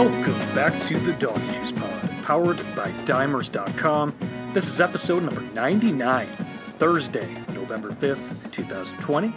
Welcome 0.00 0.38
back 0.54 0.80
to 0.84 0.98
the 0.98 1.12
Doggy 1.12 1.52
Juice 1.52 1.72
Pod, 1.72 2.10
powered 2.22 2.56
by 2.74 2.90
Dimers.com. 3.04 4.16
This 4.54 4.66
is 4.66 4.80
episode 4.80 5.24
number 5.24 5.42
99, 5.42 6.26
Thursday, 6.78 7.30
November 7.52 7.90
5th, 7.90 8.50
2020. 8.50 9.34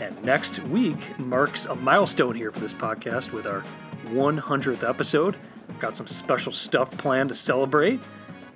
And 0.00 0.24
next 0.24 0.60
week 0.60 1.18
marks 1.18 1.66
a 1.66 1.74
milestone 1.74 2.34
here 2.34 2.50
for 2.50 2.60
this 2.60 2.72
podcast 2.72 3.32
with 3.32 3.46
our 3.46 3.62
100th 4.06 4.88
episode. 4.88 5.36
I've 5.68 5.80
got 5.80 5.98
some 5.98 6.08
special 6.08 6.50
stuff 6.50 6.90
planned 6.92 7.28
to 7.28 7.34
celebrate, 7.34 8.00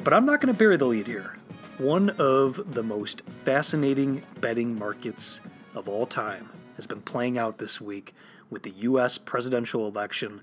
but 0.03 0.15
I'm 0.15 0.25
not 0.25 0.41
going 0.41 0.55
to 0.55 0.59
bury 0.59 0.79
the 0.79 0.87
lead 0.87 1.09
here. 1.09 1.37
One 1.77 2.09
of 2.09 2.73
the 2.73 2.83
most 2.83 3.21
fascinating 3.45 4.23
betting 4.41 4.79
markets 4.79 5.43
of 5.75 5.91
all 5.91 6.07
time 6.07 6.49
has 6.77 6.87
been 6.87 7.03
playing 7.03 7.37
out 7.37 7.59
this 7.59 7.83
week 7.83 8.15
with 8.49 8.63
the 8.63 8.71
U.S. 8.71 9.19
presidential 9.19 9.87
election. 9.87 10.41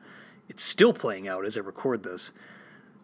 It's 0.49 0.63
still 0.63 0.93
playing 0.93 1.27
out 1.27 1.45
as 1.45 1.57
I 1.57 1.61
record 1.61 2.03
this. 2.03 2.31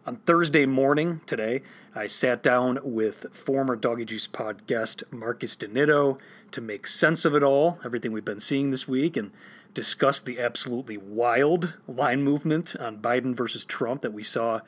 On 0.06 0.16
Thursday 0.16 0.66
morning 0.66 1.20
today, 1.26 1.62
I 1.94 2.06
sat 2.06 2.42
down 2.42 2.78
with 2.82 3.26
former 3.32 3.76
Doggy 3.76 4.06
Juice 4.06 4.26
Pod 4.26 4.66
guest 4.66 5.02
Marcus 5.10 5.54
DiNitto 5.56 6.18
to 6.50 6.60
make 6.60 6.86
sense 6.86 7.24
of 7.24 7.34
it 7.34 7.42
all, 7.42 7.78
everything 7.84 8.12
we've 8.12 8.24
been 8.24 8.40
seeing 8.40 8.70
this 8.70 8.88
week, 8.88 9.16
and 9.16 9.30
discuss 9.74 10.20
the 10.20 10.38
absolutely 10.38 10.96
wild 10.96 11.74
line 11.86 12.22
movement 12.22 12.76
on 12.76 12.98
Biden 12.98 13.34
versus 13.34 13.64
Trump 13.64 14.02
that 14.02 14.12
we 14.12 14.22
saw 14.22 14.60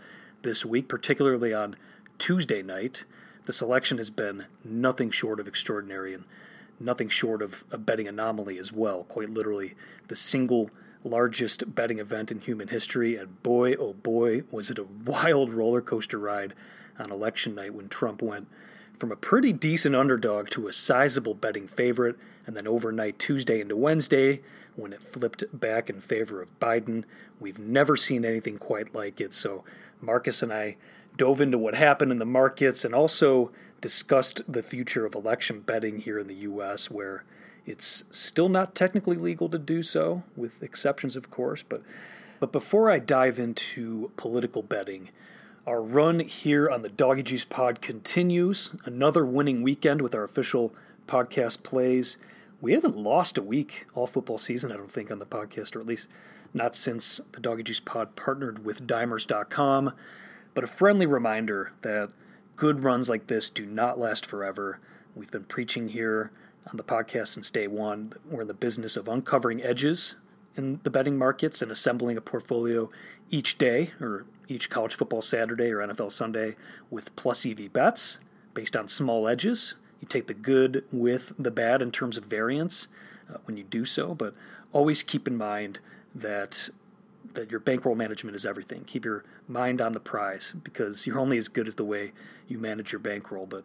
this 0.42 0.64
week, 0.64 0.88
particularly 0.88 1.54
on 1.54 1.76
Tuesday 2.18 2.62
night. 2.62 3.04
This 3.46 3.62
election 3.62 3.98
has 3.98 4.10
been 4.10 4.46
nothing 4.64 5.10
short 5.10 5.40
of 5.40 5.48
extraordinary 5.48 6.12
and 6.12 6.24
nothing 6.78 7.08
short 7.08 7.40
of 7.40 7.64
a 7.70 7.78
betting 7.78 8.08
anomaly 8.08 8.58
as 8.58 8.72
well. 8.72 9.04
Quite 9.04 9.30
literally, 9.30 9.74
the 10.08 10.16
single 10.16 10.70
largest 11.06 11.74
betting 11.74 11.98
event 11.98 12.30
in 12.30 12.40
human 12.40 12.68
history. 12.68 13.16
And 13.16 13.42
boy, 13.42 13.74
oh 13.74 13.94
boy, 13.94 14.42
was 14.50 14.70
it 14.70 14.78
a 14.78 14.84
wild 14.84 15.52
roller 15.52 15.80
coaster 15.80 16.18
ride 16.18 16.54
on 16.98 17.10
election 17.10 17.54
night 17.54 17.74
when 17.74 17.88
Trump 17.88 18.22
went 18.22 18.48
from 18.98 19.12
a 19.12 19.16
pretty 19.16 19.52
decent 19.52 19.94
underdog 19.94 20.48
to 20.50 20.68
a 20.68 20.72
sizable 20.72 21.34
betting 21.34 21.68
favorite. 21.68 22.16
And 22.46 22.56
then 22.56 22.66
overnight, 22.66 23.18
Tuesday 23.18 23.60
into 23.60 23.76
Wednesday, 23.76 24.40
when 24.74 24.92
it 24.92 25.02
flipped 25.02 25.44
back 25.52 25.90
in 25.90 26.00
favor 26.00 26.40
of 26.40 26.58
Biden. 26.60 27.04
We've 27.40 27.58
never 27.58 27.96
seen 27.96 28.24
anything 28.24 28.58
quite 28.58 28.94
like 28.94 29.20
it. 29.20 29.34
So, 29.34 29.64
Marcus 30.00 30.42
and 30.42 30.52
I 30.52 30.76
dove 31.16 31.40
into 31.40 31.58
what 31.58 31.74
happened 31.74 32.12
in 32.12 32.18
the 32.18 32.26
markets 32.26 32.84
and 32.84 32.94
also 32.94 33.50
discussed 33.80 34.42
the 34.46 34.62
future 34.62 35.06
of 35.06 35.14
election 35.14 35.60
betting 35.60 35.98
here 35.98 36.18
in 36.18 36.26
the 36.26 36.34
U.S., 36.34 36.90
where 36.90 37.24
it's 37.66 38.04
still 38.10 38.48
not 38.48 38.74
technically 38.74 39.16
legal 39.16 39.48
to 39.48 39.58
do 39.58 39.82
so, 39.82 40.22
with 40.36 40.62
exceptions, 40.62 41.16
of 41.16 41.30
course. 41.30 41.64
But, 41.68 41.82
but 42.38 42.52
before 42.52 42.88
I 42.88 43.00
dive 43.00 43.38
into 43.38 44.12
political 44.16 44.62
betting, 44.62 45.10
our 45.66 45.82
run 45.82 46.20
here 46.20 46.70
on 46.70 46.82
the 46.82 46.88
Doggy 46.88 47.24
Juice 47.24 47.44
Pod 47.44 47.80
continues. 47.80 48.70
Another 48.84 49.26
winning 49.26 49.62
weekend 49.62 50.00
with 50.00 50.14
our 50.14 50.22
official 50.22 50.72
podcast 51.08 51.64
plays. 51.64 52.18
We 52.60 52.72
haven't 52.72 52.96
lost 52.96 53.36
a 53.36 53.42
week 53.42 53.86
all 53.94 54.06
football 54.06 54.38
season, 54.38 54.70
I 54.70 54.76
don't 54.76 54.90
think, 54.90 55.10
on 55.10 55.18
the 55.18 55.26
podcast, 55.26 55.74
or 55.74 55.80
at 55.80 55.86
least 55.86 56.08
not 56.54 56.76
since 56.76 57.20
the 57.32 57.40
Doggy 57.40 57.64
Juice 57.64 57.80
Pod 57.80 58.14
partnered 58.14 58.64
with 58.64 58.86
Dimers.com. 58.86 59.92
But 60.54 60.64
a 60.64 60.68
friendly 60.68 61.04
reminder 61.04 61.72
that 61.82 62.12
good 62.54 62.84
runs 62.84 63.08
like 63.08 63.26
this 63.26 63.50
do 63.50 63.66
not 63.66 63.98
last 63.98 64.24
forever. 64.24 64.78
We've 65.16 65.30
been 65.32 65.44
preaching 65.44 65.88
here 65.88 66.30
on 66.70 66.76
the 66.76 66.84
podcast 66.84 67.28
since 67.28 67.50
day 67.50 67.66
one. 67.66 68.12
We're 68.28 68.42
in 68.42 68.48
the 68.48 68.54
business 68.54 68.96
of 68.96 69.08
uncovering 69.08 69.62
edges 69.62 70.16
in 70.56 70.80
the 70.82 70.90
betting 70.90 71.18
markets 71.18 71.62
and 71.62 71.70
assembling 71.70 72.16
a 72.16 72.20
portfolio 72.20 72.90
each 73.30 73.58
day 73.58 73.92
or 74.00 74.24
each 74.48 74.70
college 74.70 74.94
football 74.94 75.22
Saturday 75.22 75.70
or 75.70 75.78
NFL 75.78 76.12
Sunday 76.12 76.56
with 76.90 77.14
plus 77.16 77.44
EV 77.44 77.72
bets 77.72 78.18
based 78.54 78.76
on 78.76 78.88
small 78.88 79.28
edges. 79.28 79.74
You 80.00 80.08
take 80.08 80.26
the 80.26 80.34
good 80.34 80.84
with 80.90 81.32
the 81.38 81.50
bad 81.50 81.82
in 81.82 81.90
terms 81.90 82.16
of 82.16 82.24
variance 82.24 82.88
uh, 83.32 83.38
when 83.44 83.56
you 83.56 83.64
do 83.64 83.84
so, 83.84 84.14
but 84.14 84.34
always 84.72 85.02
keep 85.02 85.26
in 85.28 85.36
mind 85.36 85.80
that 86.14 86.70
that 87.34 87.50
your 87.50 87.60
bankroll 87.60 87.94
management 87.94 88.34
is 88.34 88.46
everything. 88.46 88.82
Keep 88.84 89.04
your 89.04 89.22
mind 89.46 89.82
on 89.82 89.92
the 89.92 90.00
prize 90.00 90.54
because 90.62 91.06
you're 91.06 91.18
only 91.18 91.36
as 91.36 91.48
good 91.48 91.68
as 91.68 91.74
the 91.74 91.84
way 91.84 92.12
you 92.48 92.58
manage 92.58 92.92
your 92.92 92.98
bankroll. 92.98 93.44
But 93.44 93.62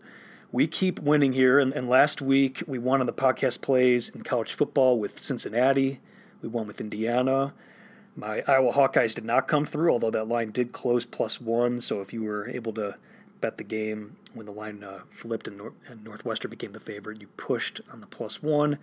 we 0.52 0.68
keep 0.68 1.00
winning 1.00 1.34
here. 1.34 1.60
And, 1.60 1.74
and 1.74 1.90
last 1.90 2.22
week 2.22 2.64
we 2.68 2.78
won 2.78 3.00
on 3.00 3.08
the 3.08 3.14
podcast 3.14 3.62
plays 3.62 4.10
in 4.10 4.24
college 4.24 4.54
football 4.54 5.00
with 5.00 5.22
Cincinnati. 5.22 6.00
We 6.42 6.50
won 6.50 6.68
with 6.68 6.82
Indiana. 6.82 7.54
My 8.16 8.44
Iowa 8.48 8.74
Hawkeyes 8.74 9.16
did 9.16 9.24
not 9.24 9.48
come 9.48 9.64
through, 9.64 9.92
although 9.92 10.12
that 10.12 10.28
line 10.28 10.52
did 10.52 10.74
close 10.74 11.06
plus 11.06 11.40
one. 11.40 11.80
So 11.80 12.02
if 12.02 12.12
you 12.12 12.24
were 12.24 12.50
able 12.50 12.74
to 12.74 12.98
bet 13.40 13.58
the 13.58 13.64
game 13.64 14.18
when 14.34 14.46
the 14.46 14.52
line 14.52 14.84
uh, 14.84 15.02
flipped 15.10 15.48
and, 15.48 15.58
Nor- 15.58 15.74
and 15.88 16.04
Northwestern 16.04 16.52
became 16.52 16.74
the 16.74 16.80
favorite, 16.80 17.22
you 17.22 17.28
pushed 17.38 17.80
on 17.92 18.02
the 18.02 18.08
plus 18.08 18.44
one. 18.44 18.78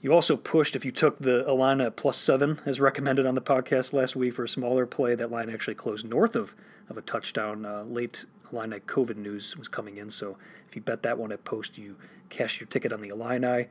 You 0.00 0.12
also 0.12 0.36
pushed, 0.36 0.74
if 0.74 0.84
you 0.84 0.90
took 0.90 1.18
the 1.18 1.46
Illini 1.48 1.88
plus 1.90 2.16
seven 2.16 2.60
as 2.66 2.80
recommended 2.80 3.24
on 3.24 3.34
the 3.34 3.40
podcast 3.40 3.92
last 3.92 4.16
week 4.16 4.34
for 4.34 4.44
a 4.44 4.48
smaller 4.48 4.86
play, 4.86 5.14
that 5.14 5.30
line 5.30 5.48
actually 5.48 5.74
closed 5.74 6.04
north 6.04 6.34
of, 6.34 6.56
of 6.88 6.96
a 6.96 7.02
touchdown. 7.02 7.64
Uh, 7.64 7.84
late 7.84 8.24
Illini 8.52 8.80
COVID 8.80 9.16
news 9.16 9.56
was 9.56 9.68
coming 9.68 9.96
in, 9.96 10.10
so 10.10 10.36
if 10.68 10.76
you 10.76 10.82
bet 10.82 11.02
that 11.02 11.18
one 11.18 11.32
at 11.32 11.44
post, 11.44 11.78
you 11.78 11.96
cash 12.28 12.60
your 12.60 12.66
ticket 12.66 12.92
on 12.92 13.00
the 13.00 13.08
Illini. 13.08 13.68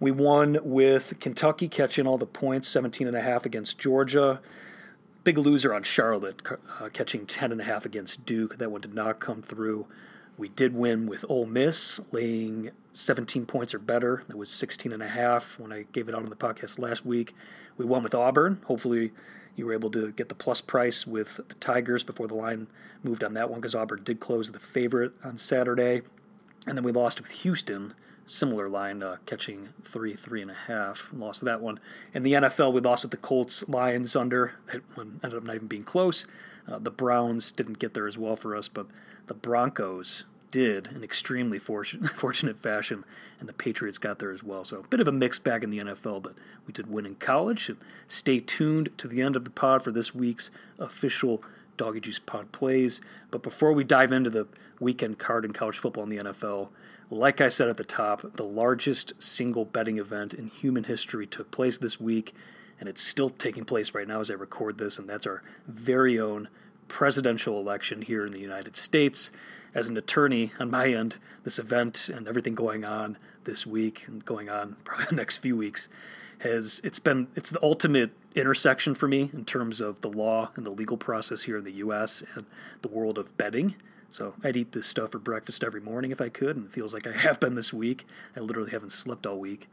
We 0.00 0.10
won 0.10 0.58
with 0.62 1.18
Kentucky 1.20 1.68
catching 1.68 2.06
all 2.06 2.18
the 2.18 2.26
points, 2.26 2.68
17 2.68 3.06
and 3.06 3.16
a 3.16 3.22
half 3.22 3.46
against 3.46 3.78
Georgia. 3.78 4.40
Big 5.24 5.38
loser 5.38 5.72
on 5.72 5.82
Charlotte, 5.82 6.42
uh, 6.80 6.88
catching 6.92 7.26
10 7.26 7.52
and 7.52 7.60
a 7.60 7.64
half 7.64 7.84
against 7.84 8.26
Duke. 8.26 8.58
That 8.58 8.70
one 8.70 8.82
did 8.82 8.94
not 8.94 9.20
come 9.20 9.42
through. 9.42 9.86
We 10.38 10.48
did 10.48 10.74
win 10.74 11.06
with 11.06 11.24
Ole 11.28 11.46
Miss, 11.46 11.98
laying 12.12 12.70
17 12.92 13.46
points 13.46 13.74
or 13.74 13.78
better. 13.78 14.22
That 14.28 14.36
was 14.36 14.50
16 14.50 14.92
and 14.92 15.02
a 15.02 15.08
half 15.08 15.58
when 15.58 15.72
I 15.72 15.86
gave 15.92 16.08
it 16.08 16.14
out 16.14 16.22
on 16.22 16.30
the 16.30 16.36
podcast 16.36 16.78
last 16.78 17.06
week. 17.06 17.34
We 17.78 17.86
won 17.86 18.02
with 18.02 18.14
Auburn. 18.14 18.60
Hopefully, 18.66 19.12
you 19.56 19.66
were 19.66 19.72
able 19.72 19.90
to 19.90 20.12
get 20.12 20.28
the 20.28 20.34
plus 20.34 20.60
price 20.60 21.06
with 21.06 21.40
the 21.48 21.54
Tigers 21.54 22.04
before 22.04 22.28
the 22.28 22.34
line 22.34 22.68
moved 23.02 23.24
on 23.24 23.34
that 23.34 23.50
one 23.50 23.60
because 23.60 23.74
Auburn 23.74 24.04
did 24.04 24.20
close 24.20 24.52
the 24.52 24.60
favorite 24.60 25.12
on 25.24 25.38
Saturday. 25.38 26.02
And 26.66 26.76
then 26.76 26.84
we 26.84 26.92
lost 26.92 27.20
with 27.20 27.30
Houston, 27.30 27.94
similar 28.26 28.68
line, 28.68 29.02
uh, 29.02 29.16
catching 29.24 29.70
three, 29.82 30.14
three 30.14 30.42
and 30.42 30.50
a 30.50 30.54
half. 30.54 31.08
Lost 31.12 31.44
that 31.44 31.60
one. 31.60 31.80
In 32.12 32.22
the 32.22 32.34
NFL, 32.34 32.72
we 32.72 32.80
lost 32.80 33.04
with 33.04 33.12
the 33.12 33.16
Colts, 33.16 33.66
Lions 33.68 34.14
under. 34.14 34.54
That 34.72 34.82
one 34.94 35.20
ended 35.24 35.38
up 35.38 35.44
not 35.44 35.56
even 35.56 35.68
being 35.68 35.84
close. 35.84 36.26
Uh, 36.68 36.78
the 36.78 36.90
Browns 36.90 37.52
didn't 37.52 37.78
get 37.78 37.94
there 37.94 38.06
as 38.06 38.18
well 38.18 38.36
for 38.36 38.54
us, 38.54 38.68
but 38.68 38.86
the 39.26 39.34
Broncos 39.34 40.24
did 40.56 40.88
in 40.94 41.04
extremely 41.04 41.58
fortunate, 42.16 42.62
fashion, 42.62 43.04
and 43.38 43.46
the 43.46 43.52
Patriots 43.52 43.98
got 43.98 44.18
there 44.18 44.30
as 44.30 44.42
well. 44.42 44.64
So 44.64 44.80
a 44.80 44.88
bit 44.88 45.00
of 45.00 45.08
a 45.08 45.12
mixed 45.12 45.44
bag 45.44 45.62
in 45.62 45.68
the 45.68 45.80
NFL, 45.80 46.22
but 46.22 46.34
we 46.66 46.72
did 46.72 46.90
win 46.90 47.04
in 47.04 47.16
college. 47.16 47.68
And 47.68 47.76
Stay 48.08 48.40
tuned 48.40 48.96
to 48.96 49.06
the 49.06 49.20
end 49.20 49.36
of 49.36 49.44
the 49.44 49.50
pod 49.50 49.82
for 49.82 49.90
this 49.90 50.14
week's 50.14 50.50
official 50.78 51.44
Doggy 51.76 52.00
Juice 52.00 52.18
Pod 52.18 52.52
plays. 52.52 53.02
But 53.30 53.42
before 53.42 53.74
we 53.74 53.84
dive 53.84 54.12
into 54.12 54.30
the 54.30 54.48
weekend 54.80 55.18
card 55.18 55.44
in 55.44 55.52
college 55.52 55.76
football 55.76 56.04
in 56.04 56.08
the 56.08 56.24
NFL, 56.24 56.70
like 57.10 57.42
I 57.42 57.50
said 57.50 57.68
at 57.68 57.76
the 57.76 57.84
top, 57.84 58.36
the 58.36 58.42
largest 58.42 59.12
single 59.22 59.66
betting 59.66 59.98
event 59.98 60.32
in 60.32 60.46
human 60.46 60.84
history 60.84 61.26
took 61.26 61.50
place 61.50 61.76
this 61.76 62.00
week, 62.00 62.34
and 62.80 62.88
it's 62.88 63.02
still 63.02 63.28
taking 63.28 63.66
place 63.66 63.92
right 63.92 64.08
now 64.08 64.20
as 64.20 64.30
I 64.30 64.34
record 64.34 64.78
this, 64.78 64.98
and 64.98 65.06
that's 65.06 65.26
our 65.26 65.42
very 65.68 66.18
own 66.18 66.48
presidential 66.88 67.60
election 67.60 68.00
here 68.00 68.24
in 68.24 68.32
the 68.32 68.40
United 68.40 68.74
States. 68.74 69.30
As 69.76 69.90
an 69.90 69.98
attorney 69.98 70.52
on 70.58 70.70
my 70.70 70.88
end, 70.88 71.18
this 71.44 71.58
event 71.58 72.08
and 72.08 72.26
everything 72.26 72.54
going 72.54 72.82
on 72.82 73.18
this 73.44 73.66
week 73.66 74.08
and 74.08 74.24
going 74.24 74.48
on 74.48 74.76
probably 74.84 75.04
the 75.10 75.16
next 75.16 75.36
few 75.36 75.54
weeks 75.54 75.90
has 76.38 76.80
it's 76.82 76.98
been 76.98 77.28
it's 77.36 77.50
the 77.50 77.62
ultimate 77.62 78.10
intersection 78.34 78.94
for 78.94 79.06
me 79.06 79.28
in 79.34 79.44
terms 79.44 79.82
of 79.82 80.00
the 80.00 80.08
law 80.08 80.50
and 80.56 80.64
the 80.64 80.70
legal 80.70 80.96
process 80.96 81.42
here 81.42 81.58
in 81.58 81.64
the 81.64 81.72
US 81.72 82.22
and 82.34 82.46
the 82.80 82.88
world 82.88 83.18
of 83.18 83.36
betting. 83.36 83.74
So 84.08 84.32
I'd 84.42 84.56
eat 84.56 84.72
this 84.72 84.86
stuff 84.86 85.10
for 85.10 85.18
breakfast 85.18 85.62
every 85.62 85.82
morning 85.82 86.10
if 86.10 86.22
I 86.22 86.30
could, 86.30 86.56
and 86.56 86.64
it 86.64 86.72
feels 86.72 86.94
like 86.94 87.06
I 87.06 87.12
have 87.18 87.38
been 87.38 87.54
this 87.54 87.70
week. 87.70 88.06
I 88.34 88.40
literally 88.40 88.70
haven't 88.70 88.92
slept 88.92 89.26
all 89.26 89.38
week. 89.38 89.68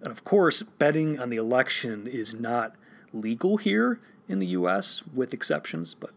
And 0.00 0.12
of 0.12 0.22
course, 0.22 0.62
betting 0.62 1.18
on 1.18 1.28
the 1.28 1.38
election 1.38 2.06
is 2.06 2.34
not 2.34 2.76
legal 3.12 3.56
here 3.56 3.98
in 4.28 4.38
the 4.38 4.46
US, 4.46 5.02
with 5.12 5.34
exceptions, 5.34 5.94
but 5.94 6.10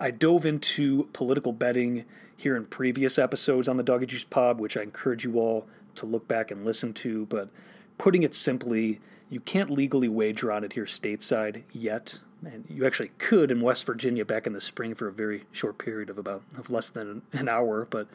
I 0.00 0.10
dove 0.10 0.44
into 0.44 1.04
political 1.12 1.52
betting 1.52 2.04
here 2.40 2.56
in 2.56 2.64
previous 2.64 3.18
episodes 3.18 3.68
on 3.68 3.76
the 3.76 3.82
Doggy 3.82 4.06
Juice 4.06 4.24
Pod, 4.24 4.58
which 4.58 4.76
I 4.76 4.82
encourage 4.82 5.24
you 5.24 5.38
all 5.38 5.66
to 5.94 6.06
look 6.06 6.26
back 6.26 6.50
and 6.50 6.64
listen 6.64 6.92
to. 6.94 7.26
But 7.26 7.50
putting 7.98 8.22
it 8.22 8.34
simply, 8.34 9.00
you 9.28 9.40
can't 9.40 9.70
legally 9.70 10.08
wager 10.08 10.50
on 10.50 10.64
it 10.64 10.72
here 10.72 10.86
stateside 10.86 11.62
yet. 11.72 12.20
And 12.44 12.64
you 12.68 12.86
actually 12.86 13.10
could 13.18 13.50
in 13.50 13.60
West 13.60 13.84
Virginia 13.84 14.24
back 14.24 14.46
in 14.46 14.54
the 14.54 14.60
spring 14.60 14.94
for 14.94 15.06
a 15.06 15.12
very 15.12 15.44
short 15.52 15.76
period 15.76 16.08
of 16.08 16.16
about 16.16 16.42
of 16.56 16.70
less 16.70 16.88
than 16.88 17.22
an 17.32 17.48
hour, 17.48 17.86
but 17.90 18.08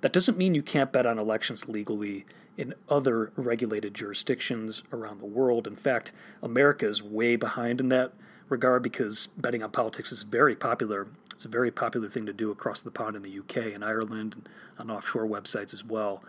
that 0.00 0.12
doesn't 0.12 0.38
mean 0.38 0.54
you 0.54 0.62
can't 0.62 0.92
bet 0.92 1.06
on 1.06 1.18
elections 1.18 1.68
legally 1.68 2.24
in 2.56 2.74
other 2.88 3.32
regulated 3.34 3.94
jurisdictions 3.94 4.84
around 4.92 5.20
the 5.20 5.26
world. 5.26 5.66
In 5.66 5.74
fact, 5.74 6.12
America 6.42 6.86
is 6.86 7.02
way 7.02 7.34
behind 7.34 7.80
in 7.80 7.88
that 7.88 8.12
regard 8.48 8.82
because 8.82 9.26
betting 9.36 9.62
on 9.62 9.70
politics 9.70 10.12
is 10.12 10.22
very 10.22 10.54
popular. 10.54 11.08
It's 11.34 11.44
a 11.44 11.48
very 11.48 11.72
popular 11.72 12.08
thing 12.08 12.26
to 12.26 12.32
do 12.32 12.52
across 12.52 12.80
the 12.80 12.92
pond 12.92 13.16
in 13.16 13.22
the 13.22 13.38
UK 13.40 13.74
and 13.74 13.84
Ireland 13.84 14.34
and 14.34 14.48
on 14.78 14.90
offshore 14.90 15.26
websites 15.26 15.74
as 15.74 15.84
well. 15.84 16.22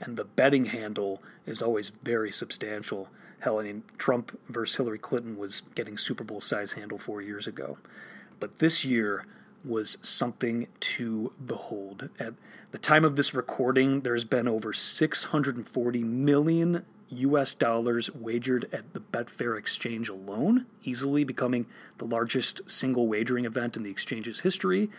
And 0.00 0.16
the 0.16 0.26
betting 0.26 0.66
handle 0.66 1.22
is 1.46 1.62
always 1.62 1.88
very 2.02 2.30
substantial. 2.30 3.08
Hell, 3.40 3.58
I 3.58 3.64
mean, 3.64 3.84
Trump 3.96 4.38
versus 4.48 4.76
Hillary 4.76 4.98
Clinton 4.98 5.38
was 5.38 5.62
getting 5.74 5.96
Super 5.96 6.24
Bowl 6.24 6.42
size 6.42 6.72
handle 6.72 6.98
four 6.98 7.22
years 7.22 7.46
ago. 7.46 7.78
But 8.38 8.58
this 8.58 8.84
year 8.84 9.26
was 9.64 9.96
something 10.02 10.66
to 10.80 11.32
behold. 11.44 12.10
At 12.18 12.34
the 12.70 12.78
time 12.78 13.04
of 13.04 13.16
this 13.16 13.34
recording, 13.34 14.02
there's 14.02 14.24
been 14.24 14.46
over 14.46 14.74
640 14.74 16.04
million 16.04 16.84
US 17.10 17.54
dollars 17.54 18.12
wagered 18.14 18.68
at 18.72 18.92
the 18.94 19.00
Betfair 19.00 19.58
exchange 19.58 20.08
alone, 20.08 20.66
easily 20.82 21.24
becoming 21.24 21.66
the 21.98 22.04
largest 22.04 22.70
single 22.70 23.08
wagering 23.08 23.44
event 23.44 23.76
in 23.76 23.82
the 23.82 23.90
exchange's 23.90 24.40
history. 24.40 24.90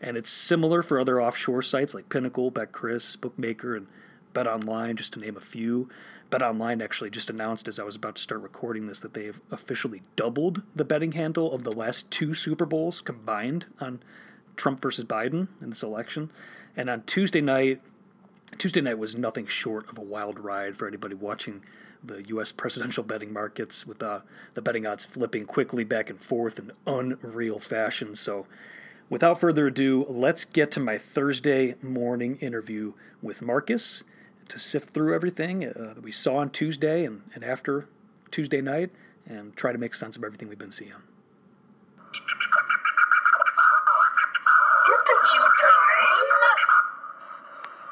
And 0.00 0.16
it's 0.16 0.30
similar 0.30 0.82
for 0.82 1.00
other 1.00 1.20
offshore 1.20 1.62
sites 1.62 1.94
like 1.94 2.08
Pinnacle, 2.08 2.52
BetCris, 2.52 3.18
Bookmaker, 3.20 3.74
and 3.74 3.86
Bet 4.34 4.46
Online, 4.46 4.96
just 4.96 5.12
to 5.14 5.20
name 5.20 5.36
a 5.36 5.40
few. 5.40 5.88
Bet 6.28 6.42
Online 6.42 6.82
actually 6.82 7.10
just 7.10 7.30
announced 7.30 7.68
as 7.68 7.78
I 7.78 7.84
was 7.84 7.96
about 7.96 8.16
to 8.16 8.22
start 8.22 8.42
recording 8.42 8.86
this 8.86 9.00
that 9.00 9.14
they 9.14 9.26
have 9.26 9.40
officially 9.50 10.02
doubled 10.16 10.62
the 10.74 10.84
betting 10.84 11.12
handle 11.12 11.52
of 11.52 11.62
the 11.62 11.72
last 11.72 12.10
two 12.10 12.34
Super 12.34 12.66
Bowls 12.66 13.00
combined 13.00 13.66
on 13.80 14.00
Trump 14.56 14.82
versus 14.82 15.04
Biden 15.04 15.48
in 15.62 15.70
this 15.70 15.82
election. 15.82 16.30
And 16.76 16.90
on 16.90 17.02
Tuesday 17.02 17.40
night, 17.40 17.80
Tuesday 18.58 18.80
night 18.80 18.98
was 18.98 19.16
nothing 19.16 19.46
short 19.46 19.88
of 19.90 19.98
a 19.98 20.02
wild 20.02 20.38
ride 20.38 20.76
for 20.76 20.86
anybody 20.86 21.14
watching 21.14 21.62
the 22.02 22.22
U.S. 22.28 22.52
presidential 22.52 23.02
betting 23.02 23.32
markets, 23.32 23.86
with 23.86 24.02
uh, 24.02 24.20
the 24.54 24.62
betting 24.62 24.86
odds 24.86 25.04
flipping 25.04 25.44
quickly 25.44 25.84
back 25.84 26.10
and 26.10 26.20
forth 26.20 26.58
in 26.58 26.72
unreal 26.86 27.58
fashion. 27.58 28.14
So, 28.14 28.46
without 29.08 29.40
further 29.40 29.68
ado, 29.68 30.06
let's 30.08 30.44
get 30.44 30.70
to 30.72 30.80
my 30.80 30.98
Thursday 30.98 31.76
morning 31.82 32.36
interview 32.36 32.92
with 33.22 33.40
Marcus 33.40 34.04
to 34.48 34.58
sift 34.58 34.90
through 34.90 35.14
everything 35.14 35.64
uh, 35.64 35.94
that 35.94 36.02
we 36.02 36.12
saw 36.12 36.36
on 36.36 36.50
Tuesday 36.50 37.04
and, 37.04 37.22
and 37.34 37.42
after 37.42 37.88
Tuesday 38.30 38.60
night 38.60 38.90
and 39.26 39.56
try 39.56 39.72
to 39.72 39.78
make 39.78 39.94
sense 39.94 40.16
of 40.16 40.24
everything 40.24 40.48
we've 40.48 40.58
been 40.58 40.70
seeing. 40.70 40.92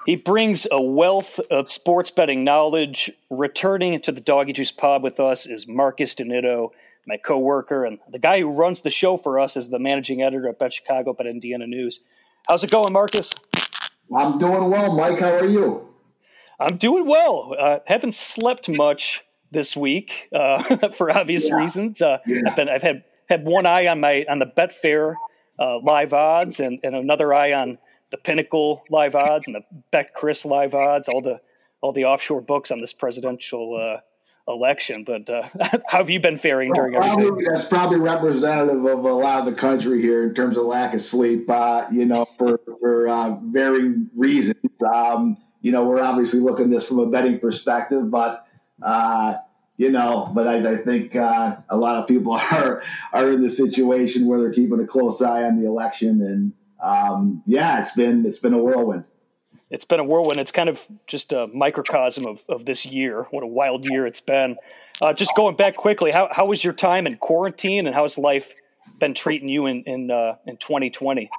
He 0.05 0.17
brings 0.17 0.67
a 0.71 0.83
wealth 0.83 1.39
of 1.51 1.71
sports 1.71 2.11
betting 2.11 2.43
knowledge. 2.43 3.11
Returning 3.31 4.01
to 4.01 4.11
the 4.11 4.21
Doggy 4.21 4.53
Juice 4.53 4.73
Pod 4.73 5.03
with 5.03 5.21
us 5.21 5.47
is 5.47 5.69
Marcus 5.69 6.15
DiNitto, 6.17 6.71
my 7.07 7.17
coworker, 7.17 7.85
and 7.85 8.01
the 8.09 8.19
guy 8.19 8.41
who 8.41 8.51
runs 8.51 8.81
the 8.81 8.91
show 8.91 9.17
for 9.17 9.39
us 9.39 9.57
is 9.57 9.71
the 9.71 9.79
managing 9.79 10.21
editor 10.21 10.49
at 10.49 10.59
Bet 10.59 10.73
Chicago, 10.73 11.13
Bet 11.13 11.29
Indiana 11.29 11.69
News. 11.69 12.01
How's 12.49 12.65
it 12.65 12.71
going, 12.71 12.93
Marcus? 12.93 13.33
I'm 14.15 14.39
doing 14.39 14.71
well, 14.71 14.97
Mike. 14.97 15.21
How 15.21 15.35
are 15.35 15.47
you? 15.47 15.89
I'm 16.59 16.77
doing 16.77 17.07
well. 17.07 17.55
Uh, 17.57 17.79
haven't 17.87 18.15
slept 18.15 18.69
much 18.69 19.23
this 19.53 19.77
week 19.77 20.29
uh, 20.35 20.89
for 20.93 21.17
obvious 21.17 21.49
yeah. 21.49 21.55
reasons. 21.55 22.03
Uh, 22.03 22.19
yeah. 22.27 22.41
I've, 22.47 22.57
been, 22.57 22.69
I've 22.69 22.83
had 22.83 23.05
had 23.29 23.45
one 23.45 23.67
eye 23.67 23.87
on 23.87 24.01
my 24.01 24.25
on 24.29 24.41
the 24.41 24.47
Betfair 24.47 25.15
uh, 25.59 25.79
live 25.79 26.13
odds 26.13 26.59
and, 26.59 26.81
and 26.83 26.97
another 26.97 27.33
eye 27.33 27.53
on 27.53 27.79
the 28.13 28.19
Pinnacle 28.19 28.85
live 28.91 29.17
odds 29.17 29.49
and 29.49 29.57
the 29.57 29.65
Beck 29.91 30.15
BetCris 30.15 30.45
live 30.45 30.77
odds, 30.77 31.09
all 31.09 31.21
the 31.21 31.41
all 31.81 31.93
the 31.93 32.05
offshore 32.05 32.41
books 32.41 32.71
on 32.71 32.81
this 32.81 32.93
presidential 32.93 33.75
uh, 33.75 34.53
election. 34.53 35.03
But 35.03 35.29
uh, 35.29 35.43
how 35.89 35.99
have 35.99 36.11
you 36.11 36.21
been 36.21 36.37
faring 36.37 36.69
well, 36.69 36.77
during 36.77 36.93
probably, 36.95 37.27
everything? 37.27 37.53
That's 37.53 37.69
probably 37.69 37.99
representative 37.99 38.85
of 38.85 39.05
a 39.05 39.13
lot 39.13 39.41
of 39.41 39.47
the 39.47 39.61
country 39.61 40.01
here 40.01 40.23
in 40.23 40.35
terms 40.35 40.57
of 40.57 40.67
lack 40.67 40.95
of 40.95 41.01
sleep. 41.01 41.51
Uh, 41.51 41.87
you 41.91 42.05
know, 42.05 42.25
for 42.39 42.61
for 42.81 43.09
uh, 43.09 43.37
varying 43.47 44.09
reasons. 44.15 44.55
Um, 44.95 45.39
you 45.63 45.73
know, 45.73 45.85
we're 45.85 46.03
obviously 46.03 46.41
looking 46.41 46.71
this 46.71 46.87
from 46.87 46.99
a 46.99 47.07
betting 47.07 47.41
perspective, 47.41 48.11
but 48.11 48.47
uh, 48.83 49.35
you 49.79 49.91
know, 49.91 50.31
but 50.35 50.47
I, 50.47 50.73
I 50.73 50.77
think 50.77 51.17
uh, 51.17 51.57
a 51.71 51.77
lot 51.77 51.97
of 51.97 52.07
people 52.07 52.33
are 52.53 52.83
are 53.13 53.31
in 53.31 53.41
the 53.41 53.49
situation 53.49 54.27
where 54.27 54.39
they're 54.39 54.53
keeping 54.53 54.81
a 54.81 54.87
close 54.87 55.23
eye 55.23 55.45
on 55.45 55.57
the 55.57 55.67
election 55.67 56.21
and 56.21 56.53
um, 56.83 57.43
yeah, 57.47 57.79
it's 57.79 57.95
been 57.95 58.27
it's 58.27 58.39
been 58.39 58.53
a 58.53 58.59
whirlwind. 58.59 59.05
It's 59.71 59.87
been 59.87 60.01
a 60.01 60.05
whirlwind. 60.05 60.39
It's 60.39 60.53
kind 60.53 60.69
of 60.69 60.87
just 61.07 61.33
a 61.33 61.47
microcosm 61.47 62.27
of, 62.27 62.45
of 62.49 62.67
this 62.67 62.85
year. 62.85 63.27
What 63.31 63.43
a 63.43 63.47
wild 63.47 63.89
year 63.89 64.07
it's 64.07 64.21
been. 64.21 64.57
Uh, 65.01 65.15
just 65.15 65.35
going 65.35 65.57
back 65.57 65.77
quickly, 65.77 66.11
how 66.11 66.29
how 66.31 66.47
was 66.47 66.63
your 66.63 66.75
time 66.75 67.07
in 67.07 67.17
quarantine, 67.17 67.87
and 67.87 67.95
how's 67.95 68.19
life 68.19 68.55
been 68.99 69.15
treating 69.15 69.49
you 69.49 69.67
in 69.67 69.83
in 69.85 70.11
uh, 70.11 70.37
in 70.47 70.57
2020? 70.57 71.31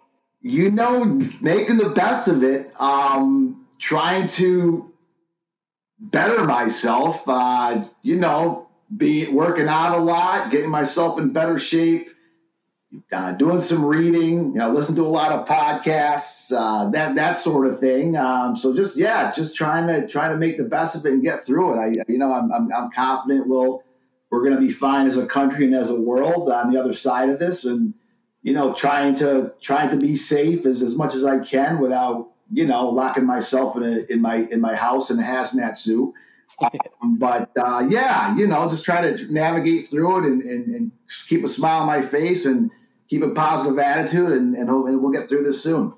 You 0.41 0.71
know, 0.71 1.05
making 1.41 1.77
the 1.77 1.89
best 1.89 2.27
of 2.27 2.43
it. 2.43 2.71
Um, 2.79 3.67
trying 3.79 4.27
to 4.27 4.91
better 5.99 6.45
myself. 6.45 7.23
Uh, 7.27 7.83
you 8.01 8.15
know, 8.15 8.69
be 8.95 9.27
working 9.27 9.67
out 9.67 9.97
a 9.97 10.01
lot, 10.01 10.49
getting 10.51 10.69
myself 10.69 11.19
in 11.19 11.33
better 11.33 11.59
shape 11.59 12.09
uh, 13.11 13.31
doing 13.33 13.59
some 13.59 13.83
reading, 13.83 14.53
you 14.53 14.59
know, 14.59 14.69
listen 14.69 14.95
to 14.95 15.03
a 15.03 15.07
lot 15.07 15.31
of 15.31 15.47
podcasts, 15.47 16.51
uh, 16.55 16.89
that 16.91 17.15
that 17.15 17.33
sort 17.33 17.67
of 17.67 17.79
thing. 17.79 18.15
Um, 18.17 18.55
so 18.55 18.75
just 18.75 18.97
yeah, 18.97 19.31
just 19.31 19.55
trying 19.55 19.87
to 19.87 20.07
trying 20.07 20.31
to 20.31 20.37
make 20.37 20.57
the 20.57 20.65
best 20.65 20.95
of 20.95 21.05
it 21.05 21.13
and 21.13 21.23
get 21.23 21.45
through 21.45 21.73
it. 21.73 21.77
I 21.77 22.03
you 22.07 22.17
know 22.17 22.31
I'm 22.31 22.51
I'm, 22.51 22.71
I'm 22.71 22.91
confident 22.91 23.47
we'll 23.47 23.83
we're 24.29 24.43
going 24.43 24.55
to 24.55 24.61
be 24.61 24.71
fine 24.71 25.07
as 25.07 25.17
a 25.17 25.25
country 25.25 25.65
and 25.65 25.75
as 25.75 25.89
a 25.89 25.99
world 25.99 26.51
on 26.51 26.71
the 26.71 26.79
other 26.79 26.93
side 26.93 27.29
of 27.29 27.39
this, 27.39 27.65
and 27.65 27.93
you 28.43 28.53
know 28.53 28.73
trying 28.73 29.15
to 29.15 29.53
trying 29.61 29.89
to 29.89 29.97
be 29.97 30.15
safe 30.15 30.65
as 30.65 30.81
as 30.81 30.95
much 30.95 31.15
as 31.15 31.23
I 31.23 31.39
can 31.39 31.79
without 31.79 32.29
you 32.51 32.65
know 32.65 32.89
locking 32.89 33.25
myself 33.25 33.75
in 33.75 33.83
a 33.83 34.05
in 34.11 34.21
my 34.21 34.47
in 34.51 34.61
my 34.61 34.75
house 34.75 35.09
in 35.09 35.19
a 35.19 35.23
hazmat 35.23 35.77
suit. 35.77 36.13
Um, 37.01 37.17
but 37.17 37.49
uh, 37.57 37.85
yeah, 37.89 38.37
you 38.37 38.47
know, 38.47 38.69
just 38.69 38.85
try 38.85 39.01
to 39.01 39.33
navigate 39.33 39.87
through 39.89 40.19
it 40.19 40.25
and, 40.25 40.41
and, 40.43 40.75
and 40.75 40.91
keep 41.27 41.43
a 41.43 41.47
smile 41.47 41.81
on 41.81 41.87
my 41.87 42.01
face 42.01 42.45
and 42.45 42.69
keep 43.09 43.21
a 43.21 43.29
positive 43.29 43.77
attitude, 43.79 44.31
and, 44.31 44.55
and, 44.55 44.69
hope, 44.69 44.87
and 44.87 45.01
we'll 45.01 45.11
get 45.11 45.29
through 45.29 45.43
this 45.43 45.61
soon. 45.61 45.93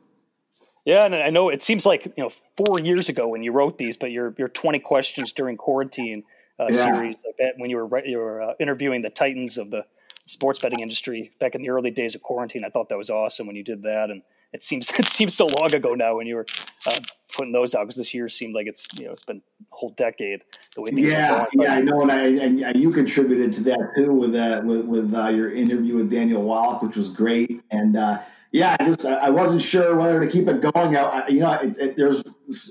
Yeah, 0.86 1.06
and 1.06 1.16
I 1.16 1.32
know 1.32 1.50
it 1.50 1.64
seems 1.64 1.86
like 1.86 2.06
you 2.06 2.24
know 2.24 2.30
four 2.58 2.80
years 2.80 3.10
ago 3.10 3.28
when 3.28 3.42
you 3.42 3.52
wrote 3.52 3.78
these, 3.78 3.98
but 3.98 4.12
your 4.12 4.36
your 4.38 4.50
twenty 4.50 4.80
questions 4.80 5.34
during 5.34 5.58
quarantine 5.58 6.24
uh, 6.60 6.68
yeah. 6.70 6.94
series, 6.94 7.24
like 7.26 7.36
that 7.40 7.54
when 7.58 7.70
you 7.70 7.78
were 7.78 8.06
you 8.06 8.18
were 8.18 8.42
uh, 8.42 8.54
interviewing 8.60 9.02
the 9.02 9.10
titans 9.10 9.58
of 9.58 9.72
the 9.72 9.86
sports 10.28 10.60
betting 10.60 10.80
industry 10.80 11.32
back 11.40 11.56
in 11.56 11.64
the 11.64 11.70
early 11.70 11.92
days 11.92 12.14
of 12.14 12.22
quarantine. 12.22 12.64
I 12.64 12.70
thought 12.70 12.90
that 12.90 12.98
was 12.98 13.10
awesome 13.10 13.48
when 13.48 13.56
you 13.56 13.64
did 13.64 13.82
that, 13.84 14.12
and 14.12 14.22
it 14.56 14.64
seems 14.64 14.92
it 14.98 15.06
seems 15.06 15.36
so 15.36 15.46
long 15.46 15.74
ago 15.76 15.94
now 15.94 16.16
when 16.16 16.26
you 16.26 16.36
were 16.36 16.46
uh, 16.88 17.00
putting 17.36 17.52
those 17.52 17.76
out 17.76 17.82
because 17.82 17.98
this 17.98 18.14
year 18.14 18.28
seemed 18.30 18.56
like 18.56 18.66
it's 18.66 18.88
you 18.96 19.06
know 19.06 19.12
it's 19.12 19.24
been 19.24 19.42
a 19.72 19.76
whole 19.76 19.92
decade 19.92 20.42
the 20.76 20.82
way 20.82 20.90
yeah 20.94 21.44
yeah 21.54 21.76
I 21.76 21.82
know 21.82 22.02
and 22.02 22.12
I 22.12 22.26
and 22.26 22.76
you 22.76 22.92
contributed 22.92 23.54
to 23.54 23.64
that 23.66 23.92
too 23.96 24.12
with 24.12 24.36
uh, 24.36 24.62
with, 24.64 24.86
with 24.86 25.14
uh, 25.14 25.28
your 25.28 25.52
interview 25.52 25.98
with 25.98 26.10
Daniel 26.10 26.42
Wallach 26.42 26.82
which 26.82 26.96
was 26.96 27.10
great 27.10 27.62
and 27.70 27.98
uh, 27.98 28.20
yeah 28.52 28.76
I 28.80 28.86
just 28.86 29.06
I 29.06 29.30
wasn't 29.30 29.62
sure 29.62 29.96
whether 29.96 30.20
to 30.20 30.32
keep 30.32 30.48
it 30.48 30.62
going. 30.62 30.96
I, 30.96 31.28
you 31.28 31.42
know 31.42 31.52
it, 31.54 31.78
it, 31.78 31.98
there's 31.98 32.24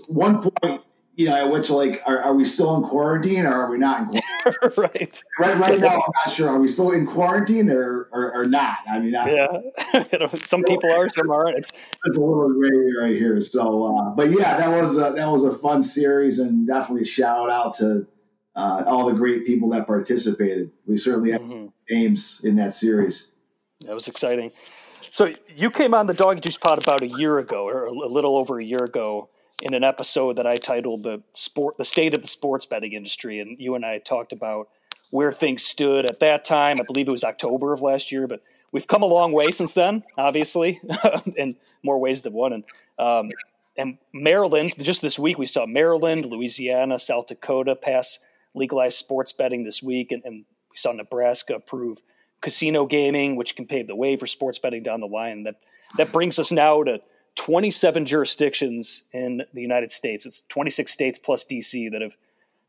one 0.09 0.43
point 0.43 0.83
you 1.17 1.27
know, 1.27 1.49
which 1.49 1.71
like, 1.71 2.03
are, 2.07 2.21
are 2.23 2.35
we 2.35 2.45
still 2.45 2.77
in 2.77 2.83
quarantine 2.83 3.47
or 3.47 3.55
are 3.55 3.71
we 3.71 3.79
not 3.79 4.01
in 4.01 4.07
quarantine? 4.07 4.71
right. 4.77 5.23
Right. 5.39 5.59
Right 5.59 5.81
now, 5.81 5.95
I'm 5.95 6.13
not 6.27 6.35
sure. 6.35 6.49
Are 6.49 6.59
we 6.59 6.69
still 6.69 6.91
in 6.91 7.07
quarantine 7.07 7.71
or 7.71 8.09
or, 8.13 8.35
or 8.35 8.45
not? 8.47 8.79
I 8.91 8.99
mean, 8.99 9.15
I, 9.15 9.33
yeah. 9.33 10.27
some 10.43 10.63
people 10.65 10.91
are, 10.95 11.09
some 11.09 11.31
aren't. 11.31 11.59
It's, 11.59 11.73
it's 12.05 12.17
a 12.17 12.21
little 12.21 12.53
gray 12.53 12.71
right 13.01 13.17
here. 13.17 13.41
So, 13.41 13.97
uh, 13.97 14.11
but 14.11 14.31
yeah, 14.31 14.57
that 14.57 14.69
was 14.69 14.99
a, 14.99 15.13
that 15.13 15.31
was 15.31 15.45
a 15.45 15.55
fun 15.55 15.83
series, 15.83 16.39
and 16.39 16.67
definitely 16.67 17.05
shout 17.05 17.49
out 17.49 17.75
to 17.75 18.07
uh, 18.57 18.85
all 18.87 19.07
the 19.07 19.15
great 19.15 19.47
people 19.47 19.71
that 19.71 19.87
participated. 19.87 20.73
We 20.87 20.97
certainly 20.97 21.31
had 21.31 21.43
mm-hmm. 21.43 21.67
names 21.91 22.41
in 22.45 22.57
that 22.57 22.73
series. 22.73 23.31
That 23.87 23.95
was 23.95 24.09
exciting. 24.09 24.53
So 25.11 25.33
you 25.55 25.71
came 25.71 25.95
on 25.95 26.07
the 26.07 26.15
Dog 26.15 26.43
Juice 26.43 26.59
Pod 26.59 26.83
about 26.83 27.03
a 27.03 27.07
year 27.07 27.39
ago, 27.39 27.69
or 27.69 27.87
a 27.87 27.93
little 27.93 28.37
over 28.37 28.59
a 28.59 28.65
year 28.65 28.83
ago 28.83 29.31
in 29.63 29.75
an 29.75 29.85
episode 29.85 30.37
that 30.37 30.47
I 30.47 30.57
titled 30.57 31.03
the 31.03 31.23
sport, 31.33 31.77
the 31.79 31.85
state 31.85 32.15
of 32.15 32.23
the 32.23 32.29
sports 32.29 32.67
betting 32.67 32.93
industry, 32.93 33.41
and 33.41 33.59
you 33.61 33.75
and 33.75 33.85
I 33.85 33.99
talked 33.99 34.33
about 34.33 34.69
where 35.11 35.33
things 35.33 35.63
stood 35.65 36.07
at 36.07 36.21
that 36.21 36.45
time. 36.45 36.81
I 36.81 36.85
believe 36.85 37.09
it 37.09 37.13
was 37.13 37.25
October 37.25 37.73
of 37.73 37.83
last 37.83 38.11
year, 38.11 38.27
but 38.27 38.43
we've 38.73 38.87
come 38.87 39.03
a 39.03 39.07
long 39.07 39.33
way 39.33 39.51
since 39.51 39.73
then, 39.73 40.03
obviously, 40.19 40.81
in 41.37 41.57
more 41.83 41.99
ways 41.99 42.23
than 42.23 42.33
one. 42.33 42.53
And 42.53 42.65
um, 42.99 43.31
and 43.77 43.99
Maryland, 44.13 44.75
just 44.79 45.03
this 45.03 45.19
week, 45.19 45.37
we 45.37 45.47
saw 45.47 45.67
Maryland, 45.67 46.27
Louisiana, 46.27 46.99
South 46.99 47.27
Dakota 47.27 47.75
pass 47.75 48.19
legalized 48.55 48.99
sports 48.99 49.33
betting 49.33 49.65
this 49.65 49.83
week, 49.83 50.13
and, 50.13 50.23
and 50.25 50.45
we 50.71 50.77
saw 50.77 50.93
Nebraska 50.93 51.55
approve 51.55 52.01
casino 52.41 52.87
gaming, 52.87 53.37
which 53.37 53.57
can 53.57 53.67
pave 53.67 53.87
the 53.87 53.97
way 53.97 54.17
for 54.17 54.27
sports 54.27 54.59
betting 54.59 54.83
down 54.83 55.01
the 55.01 55.07
line. 55.07 55.45
That 55.45 55.57
that 55.97 56.13
brings 56.13 56.39
us 56.39 56.53
now 56.53 56.83
to 56.85 57.01
27 57.37 58.07
jurisdictions 58.07 59.05
in 59.13 59.43
the 59.53 59.61
United 59.61 59.91
States. 59.91 60.25
It's 60.27 60.43
26 60.49 60.91
states 60.91 61.19
plus 61.19 61.45
DC 61.45 61.91
that 61.93 62.03
have 62.03 62.17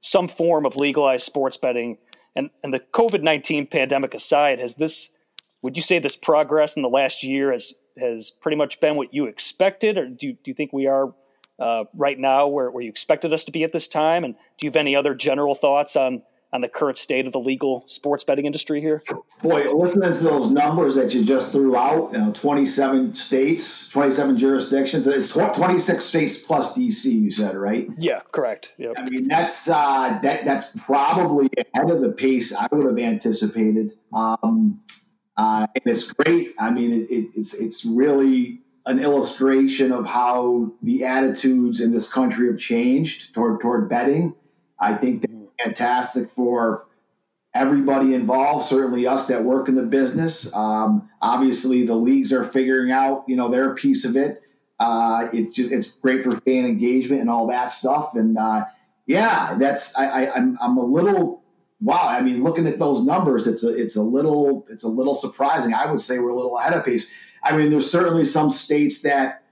some 0.01 0.27
form 0.27 0.65
of 0.65 0.75
legalized 0.75 1.25
sports 1.25 1.57
betting. 1.57 1.98
And, 2.36 2.50
and 2.63 2.74
the 2.74 2.79
COVID 2.79 3.22
19 3.22 3.67
pandemic 3.67 4.13
aside, 4.13 4.60
has 4.60 4.75
this 4.75 5.10
would 5.62 5.75
you 5.75 5.81
say 5.81 5.98
this 5.98 6.15
progress 6.15 6.75
in 6.75 6.84
the 6.84 6.89
last 6.89 7.24
year 7.24 7.51
has 7.51 7.74
has 7.98 8.29
pretty 8.29 8.57
much 8.57 8.79
been 8.79 8.95
what 8.95 9.13
you 9.13 9.25
expected, 9.25 9.98
or 9.98 10.07
do 10.07 10.27
you, 10.27 10.34
do 10.34 10.51
you 10.51 10.53
think 10.53 10.74
we 10.74 10.86
are 10.86 11.13
uh, 11.60 11.86
right 11.93 12.19
now 12.19 12.48
where, 12.48 12.69
where 12.69 12.84
you 12.84 12.89
expected 12.89 13.31
us 13.34 13.45
to 13.45 13.51
be 13.51 13.63
at 13.63 13.72
this 13.72 13.88
time? 13.88 14.24
And 14.24 14.36
do 14.57 14.65
you 14.65 14.69
have 14.69 14.75
any 14.75 14.95
other 14.95 15.15
general 15.15 15.55
thoughts 15.55 15.95
on 15.95 16.22
on 16.55 16.62
the 16.62 16.69
current 16.69 16.97
state 16.97 17.27
of 17.27 17.33
the 17.33 17.39
legal 17.39 17.83
sports 17.85 18.24
betting 18.24 18.45
industry 18.45 18.79
here? 18.79 19.03
Boy, 19.43 19.69
listening 19.74 20.13
to 20.13 20.24
those 20.24 20.50
numbers 20.50 20.95
that 20.95 21.13
you 21.13 21.25
just 21.25 21.51
threw 21.51 21.75
out, 21.75 22.13
you 22.13 22.17
know, 22.17 22.31
27 22.31 23.13
states, 23.13 23.89
27 23.89 24.38
jurisdictions, 24.38 25.05
it's 25.05 25.33
26 25.33 26.03
states 26.03 26.41
plus 26.41 26.74
DC, 26.74 27.05
you 27.05 27.29
said, 27.29 27.55
right? 27.55 27.89
Yeah, 27.97 28.21
correct. 28.31 28.74
Yep. 28.77 28.93
I 28.97 29.09
mean, 29.09 29.27
that's 29.27 29.69
uh, 29.69 30.17
that 30.24 30.45
that's 30.45 30.79
probably 30.79 31.50
ahead 31.57 31.91
of 31.91 32.01
the 32.01 32.13
pace 32.13 32.55
I 32.55 32.67
would 32.71 32.85
have 32.85 32.97
anticipated. 32.97 33.91
Um, 34.13 34.81
uh, 35.35 35.67
and 35.75 35.83
it's 35.85 36.13
great. 36.13 36.53
I 36.57 36.71
mean, 36.71 36.93
it, 36.93 37.12
it, 37.12 37.29
it's 37.35 37.53
it's 37.53 37.83
really 37.83 38.62
an 38.85 39.00
illustration 39.00 39.91
of 39.91 40.05
how 40.05 40.71
the 40.81 41.03
attitudes 41.03 41.81
in 41.81 41.91
this 41.91 42.09
country 42.12 42.47
have 42.47 42.59
changed 42.59 43.33
toward 43.33 43.59
toward 43.59 43.89
betting. 43.89 44.35
I 44.79 44.93
think 44.93 45.21
that's 45.21 45.35
fantastic 45.63 46.29
for 46.29 46.85
everybody 47.53 48.13
involved. 48.13 48.65
Certainly 48.65 49.07
us 49.07 49.27
that 49.27 49.43
work 49.43 49.69
in 49.69 49.75
the 49.75 49.83
business. 49.83 50.53
Um, 50.53 51.09
obviously, 51.21 51.85
the 51.85 51.95
leagues 51.95 52.31
are 52.33 52.43
figuring 52.43 52.91
out 52.91 53.24
you 53.27 53.35
know 53.35 53.47
their 53.47 53.74
piece 53.74 54.05
of 54.05 54.15
it. 54.15 54.41
Uh, 54.79 55.29
it's 55.33 55.55
just 55.55 55.71
it's 55.71 55.93
great 55.93 56.21
for 56.21 56.31
fan 56.31 56.65
engagement 56.65 57.21
and 57.21 57.29
all 57.29 57.47
that 57.47 57.71
stuff. 57.71 58.15
And 58.15 58.38
uh, 58.38 58.65
yeah, 59.05 59.55
that's 59.57 59.97
I, 59.97 60.25
I, 60.25 60.35
I'm 60.35 60.57
I'm 60.62 60.77
a 60.77 60.85
little 60.85 61.43
wow. 61.81 62.07
I 62.07 62.21
mean, 62.21 62.43
looking 62.43 62.67
at 62.67 62.79
those 62.79 63.03
numbers, 63.03 63.47
it's 63.47 63.63
a 63.63 63.69
it's 63.69 63.95
a 63.95 64.03
little 64.03 64.65
it's 64.69 64.83
a 64.83 64.89
little 64.89 65.15
surprising. 65.15 65.74
I 65.74 65.89
would 65.89 66.01
say 66.01 66.19
we're 66.19 66.29
a 66.29 66.35
little 66.35 66.57
ahead 66.57 66.74
of 66.74 66.85
pace. 66.85 67.09
I 67.43 67.55
mean, 67.55 67.69
there's 67.69 67.89
certainly 67.89 68.25
some 68.25 68.50
states 68.50 69.03
that 69.03 69.43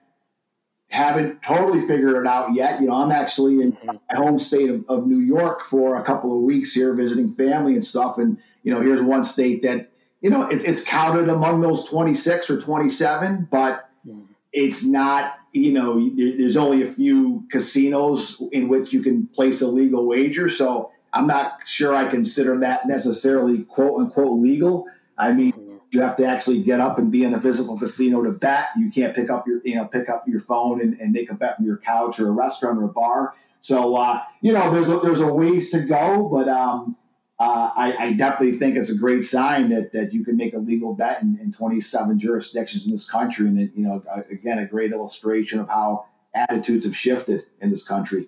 haven't 0.94 1.42
totally 1.42 1.80
figured 1.88 2.16
it 2.16 2.28
out 2.28 2.54
yet. 2.54 2.80
You 2.80 2.88
know, 2.88 3.02
I'm 3.02 3.12
actually 3.12 3.62
in 3.62 3.74
mm-hmm. 3.74 3.88
my 3.88 4.16
home 4.16 4.38
state 4.38 4.70
of, 4.70 4.86
of, 4.88 5.08
New 5.08 5.18
York 5.18 5.62
for 5.62 6.00
a 6.00 6.04
couple 6.04 6.36
of 6.36 6.44
weeks 6.44 6.72
here 6.72 6.94
visiting 6.94 7.32
family 7.32 7.74
and 7.74 7.84
stuff. 7.84 8.20
And, 8.20 8.38
you 8.62 8.72
know, 8.72 8.80
here's 8.80 9.02
one 9.02 9.24
state 9.24 9.64
that, 9.64 9.90
you 10.22 10.30
know, 10.30 10.48
it, 10.48 10.64
it's 10.64 10.86
counted 10.86 11.30
among 11.30 11.62
those 11.62 11.90
26 11.90 12.52
or 12.52 12.62
27, 12.62 13.48
but 13.50 13.90
mm-hmm. 14.08 14.22
it's 14.52 14.86
not, 14.86 15.40
you 15.52 15.72
know, 15.72 16.10
there's 16.16 16.58
only 16.58 16.84
a 16.84 16.88
few 16.88 17.48
casinos 17.50 18.40
in 18.52 18.68
which 18.68 18.94
you 18.94 19.02
can 19.02 19.26
place 19.28 19.62
a 19.62 19.68
legal 19.68 20.06
wager. 20.06 20.48
So 20.48 20.92
I'm 21.12 21.26
not 21.26 21.68
sure 21.68 21.96
I 21.96 22.08
consider 22.08 22.60
that 22.60 22.88
necessarily 22.88 23.64
quote 23.64 24.00
unquote 24.00 24.40
legal. 24.40 24.86
I 25.18 25.34
mean, 25.34 25.54
you 25.94 26.02
have 26.02 26.16
to 26.18 26.26
actually 26.26 26.62
get 26.62 26.80
up 26.80 26.98
and 26.98 27.12
be 27.12 27.24
in 27.24 27.34
a 27.34 27.40
physical 27.40 27.78
casino 27.78 28.24
to 28.24 28.32
bet. 28.32 28.70
You 28.78 28.90
can't 28.90 29.16
pick 29.16 29.30
up 29.30 29.48
your 29.48 29.62
you 29.64 29.76
know 29.76 29.86
pick 29.86 30.10
up 30.10 30.28
your 30.28 30.40
phone 30.40 30.82
and, 30.82 31.00
and 31.00 31.12
make 31.12 31.32
a 31.32 31.36
bet 31.36 31.58
from 31.58 31.66
your 31.66 31.78
couch 31.78 32.20
or 32.20 32.30
a 32.30 32.32
restaurant 32.32 32.80
or 32.80 32.86
a 32.86 32.90
bar. 32.90 33.36
So 33.62 33.96
uh, 33.96 34.22
you 34.42 34.54
know 34.54 34.72
there's 34.72 34.90
a, 34.90 34.98
there's 35.00 35.22
a 35.22 35.32
ways 35.32 35.72
to 35.72 35.82
go, 35.82 36.28
but 36.28 36.48
um, 36.48 36.98
uh, 37.40 37.72
I, 37.76 37.96
I, 37.98 38.14
definitely 38.14 38.58
think 38.58 38.76
it's 38.76 38.90
a 38.90 38.96
great 38.96 39.24
sign 39.24 39.70
that, 39.70 39.92
that 39.94 40.14
you 40.14 40.24
can 40.24 40.38
make 40.38 40.54
a 40.54 40.60
legal 40.60 40.94
bet 40.94 41.22
in, 41.22 41.38
in 41.42 41.52
27 41.52 42.20
jurisdictions 42.20 42.86
in 42.86 42.92
this 42.92 43.10
country, 43.10 43.48
and 43.48 43.60
you 43.60 43.86
know 43.86 44.04
again 44.30 44.60
a 44.60 44.66
great 44.66 44.92
illustration 44.92 45.60
of 45.60 45.68
how 45.68 46.06
attitudes 46.34 46.86
have 46.86 46.96
shifted 46.96 47.44
in 47.62 47.70
this 47.70 47.88
country. 47.88 48.28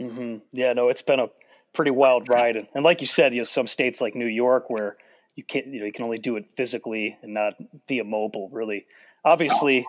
Mm-hmm. 0.00 0.38
Yeah, 0.52 0.72
no, 0.72 0.88
it's 0.88 1.02
been 1.02 1.20
a 1.20 1.28
pretty 1.72 1.90
wild 1.90 2.28
ride, 2.28 2.56
and, 2.56 2.66
and 2.74 2.84
like 2.84 3.00
you 3.00 3.06
said, 3.06 3.32
you 3.34 3.40
know 3.40 3.44
some 3.44 3.66
states 3.66 4.00
like 4.00 4.14
New 4.14 4.26
York 4.26 4.70
where 4.70 4.96
you 5.34 5.44
can't 5.44 5.66
you 5.66 5.80
know 5.80 5.86
you 5.86 5.92
can 5.92 6.04
only 6.04 6.18
do 6.18 6.36
it 6.36 6.46
physically 6.56 7.16
and 7.22 7.34
not 7.34 7.54
via 7.88 8.04
mobile 8.04 8.48
really. 8.50 8.86
Obviously 9.24 9.86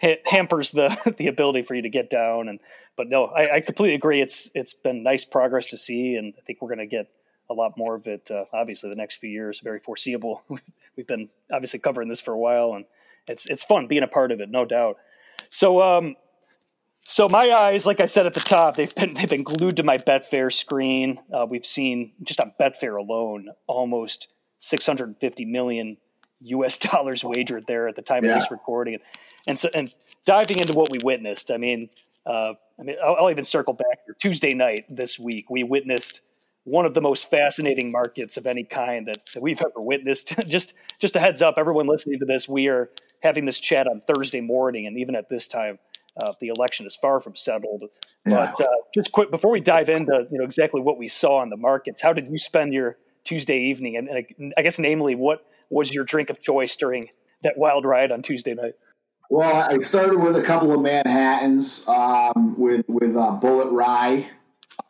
ha- 0.00 0.20
hampers 0.26 0.70
the 0.70 1.14
the 1.18 1.28
ability 1.28 1.62
for 1.62 1.74
you 1.74 1.82
to 1.82 1.88
get 1.88 2.10
down 2.10 2.48
and 2.48 2.60
but 2.96 3.08
no 3.08 3.26
I, 3.26 3.56
I, 3.56 3.60
completely 3.60 3.94
agree. 3.94 4.20
It's 4.20 4.50
it's 4.54 4.74
been 4.74 5.02
nice 5.02 5.24
progress 5.24 5.66
to 5.66 5.76
see 5.76 6.16
and 6.16 6.34
i 6.38 6.40
think 6.42 6.60
we're 6.60 6.68
going 6.68 6.78
to 6.78 6.86
get 6.86 7.10
a 7.48 7.54
lot 7.54 7.76
more 7.76 7.94
of 7.94 8.06
it 8.06 8.30
uh, 8.30 8.44
obviously 8.52 8.90
the 8.90 8.96
next 8.96 9.16
few 9.16 9.30
years. 9.30 9.60
Very 9.60 9.80
foreseeable. 9.80 10.42
We've 10.96 11.06
been 11.06 11.28
obviously 11.52 11.80
covering 11.80 12.08
this 12.08 12.20
for 12.20 12.32
a 12.32 12.38
while 12.38 12.74
and 12.74 12.84
it's 13.26 13.46
it's 13.46 13.64
fun 13.64 13.86
being 13.86 14.02
a 14.02 14.08
part 14.08 14.32
of 14.32 14.40
it 14.40 14.50
no 14.50 14.64
doubt. 14.64 14.96
So 15.50 15.82
um 15.82 16.16
so 17.02 17.28
my 17.28 17.50
eyes, 17.50 17.86
like 17.86 17.98
I 17.98 18.04
said 18.04 18.26
at 18.26 18.34
the 18.34 18.40
top, 18.40 18.76
they've 18.76 18.94
been 18.94 19.14
they've 19.14 19.28
been 19.28 19.42
glued 19.42 19.76
to 19.78 19.82
my 19.82 19.98
Betfair 19.98 20.52
screen. 20.52 21.18
Uh, 21.32 21.46
we've 21.48 21.66
seen 21.66 22.12
just 22.22 22.40
on 22.40 22.52
Betfair 22.60 22.98
alone 22.98 23.48
almost 23.66 24.28
650 24.60 25.44
million 25.46 25.96
US 26.40 26.78
dollars 26.78 27.24
wagered 27.24 27.66
there 27.66 27.88
at 27.88 27.96
the 27.96 28.02
time 28.02 28.24
yeah. 28.24 28.30
of 28.30 28.40
this 28.40 28.50
recording. 28.50 28.94
And, 28.94 29.02
and 29.46 29.58
so, 29.58 29.68
and 29.74 29.92
diving 30.24 30.60
into 30.60 30.72
what 30.72 30.90
we 30.90 30.98
witnessed, 31.02 31.50
I 31.50 31.56
mean, 31.56 31.90
uh, 32.26 32.52
I 32.78 32.82
mean, 32.82 32.96
I'll, 33.04 33.16
I'll, 33.16 33.30
even 33.30 33.44
circle 33.44 33.74
back 33.74 34.00
here. 34.06 34.14
Tuesday 34.18 34.54
night 34.54 34.84
this 34.88 35.18
week, 35.18 35.50
we 35.50 35.64
witnessed 35.64 36.20
one 36.64 36.84
of 36.84 36.94
the 36.94 37.00
most 37.00 37.30
fascinating 37.30 37.90
markets 37.90 38.36
of 38.36 38.46
any 38.46 38.62
kind 38.62 39.08
that, 39.08 39.18
that 39.34 39.42
we've 39.42 39.60
ever 39.60 39.80
witnessed. 39.80 40.34
just, 40.46 40.74
just 40.98 41.16
a 41.16 41.20
heads 41.20 41.42
up, 41.42 41.54
everyone 41.56 41.86
listening 41.86 42.18
to 42.20 42.26
this, 42.26 42.48
we 42.48 42.68
are 42.68 42.90
having 43.22 43.46
this 43.46 43.60
chat 43.60 43.86
on 43.86 44.00
Thursday 44.00 44.40
morning, 44.40 44.86
and 44.86 44.98
even 44.98 45.14
at 45.14 45.28
this 45.28 45.48
time, 45.48 45.78
uh, 46.16 46.32
the 46.40 46.48
election 46.48 46.86
is 46.86 46.96
far 46.96 47.20
from 47.20 47.36
settled. 47.36 47.84
Yeah. 48.26 48.52
But 48.58 48.60
uh, 48.60 48.68
just 48.94 49.12
quick 49.12 49.30
before 49.30 49.50
we 49.50 49.60
dive 49.60 49.88
into 49.88 50.26
you 50.30 50.38
know 50.38 50.44
exactly 50.44 50.80
what 50.80 50.98
we 50.98 51.08
saw 51.08 51.42
in 51.42 51.50
the 51.50 51.56
markets, 51.56 52.02
how 52.02 52.12
did 52.12 52.30
you 52.30 52.38
spend 52.38 52.72
your 52.72 52.96
Tuesday 53.24 53.58
evening? 53.58 53.96
And, 53.96 54.08
and 54.08 54.54
I 54.56 54.62
guess, 54.62 54.78
namely, 54.78 55.14
what 55.14 55.44
was 55.68 55.94
your 55.94 56.04
drink 56.04 56.30
of 56.30 56.40
choice 56.40 56.76
during 56.76 57.08
that 57.42 57.56
wild 57.56 57.84
ride 57.84 58.12
on 58.12 58.22
Tuesday 58.22 58.54
night? 58.54 58.74
Well, 59.30 59.68
I 59.70 59.78
started 59.78 60.18
with 60.18 60.36
a 60.36 60.42
couple 60.42 60.72
of 60.72 60.80
Manhattans 60.80 61.86
um, 61.88 62.58
with 62.58 62.84
with 62.88 63.16
uh, 63.16 63.38
Bulleit 63.40 63.70
Rye. 63.70 64.28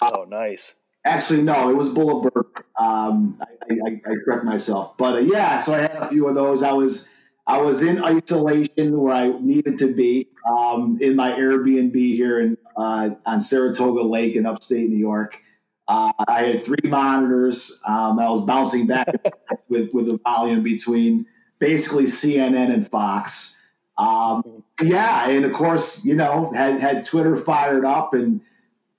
Oh, 0.01 0.25
nice. 0.25 0.75
Actually, 1.05 1.43
no, 1.43 1.69
it 1.69 1.75
was 1.75 1.89
Bulleit 1.91 2.23
Bourbon. 2.23 2.65
Um, 2.79 3.39
I, 3.71 3.75
I, 3.87 4.01
I, 4.07 4.15
correct 4.25 4.45
myself, 4.45 4.97
but 4.97 5.17
uh, 5.17 5.19
yeah, 5.19 5.59
so 5.59 5.75
I 5.75 5.81
had 5.81 5.97
a 5.97 6.09
few 6.09 6.27
of 6.27 6.35
those. 6.35 6.63
I 6.63 6.73
was 6.73 7.11
I 7.47 7.61
was 7.61 7.83
in 7.83 8.03
isolation 8.03 8.99
where 8.99 9.15
I 9.15 9.29
needed 9.41 9.77
to 9.79 9.93
be 9.93 10.29
um, 10.49 10.99
in 11.01 11.17
my 11.17 11.33
Airbnb 11.33 11.95
here 11.95 12.41
in 12.41 12.57
uh, 12.77 13.11
on 13.27 13.41
Saratoga 13.41 14.03
Lake 14.03 14.37
in 14.37 14.47
upstate 14.47 14.89
New 14.89 14.97
York. 14.97 15.43
Uh, 15.91 16.13
I 16.29 16.43
had 16.45 16.65
three 16.65 16.89
monitors. 16.89 17.81
Um, 17.85 18.21
I 18.21 18.31
was 18.31 18.43
bouncing 18.43 18.87
back 18.87 19.09
with 19.69 19.93
with 19.93 20.07
the 20.07 20.19
volume 20.19 20.63
between 20.63 21.27
basically 21.59 22.05
CNN 22.05 22.73
and 22.73 22.89
Fox. 22.89 23.61
Um, 23.99 24.63
yeah, 24.81 25.29
and 25.29 25.45
of 25.45 25.53
course, 25.53 26.05
you 26.05 26.15
know, 26.15 26.53
had 26.53 26.79
had 26.79 27.05
Twitter 27.05 27.35
fired 27.35 27.85
up 27.85 28.15
and 28.15 28.41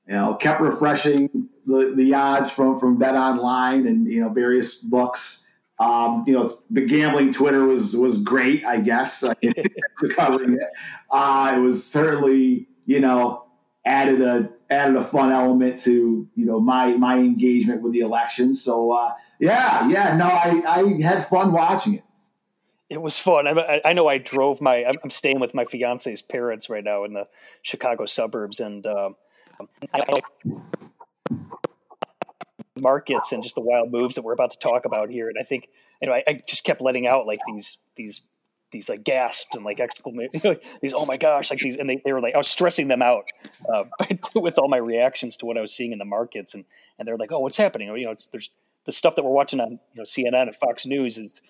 you 0.06 0.16
know 0.16 0.36
kept 0.36 0.60
refreshing 0.60 1.48
the, 1.66 1.94
the 1.96 2.14
odds 2.14 2.52
from 2.52 2.76
from 2.76 2.98
Bet 2.98 3.16
Online 3.16 3.88
and 3.88 4.06
you 4.06 4.20
know 4.20 4.28
various 4.28 4.78
books. 4.80 5.48
Um, 5.80 6.26
you 6.28 6.34
know, 6.34 6.60
the 6.70 6.82
gambling 6.82 7.32
Twitter 7.32 7.66
was 7.66 7.96
was 7.96 8.22
great, 8.22 8.66
I 8.66 8.82
guess, 8.82 9.24
covering 10.16 10.56
it. 10.56 10.70
Uh, 11.10 11.54
it 11.56 11.60
was 11.62 11.88
certainly 11.88 12.68
you 12.86 13.00
know 13.00 13.46
added 13.86 14.22
a 14.22 14.52
added 14.70 14.96
a 14.96 15.04
fun 15.04 15.32
element 15.32 15.80
to 15.80 16.28
you 16.36 16.46
know 16.46 16.60
my 16.60 16.94
my 16.94 17.18
engagement 17.18 17.82
with 17.82 17.94
the 17.94 18.00
election. 18.00 18.54
So 18.54 18.92
uh, 18.92 19.12
yeah, 19.40 19.88
yeah, 19.90 20.16
no, 20.16 20.26
I, 20.26 20.62
I 20.68 21.02
had 21.02 21.26
fun 21.26 21.52
watching 21.52 21.96
it. 21.96 22.04
It 22.90 23.02
was 23.02 23.18
fun. 23.18 23.48
I, 23.48 23.82
I 23.86 23.94
know 23.94 24.08
I 24.08 24.18
drove 24.18 24.60
my. 24.60 24.86
I'm 24.86 25.10
staying 25.10 25.40
with 25.40 25.54
my 25.54 25.66
fiance's 25.66 26.22
parents 26.22 26.70
right 26.70 26.84
now 26.84 27.06
in 27.06 27.14
the 27.14 27.28
Chicago 27.62 28.06
suburbs, 28.06 28.60
and 28.60 28.86
um, 28.86 29.16
I, 29.94 30.02
markets 32.82 33.32
and 33.32 33.44
just 33.44 33.56
the 33.56 33.62
wild 33.62 33.92
moves 33.92 34.16
that 34.16 34.24
we're 34.24 34.34
about 34.34 34.52
to 34.52 34.60
talk 34.60 34.86
about 34.86 35.10
here. 35.10 35.30
And 35.30 35.38
I 35.40 35.44
think 35.44 35.70
you 36.02 36.08
know 36.08 36.14
I, 36.14 36.24
I 36.28 36.42
just 36.48 36.64
kept 36.64 36.82
letting 36.82 37.08
out 37.08 37.26
like 37.26 37.40
these 37.48 37.78
these 37.96 38.22
these 38.72 38.90
like 38.90 39.04
gasps 39.04 39.56
and 39.56 39.66
like 39.66 39.80
exclamations, 39.80 40.44
these 40.82 40.94
oh 40.96 41.06
my 41.06 41.18
gosh, 41.18 41.50
like 41.50 41.60
these, 41.60 41.76
and 41.78 41.90
they, 41.90 42.02
they 42.04 42.14
were 42.14 42.22
like 42.22 42.36
I 42.36 42.38
was 42.38 42.48
stressing 42.48 42.88
them 42.88 43.02
out 43.02 43.26
uh, 43.72 43.84
with 44.36 44.58
all 44.58 44.68
my 44.68 44.78
reactions 44.78 45.38
to 45.38 45.46
what 45.46 45.58
I 45.58 45.62
was 45.62 45.74
seeing 45.74 45.92
in 45.92 46.00
the 46.00 46.06
markets, 46.06 46.54
and 46.54 46.66
and 46.98 47.08
they're 47.08 47.18
like, 47.18 47.32
oh, 47.32 47.40
what's 47.40 47.58
happening? 47.58 47.88
You 47.96 48.06
know, 48.06 48.12
it's 48.12 48.26
there's 48.26 48.50
the 48.86 48.92
stuff 48.92 49.16
that 49.16 49.24
we're 49.24 49.32
watching 49.32 49.60
on 49.60 49.72
you 49.72 49.98
know 49.98 50.04
CNN 50.04 50.44
and 50.44 50.56
Fox 50.56 50.86
News 50.86 51.18
is 51.18 51.42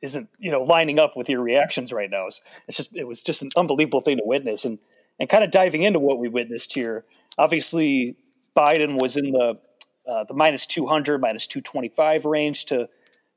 isn't 0.00 0.28
you 0.38 0.50
know 0.50 0.62
lining 0.62 0.98
up 0.98 1.16
with 1.16 1.28
your 1.28 1.42
reactions 1.42 1.92
right 1.92 2.10
now. 2.10 2.26
It's, 2.26 2.40
it's 2.68 2.76
just 2.76 2.94
it 2.94 3.06
was 3.06 3.22
just 3.22 3.42
an 3.42 3.50
unbelievable 3.56 4.00
thing 4.00 4.18
to 4.18 4.24
witness, 4.24 4.64
and 4.64 4.78
and 5.18 5.28
kind 5.28 5.44
of 5.44 5.50
diving 5.50 5.82
into 5.82 5.98
what 5.98 6.18
we 6.18 6.28
witnessed 6.28 6.72
here. 6.74 7.04
Obviously, 7.38 8.16
Biden 8.56 9.00
was 9.00 9.16
in 9.16 9.32
the 9.32 9.58
uh, 10.06 10.24
the 10.24 10.34
minus 10.34 10.66
200, 10.66 11.20
minus 11.20 11.46
225 11.46 12.24
range 12.24 12.66
to 12.66 12.88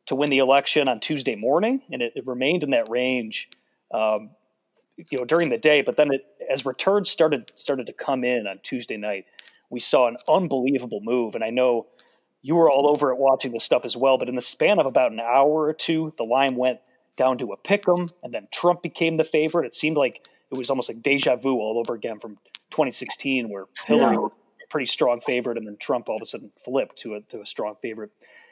to 0.07 0.15
win 0.15 0.29
the 0.29 0.37
election 0.37 0.87
on 0.87 0.99
Tuesday 0.99 1.35
morning, 1.35 1.81
and 1.91 2.01
it, 2.01 2.13
it 2.15 2.27
remained 2.27 2.63
in 2.63 2.71
that 2.71 2.87
range, 2.89 3.49
um, 3.93 4.31
you 4.97 5.17
know, 5.17 5.25
during 5.25 5.49
the 5.49 5.57
day. 5.57 5.81
But 5.81 5.97
then, 5.97 6.13
it, 6.13 6.25
as 6.49 6.65
returns 6.65 7.09
started 7.09 7.51
started 7.55 7.87
to 7.87 7.93
come 7.93 8.23
in 8.23 8.47
on 8.47 8.59
Tuesday 8.63 8.97
night, 8.97 9.25
we 9.69 9.79
saw 9.79 10.07
an 10.07 10.17
unbelievable 10.27 10.99
move. 11.01 11.35
And 11.35 11.43
I 11.43 11.49
know 11.49 11.87
you 12.41 12.55
were 12.55 12.69
all 12.69 12.87
over 12.89 13.11
it 13.11 13.17
watching 13.17 13.51
this 13.51 13.63
stuff 13.63 13.85
as 13.85 13.97
well. 13.97 14.17
But 14.17 14.29
in 14.29 14.35
the 14.35 14.41
span 14.41 14.79
of 14.79 14.85
about 14.85 15.11
an 15.11 15.19
hour 15.19 15.63
or 15.63 15.73
two, 15.73 16.13
the 16.17 16.23
line 16.23 16.55
went 16.55 16.79
down 17.17 17.37
to 17.39 17.53
a 17.53 17.57
pick 17.57 17.87
'em, 17.87 18.11
and 18.23 18.33
then 18.33 18.47
Trump 18.51 18.81
became 18.81 19.17
the 19.17 19.23
favorite. 19.23 19.65
It 19.65 19.73
seemed 19.73 19.97
like 19.97 20.27
it 20.51 20.57
was 20.57 20.69
almost 20.69 20.89
like 20.89 21.01
deja 21.01 21.37
vu 21.37 21.55
all 21.55 21.79
over 21.79 21.95
again 21.95 22.19
from 22.19 22.37
2016, 22.69 23.49
where 23.49 23.65
Hillary 23.85 24.13
yeah. 24.13 24.19
was 24.19 24.33
a 24.33 24.67
pretty 24.69 24.85
strong 24.85 25.21
favorite, 25.21 25.57
and 25.57 25.65
then 25.65 25.77
Trump 25.77 26.09
all 26.09 26.17
of 26.17 26.21
a 26.21 26.25
sudden 26.25 26.51
flipped 26.63 26.97
to 26.99 27.15
a 27.15 27.21
to 27.21 27.41
a 27.41 27.45
strong 27.45 27.75
favorite. 27.81 28.11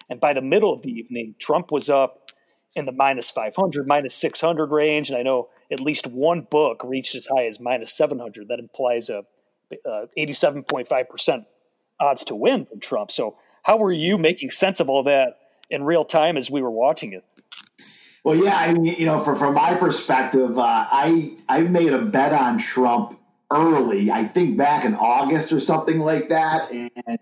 And 0.09 0.19
by 0.19 0.33
the 0.33 0.41
middle 0.41 0.73
of 0.73 0.81
the 0.81 0.91
evening, 0.91 1.35
Trump 1.39 1.71
was 1.71 1.89
up 1.89 2.31
in 2.75 2.85
the 2.85 2.91
minus 2.91 3.29
500, 3.29 3.87
minus 3.87 4.15
600 4.15 4.71
range, 4.71 5.09
and 5.09 5.17
I 5.17 5.23
know 5.23 5.49
at 5.71 5.79
least 5.79 6.07
one 6.07 6.41
book 6.41 6.81
reached 6.83 7.15
as 7.15 7.27
high 7.27 7.45
as 7.45 7.59
minus 7.59 7.95
700. 7.95 8.47
That 8.47 8.59
implies 8.59 9.09
a, 9.09 9.23
a 9.85 10.07
87.5 10.17 11.09
percent 11.09 11.45
odds 11.99 12.23
to 12.25 12.35
win 12.35 12.65
from 12.65 12.79
Trump. 12.79 13.11
So, 13.11 13.37
how 13.63 13.77
were 13.77 13.91
you 13.91 14.17
making 14.17 14.51
sense 14.51 14.79
of 14.79 14.89
all 14.89 15.03
that 15.03 15.37
in 15.69 15.83
real 15.83 16.05
time 16.05 16.37
as 16.37 16.49
we 16.51 16.61
were 16.61 16.71
watching 16.71 17.13
it? 17.13 17.23
Well, 18.23 18.35
yeah, 18.35 18.57
I 18.57 18.73
mean, 18.73 18.85
you 18.85 19.05
know, 19.05 19.19
for, 19.19 19.35
from 19.35 19.53
my 19.53 19.75
perspective, 19.75 20.57
uh, 20.57 20.87
I 20.91 21.35
I 21.49 21.61
made 21.61 21.93
a 21.93 22.01
bet 22.01 22.33
on 22.33 22.57
Trump 22.57 23.19
early. 23.51 24.11
I 24.11 24.23
think 24.23 24.57
back 24.57 24.85
in 24.85 24.95
August 24.95 25.51
or 25.51 25.59
something 25.59 25.99
like 25.99 26.29
that, 26.29 26.71
and 26.71 27.19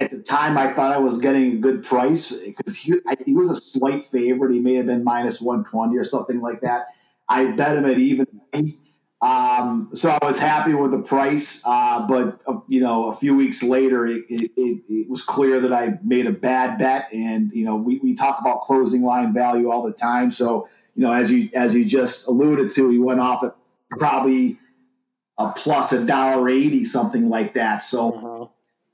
at 0.00 0.10
the 0.10 0.22
time 0.22 0.56
I 0.56 0.72
thought 0.72 0.92
I 0.92 0.98
was 0.98 1.18
getting 1.20 1.52
a 1.52 1.56
good 1.56 1.84
price 1.84 2.46
because 2.46 2.76
he, 2.76 2.94
he 3.24 3.34
was 3.34 3.50
a 3.50 3.56
slight 3.56 4.04
favorite. 4.04 4.52
He 4.52 4.60
may 4.60 4.74
have 4.74 4.86
been 4.86 5.04
minus 5.04 5.40
one 5.40 5.64
twenty 5.64 5.96
or 5.96 6.04
something 6.04 6.40
like 6.40 6.60
that. 6.62 6.86
I 7.28 7.52
bet 7.52 7.76
him 7.76 7.84
at 7.84 7.98
even. 7.98 8.26
Um, 9.22 9.90
so 9.94 10.10
I 10.10 10.24
was 10.24 10.38
happy 10.38 10.74
with 10.74 10.90
the 10.90 11.00
price, 11.00 11.62
uh, 11.66 12.06
but 12.06 12.40
uh, 12.46 12.60
you 12.68 12.80
know, 12.80 13.08
a 13.08 13.14
few 13.14 13.34
weeks 13.34 13.62
later, 13.62 14.06
it, 14.06 14.24
it, 14.28 14.52
it, 14.56 14.82
it, 14.88 15.10
was 15.10 15.22
clear 15.22 15.58
that 15.60 15.72
I 15.72 15.98
made 16.04 16.26
a 16.26 16.32
bad 16.32 16.78
bet. 16.78 17.08
And 17.12 17.50
you 17.52 17.64
know, 17.64 17.76
we, 17.76 17.98
we 18.00 18.14
talk 18.14 18.38
about 18.40 18.60
closing 18.60 19.02
line 19.02 19.32
value 19.32 19.70
all 19.70 19.82
the 19.82 19.92
time. 19.92 20.30
So 20.30 20.68
you 20.94 21.02
know, 21.02 21.12
as 21.12 21.30
you 21.30 21.48
as 21.54 21.74
you 21.74 21.84
just 21.84 22.28
alluded 22.28 22.70
to, 22.74 22.90
he 22.90 22.98
went 22.98 23.20
off 23.20 23.42
at 23.42 23.56
probably 23.90 24.58
a 25.38 25.50
plus 25.50 25.92
a 25.92 26.04
dollar 26.06 26.48
eighty, 26.48 26.84
something 26.84 27.28
like 27.28 27.54
that. 27.54 27.78
So 27.78 28.12
uh-huh. 28.12 28.46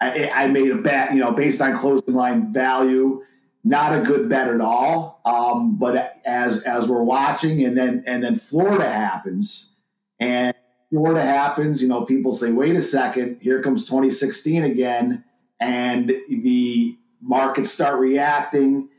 I, 0.02 0.44
I, 0.44 0.48
made 0.48 0.70
a 0.70 0.76
bet, 0.76 1.12
you 1.14 1.20
know, 1.20 1.32
based 1.32 1.60
on 1.60 1.76
closing 1.76 2.14
line 2.14 2.52
value. 2.52 3.22
Not 3.64 3.96
a 3.96 4.02
good 4.02 4.28
bet 4.28 4.48
at 4.48 4.60
all. 4.60 5.20
Um, 5.24 5.78
but 5.78 6.20
as 6.26 6.62
as 6.64 6.88
we're 6.88 7.02
watching, 7.02 7.64
and 7.64 7.76
then 7.76 8.02
and 8.06 8.22
then 8.24 8.34
Florida 8.34 8.90
happens 8.90 9.72
and 10.18 10.54
Florida 10.92 11.22
happens, 11.22 11.82
you 11.82 11.88
know, 11.88 12.04
people 12.04 12.32
say, 12.32 12.52
wait 12.52 12.76
a 12.76 12.82
second, 12.82 13.38
here 13.40 13.62
comes 13.62 13.86
2016 13.86 14.62
again. 14.62 15.24
And 15.58 16.14
the 16.28 16.98
markets 17.20 17.70
start 17.70 17.98
reacting. 17.98 18.90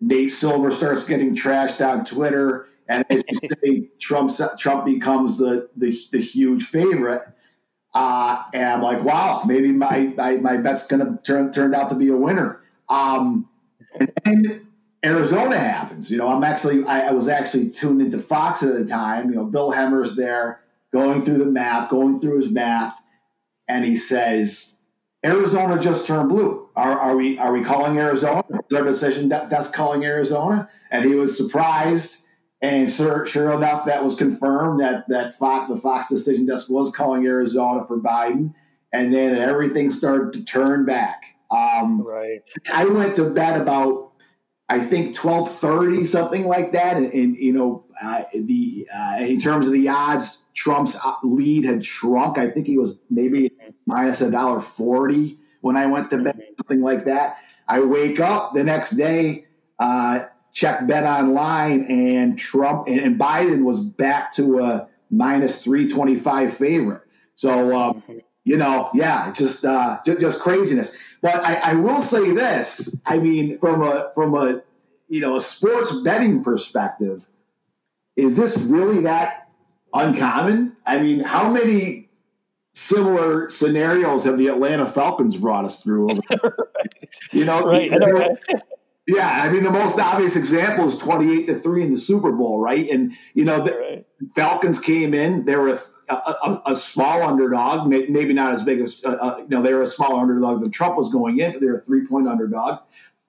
Nate 0.00 0.30
Silver 0.30 0.70
starts 0.70 1.04
getting 1.04 1.34
trashed 1.34 1.84
on 1.84 2.04
Twitter. 2.04 2.68
And 2.88 3.06
as 3.08 3.22
you 3.30 3.48
say, 3.64 3.88
Trump, 4.00 4.30
Trump 4.58 4.84
becomes 4.84 5.38
the, 5.38 5.70
the, 5.74 5.96
the 6.12 6.20
huge 6.20 6.64
favorite. 6.64 7.22
Uh, 7.92 8.44
and 8.54 8.64
I'm 8.64 8.82
like, 8.82 9.02
wow, 9.02 9.42
maybe 9.44 9.72
my, 9.72 10.12
my, 10.16 10.36
my 10.36 10.56
bet's 10.58 10.86
going 10.86 11.04
to 11.04 11.22
turn 11.22 11.50
turned 11.50 11.74
out 11.74 11.90
to 11.90 11.96
be 11.96 12.08
a 12.08 12.16
winner. 12.16 12.60
Um, 12.88 13.48
and 13.98 14.12
then 14.24 14.68
Arizona 15.04 15.58
happens. 15.58 16.10
You 16.10 16.18
know, 16.18 16.28
I'm 16.28 16.44
actually 16.44 16.84
I, 16.84 17.08
I, 17.08 17.12
was 17.12 17.26
actually 17.26 17.70
tuned 17.70 18.00
into 18.00 18.18
Fox 18.18 18.62
at 18.62 18.74
the 18.74 18.84
time. 18.84 19.30
You 19.30 19.36
know, 19.36 19.44
Bill 19.44 19.72
Hemmer's 19.72 20.16
there 20.16 20.60
going 20.92 21.22
through 21.22 21.38
the 21.38 21.46
map, 21.46 21.90
going 21.90 22.20
through 22.20 22.40
his 22.40 22.50
math, 22.50 23.00
and 23.66 23.84
he 23.84 23.96
says, 23.96 24.76
Arizona 25.24 25.80
just 25.80 26.06
turned 26.06 26.28
blue. 26.28 26.68
Are, 26.76 26.98
are 26.98 27.16
we 27.16 27.38
are 27.38 27.52
we 27.52 27.62
calling 27.62 27.98
Arizona? 27.98 28.42
Is 28.70 28.76
our 28.76 28.84
decision 28.84 29.28
that 29.30 29.50
that's 29.50 29.70
calling 29.70 30.04
Arizona? 30.04 30.70
And 30.90 31.04
he 31.04 31.14
was 31.14 31.36
surprised. 31.36 32.19
And 32.62 32.90
sure, 32.90 33.26
sure 33.26 33.52
enough, 33.52 33.86
that 33.86 34.04
was 34.04 34.16
confirmed 34.16 34.80
that 34.80 35.08
that 35.08 35.34
Fox, 35.34 35.72
the 35.72 35.80
Fox 35.80 36.08
decision 36.08 36.46
just 36.46 36.70
was 36.70 36.94
calling 36.94 37.26
Arizona 37.26 37.86
for 37.86 37.98
Biden. 37.98 38.54
And 38.92 39.14
then 39.14 39.36
everything 39.36 39.90
started 39.90 40.32
to 40.34 40.44
turn 40.44 40.84
back. 40.84 41.36
Um, 41.50 42.02
right. 42.02 42.40
I 42.72 42.84
went 42.84 43.16
to 43.16 43.30
bed 43.30 43.60
about 43.60 44.10
I 44.70 44.78
think 44.78 45.16
twelve 45.16 45.50
thirty 45.50 46.04
something 46.04 46.46
like 46.46 46.70
that, 46.72 46.96
and, 46.96 47.12
and 47.12 47.36
you 47.36 47.52
know 47.52 47.84
uh, 48.00 48.22
the 48.32 48.86
uh, 48.94 49.16
in 49.18 49.40
terms 49.40 49.66
of 49.66 49.72
the 49.72 49.88
odds, 49.88 50.44
Trump's 50.54 50.96
uh, 51.04 51.14
lead 51.24 51.64
had 51.64 51.84
shrunk. 51.84 52.38
I 52.38 52.48
think 52.50 52.68
he 52.68 52.78
was 52.78 53.00
maybe 53.10 53.50
minus 53.84 54.20
a 54.20 54.30
dollar 54.30 54.60
forty 54.60 55.40
when 55.60 55.76
I 55.76 55.86
went 55.86 56.10
to 56.12 56.18
bed, 56.22 56.40
something 56.56 56.82
like 56.82 57.06
that. 57.06 57.38
I 57.66 57.80
wake 57.80 58.20
up 58.20 58.54
the 58.54 58.62
next 58.62 58.90
day, 58.90 59.46
uh, 59.80 60.26
check 60.60 60.86
bet 60.86 61.04
online, 61.04 61.84
and 61.84 62.38
Trump 62.38 62.86
and, 62.86 63.00
and, 63.00 63.18
Biden 63.18 63.64
was 63.64 63.80
back 63.80 64.30
to 64.32 64.60
a 64.60 64.88
minus 65.10 65.64
three 65.64 65.88
twenty 65.88 66.16
five 66.16 66.52
favorite. 66.52 67.00
So 67.34 67.74
um, 67.74 68.02
you 68.44 68.58
know, 68.58 68.90
yeah, 68.92 69.32
just 69.32 69.64
uh, 69.64 69.98
just, 70.04 70.20
just 70.20 70.42
craziness. 70.42 70.98
But 71.22 71.36
I, 71.36 71.54
I 71.54 71.74
will 71.76 72.02
say 72.02 72.32
this: 72.32 73.00
I 73.06 73.18
mean, 73.18 73.56
from 73.56 73.82
a 73.82 74.10
from 74.14 74.34
a 74.34 74.62
you 75.08 75.22
know 75.22 75.36
a 75.36 75.40
sports 75.40 75.96
betting 76.02 76.44
perspective, 76.44 77.26
is 78.16 78.36
this 78.36 78.58
really 78.58 79.00
that 79.04 79.48
uncommon? 79.94 80.76
I 80.86 81.00
mean, 81.00 81.20
how 81.20 81.50
many 81.50 82.10
similar 82.74 83.48
scenarios 83.48 84.24
have 84.24 84.36
the 84.36 84.48
Atlanta 84.48 84.84
Falcons 84.84 85.38
brought 85.38 85.64
us 85.64 85.82
through? 85.82 86.10
you 87.32 87.46
know, 87.46 87.62
right. 87.62 88.38
Yeah, 89.14 89.42
I 89.42 89.50
mean 89.50 89.64
the 89.64 89.70
most 89.70 89.98
obvious 89.98 90.36
example 90.36 90.88
is 90.88 90.98
twenty-eight 90.98 91.46
to 91.46 91.56
three 91.56 91.82
in 91.82 91.90
the 91.90 91.96
Super 91.96 92.30
Bowl, 92.30 92.60
right? 92.60 92.88
And 92.88 93.12
you 93.34 93.44
know 93.44 93.60
the 93.62 93.72
right. 93.72 94.06
Falcons 94.36 94.80
came 94.80 95.14
in; 95.14 95.46
they 95.46 95.56
were 95.56 95.68
a, 95.68 96.14
a, 96.14 96.62
a, 96.66 96.76
small 96.76 97.22
underdog, 97.22 97.88
maybe 97.88 98.32
not 98.32 98.54
as 98.54 98.62
big 98.62 98.80
as 98.80 99.02
uh, 99.04 99.16
uh, 99.20 99.36
you 99.38 99.48
know 99.48 99.62
they 99.62 99.74
were 99.74 99.82
a 99.82 99.86
small 99.86 100.20
underdog 100.20 100.62
The 100.62 100.70
Trump 100.70 100.96
was 100.96 101.12
going 101.12 101.40
in, 101.40 101.52
but 101.52 101.60
they 101.60 101.66
were 101.66 101.74
a 101.74 101.80
three-point 101.80 102.28
underdog. 102.28 102.80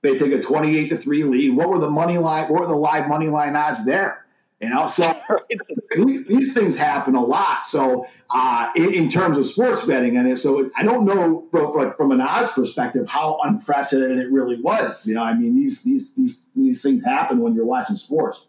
They 0.03 0.17
take 0.17 0.31
a 0.33 0.41
twenty-eight 0.41 0.89
to 0.89 0.97
three 0.97 1.23
lead. 1.23 1.55
What 1.55 1.69
were 1.69 1.79
the 1.79 1.89
money 1.89 2.19
line? 2.19 2.43
What 2.49 2.61
were 2.61 2.67
the 2.67 2.75
live 2.75 3.07
money 3.07 3.29
line 3.29 3.55
odds 3.55 3.83
there? 3.85 4.20
You 4.61 4.69
know, 4.69 4.85
so 4.87 5.19
these, 5.95 6.53
things 6.53 6.77
happen 6.77 7.15
a 7.15 7.23
lot. 7.23 7.65
So, 7.65 8.05
uh, 8.29 8.69
in, 8.75 8.93
in, 8.93 9.09
terms 9.09 9.37
of 9.37 9.45
sports 9.45 9.85
betting, 9.87 10.17
and 10.17 10.37
so 10.37 10.69
I 10.77 10.83
don't 10.83 11.03
know 11.03 11.47
from, 11.49 11.73
from, 11.73 11.93
from, 11.95 12.11
an 12.11 12.21
odds 12.21 12.53
perspective 12.53 13.09
how 13.09 13.39
unprecedented 13.43 14.19
it 14.19 14.31
really 14.31 14.61
was. 14.61 15.07
You 15.07 15.15
know, 15.15 15.23
I 15.23 15.33
mean, 15.33 15.55
these 15.55 15.83
these 15.83 16.13
these 16.13 16.45
these 16.55 16.83
things 16.83 17.03
happen 17.03 17.39
when 17.39 17.55
you're 17.55 17.65
watching 17.65 17.95
sports. 17.95 18.45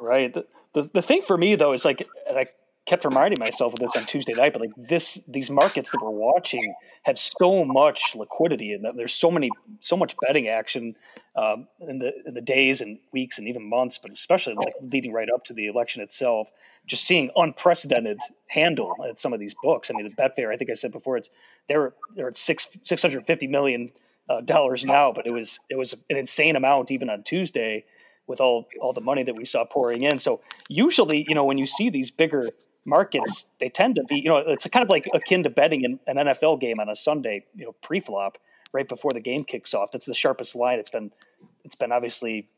Right. 0.00 0.32
The, 0.32 0.46
the, 0.72 0.82
the 0.82 1.02
thing 1.02 1.22
for 1.22 1.36
me 1.36 1.56
though 1.56 1.72
is 1.72 1.84
like, 1.84 2.08
I 2.30 2.46
kept 2.84 3.04
reminding 3.04 3.38
myself 3.38 3.72
of 3.72 3.78
this 3.78 3.96
on 3.96 4.04
Tuesday 4.04 4.32
night, 4.36 4.52
but 4.52 4.60
like 4.60 4.72
this, 4.76 5.20
these 5.28 5.50
markets 5.50 5.92
that 5.92 6.00
we're 6.02 6.10
watching 6.10 6.74
have 7.04 7.18
so 7.18 7.64
much 7.64 8.14
liquidity 8.16 8.72
and 8.72 8.84
there's 8.98 9.14
so 9.14 9.30
many, 9.30 9.50
so 9.80 9.96
much 9.96 10.16
betting 10.20 10.48
action 10.48 10.96
um, 11.36 11.68
in 11.80 11.98
the 11.98 12.12
in 12.26 12.34
the 12.34 12.40
days 12.40 12.80
and 12.80 12.98
weeks 13.12 13.38
and 13.38 13.48
even 13.48 13.68
months, 13.68 13.98
but 13.98 14.10
especially 14.10 14.54
like 14.54 14.74
leading 14.82 15.12
right 15.12 15.28
up 15.32 15.44
to 15.44 15.54
the 15.54 15.66
election 15.66 16.02
itself. 16.02 16.50
Just 16.86 17.04
seeing 17.04 17.30
unprecedented 17.36 18.18
handle 18.48 18.94
at 19.08 19.18
some 19.18 19.32
of 19.32 19.38
these 19.38 19.54
books. 19.62 19.90
I 19.90 19.94
mean, 19.94 20.08
the 20.08 20.14
Betfair, 20.14 20.52
I 20.52 20.56
think 20.56 20.70
I 20.70 20.74
said 20.74 20.92
before, 20.92 21.16
it's 21.16 21.30
they're 21.68 21.94
they're 22.16 22.28
at 22.28 22.36
six 22.36 22.66
six 22.82 23.00
hundred 23.00 23.26
fifty 23.26 23.46
million 23.46 23.92
uh, 24.28 24.40
dollars 24.40 24.84
now, 24.84 25.12
but 25.12 25.26
it 25.26 25.32
was 25.32 25.60
it 25.70 25.78
was 25.78 25.92
an 26.10 26.16
insane 26.16 26.56
amount 26.56 26.90
even 26.90 27.08
on 27.08 27.22
Tuesday 27.22 27.84
with 28.26 28.40
all 28.40 28.66
all 28.80 28.92
the 28.92 29.00
money 29.00 29.22
that 29.22 29.36
we 29.36 29.44
saw 29.44 29.64
pouring 29.64 30.02
in. 30.02 30.18
So 30.18 30.40
usually, 30.68 31.24
you 31.28 31.34
know, 31.34 31.44
when 31.44 31.58
you 31.58 31.66
see 31.66 31.88
these 31.88 32.10
bigger 32.10 32.50
markets, 32.84 33.46
they 33.60 33.68
tend 33.68 33.96
to 33.96 34.04
be, 34.04 34.16
you 34.16 34.28
know, 34.28 34.38
it's 34.38 34.66
kind 34.68 34.82
of 34.82 34.90
like 34.90 35.06
akin 35.14 35.42
to 35.44 35.50
betting 35.50 35.84
in 35.84 36.00
an 36.06 36.16
NFL 36.16 36.60
game 36.60 36.80
on 36.80 36.88
a 36.88 36.96
Sunday, 36.96 37.44
you 37.54 37.64
know, 37.64 37.72
pre-flop 37.82 38.38
right 38.72 38.88
before 38.88 39.12
the 39.12 39.20
game 39.20 39.44
kicks 39.44 39.74
off. 39.74 39.92
That's 39.92 40.06
the 40.06 40.14
sharpest 40.14 40.54
line. 40.54 40.78
It's 40.78 40.90
been 40.90 41.12
it's 41.64 41.74
been 41.74 41.92
obviously 41.92 42.48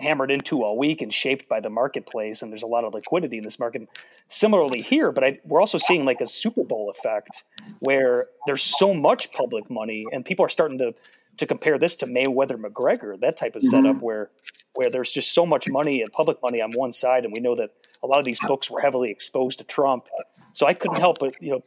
hammered 0.00 0.30
into 0.30 0.64
all 0.64 0.76
week 0.76 1.02
and 1.02 1.12
shaped 1.12 1.48
by 1.48 1.60
the 1.60 1.70
marketplace, 1.70 2.42
and 2.42 2.50
there's 2.50 2.62
a 2.62 2.68
lot 2.68 2.84
of 2.84 2.94
liquidity 2.94 3.38
in 3.38 3.44
this 3.44 3.58
market. 3.58 3.88
Similarly 4.28 4.80
here, 4.80 5.12
but 5.12 5.24
I, 5.24 5.40
we're 5.44 5.60
also 5.60 5.78
seeing 5.78 6.04
like 6.04 6.20
a 6.20 6.26
Super 6.26 6.64
Bowl 6.64 6.90
effect 6.90 7.44
where 7.80 8.26
there's 8.46 8.62
so 8.62 8.94
much 8.94 9.32
public 9.32 9.70
money, 9.70 10.06
and 10.12 10.24
people 10.24 10.44
are 10.44 10.50
starting 10.50 10.78
to 10.78 10.94
to 11.36 11.46
compare 11.46 11.78
this 11.78 11.96
to 11.96 12.06
Mayweather 12.06 12.56
McGregor, 12.56 13.18
that 13.20 13.36
type 13.36 13.56
of 13.56 13.62
setup 13.62 13.96
mm-hmm. 13.96 14.04
where 14.04 14.30
where 14.74 14.90
there's 14.90 15.12
just 15.12 15.32
so 15.32 15.46
much 15.46 15.68
money 15.68 16.02
and 16.02 16.12
public 16.12 16.38
money 16.42 16.60
on 16.60 16.72
one 16.72 16.92
side, 16.92 17.24
and 17.24 17.32
we 17.32 17.40
know 17.40 17.54
that 17.54 17.70
a 18.02 18.06
lot 18.06 18.18
of 18.18 18.24
these 18.24 18.40
books 18.40 18.70
were 18.70 18.80
heavily 18.80 19.10
exposed 19.10 19.58
to 19.58 19.64
Trump. 19.64 20.06
So 20.52 20.66
I 20.66 20.74
couldn't 20.74 21.00
help 21.00 21.18
but 21.18 21.40
you 21.40 21.50
know 21.50 21.62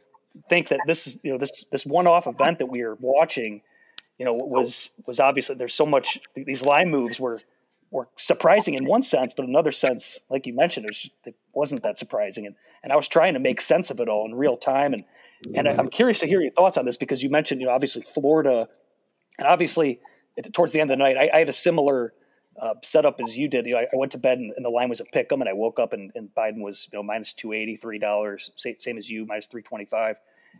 think 0.48 0.68
that 0.68 0.80
this 0.86 1.06
is 1.06 1.18
you 1.22 1.32
know 1.32 1.38
this 1.38 1.64
this 1.72 1.86
one 1.86 2.06
off 2.06 2.26
event 2.26 2.58
that 2.58 2.66
we 2.66 2.82
are 2.82 2.94
watching, 3.00 3.62
you 4.18 4.24
know, 4.24 4.34
was 4.34 4.90
was 5.06 5.20
obviously 5.20 5.56
there's 5.56 5.74
so 5.74 5.86
much 5.86 6.20
these 6.34 6.62
line 6.62 6.90
moves 6.90 7.18
were 7.18 7.40
were 7.90 8.08
surprising 8.16 8.74
in 8.74 8.84
one 8.84 9.00
sense, 9.00 9.32
but 9.34 9.46
another 9.46 9.72
sense, 9.72 10.18
like 10.28 10.46
you 10.46 10.54
mentioned, 10.54 10.84
it, 10.84 10.90
was, 10.90 11.10
it 11.24 11.34
wasn't 11.54 11.82
that 11.82 11.98
surprising. 11.98 12.46
And 12.46 12.54
and 12.82 12.92
I 12.92 12.96
was 12.96 13.08
trying 13.08 13.34
to 13.34 13.40
make 13.40 13.60
sense 13.60 13.90
of 13.90 14.00
it 14.00 14.08
all 14.08 14.26
in 14.26 14.34
real 14.34 14.56
time. 14.56 14.92
And 14.92 15.04
and 15.54 15.68
I'm 15.68 15.88
curious 15.88 16.20
to 16.20 16.26
hear 16.26 16.40
your 16.40 16.52
thoughts 16.52 16.76
on 16.76 16.84
this 16.84 16.96
because 16.96 17.22
you 17.22 17.30
mentioned 17.30 17.60
you 17.60 17.66
know 17.66 17.72
obviously 17.72 18.02
Florida, 18.02 18.68
and 19.38 19.46
obviously 19.46 20.00
towards 20.52 20.72
the 20.72 20.80
end 20.80 20.90
of 20.90 20.98
the 20.98 21.02
night, 21.02 21.16
I, 21.16 21.30
I 21.34 21.38
had 21.40 21.48
a 21.48 21.54
similar 21.54 22.12
uh, 22.60 22.74
set 22.82 23.04
up 23.04 23.20
as 23.20 23.36
you 23.36 23.48
did. 23.48 23.66
You 23.66 23.74
know, 23.74 23.80
I, 23.80 23.82
I 23.82 23.96
went 23.96 24.12
to 24.12 24.18
bed 24.18 24.38
and, 24.38 24.52
and, 24.56 24.64
the 24.64 24.70
line 24.70 24.88
was 24.88 25.00
a 25.00 25.04
pick 25.04 25.32
'em, 25.32 25.40
and 25.40 25.48
I 25.48 25.52
woke 25.52 25.78
up 25.78 25.92
and, 25.92 26.10
and 26.14 26.28
Biden 26.36 26.62
was 26.62 26.88
you 26.92 26.98
know 26.98 27.02
minus 27.02 27.32
two 27.32 27.52
eighty 27.52 27.76
three 27.76 27.98
dollars, 27.98 28.50
same, 28.56 28.76
same, 28.78 28.98
as 28.98 29.08
you, 29.08 29.26
minus 29.26 29.46
three 29.46 29.62
twenty 29.62 29.84
five. 29.84 30.16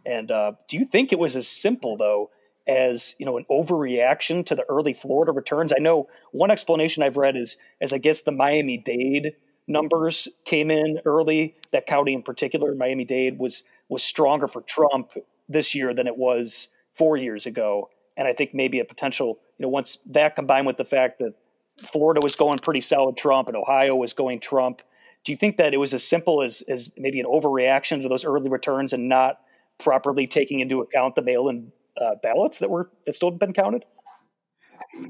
And 0.06 0.30
uh, 0.30 0.52
do 0.68 0.76
you 0.76 0.84
think 0.84 1.12
it 1.12 1.18
was 1.18 1.36
as 1.36 1.48
simple 1.48 1.96
though 1.96 2.30
as 2.66 3.14
you 3.18 3.26
know 3.26 3.38
an 3.38 3.46
overreaction 3.50 4.44
to 4.46 4.54
the 4.54 4.64
early 4.68 4.92
Florida 4.92 5.32
returns? 5.32 5.72
I 5.72 5.80
know 5.80 6.08
one 6.32 6.50
explanation 6.50 7.02
I've 7.02 7.16
read 7.16 7.36
is 7.36 7.56
as 7.80 7.92
I 7.92 7.98
guess 7.98 8.22
the 8.22 8.32
Miami 8.32 8.76
Dade 8.76 9.34
numbers 9.66 10.28
came 10.44 10.70
in 10.70 11.00
early. 11.04 11.56
That 11.72 11.86
county 11.86 12.14
in 12.14 12.22
particular, 12.22 12.74
Miami 12.74 13.04
Dade, 13.04 13.38
was 13.38 13.64
was 13.88 14.02
stronger 14.02 14.48
for 14.48 14.62
Trump 14.62 15.12
this 15.48 15.74
year 15.74 15.94
than 15.94 16.06
it 16.06 16.16
was 16.16 16.68
four 16.94 17.16
years 17.16 17.46
ago. 17.46 17.90
And 18.16 18.26
I 18.26 18.32
think 18.32 18.52
maybe 18.52 18.80
a 18.80 18.84
potential, 18.84 19.38
you 19.58 19.62
know, 19.62 19.68
once 19.68 19.98
that 20.06 20.34
combined 20.34 20.66
with 20.66 20.76
the 20.76 20.84
fact 20.84 21.20
that 21.20 21.34
Florida 21.80 22.20
was 22.22 22.34
going 22.34 22.58
pretty 22.58 22.80
solid 22.80 23.16
Trump 23.16 23.48
and 23.48 23.56
Ohio 23.56 23.94
was 23.94 24.12
going 24.12 24.40
Trump. 24.40 24.82
Do 25.24 25.32
you 25.32 25.36
think 25.36 25.56
that 25.56 25.74
it 25.74 25.78
was 25.78 25.94
as 25.94 26.04
simple 26.04 26.42
as 26.42 26.62
as 26.62 26.90
maybe 26.96 27.20
an 27.20 27.26
overreaction 27.26 28.02
to 28.02 28.08
those 28.08 28.24
early 28.24 28.48
returns 28.48 28.92
and 28.92 29.08
not 29.08 29.40
properly 29.78 30.26
taking 30.26 30.60
into 30.60 30.80
account 30.80 31.14
the 31.14 31.22
mail-in 31.22 31.72
uh, 32.00 32.16
ballots 32.22 32.58
that 32.58 32.70
were 32.70 32.90
that 33.06 33.14
still 33.14 33.30
been 33.30 33.52
counted? 33.52 33.84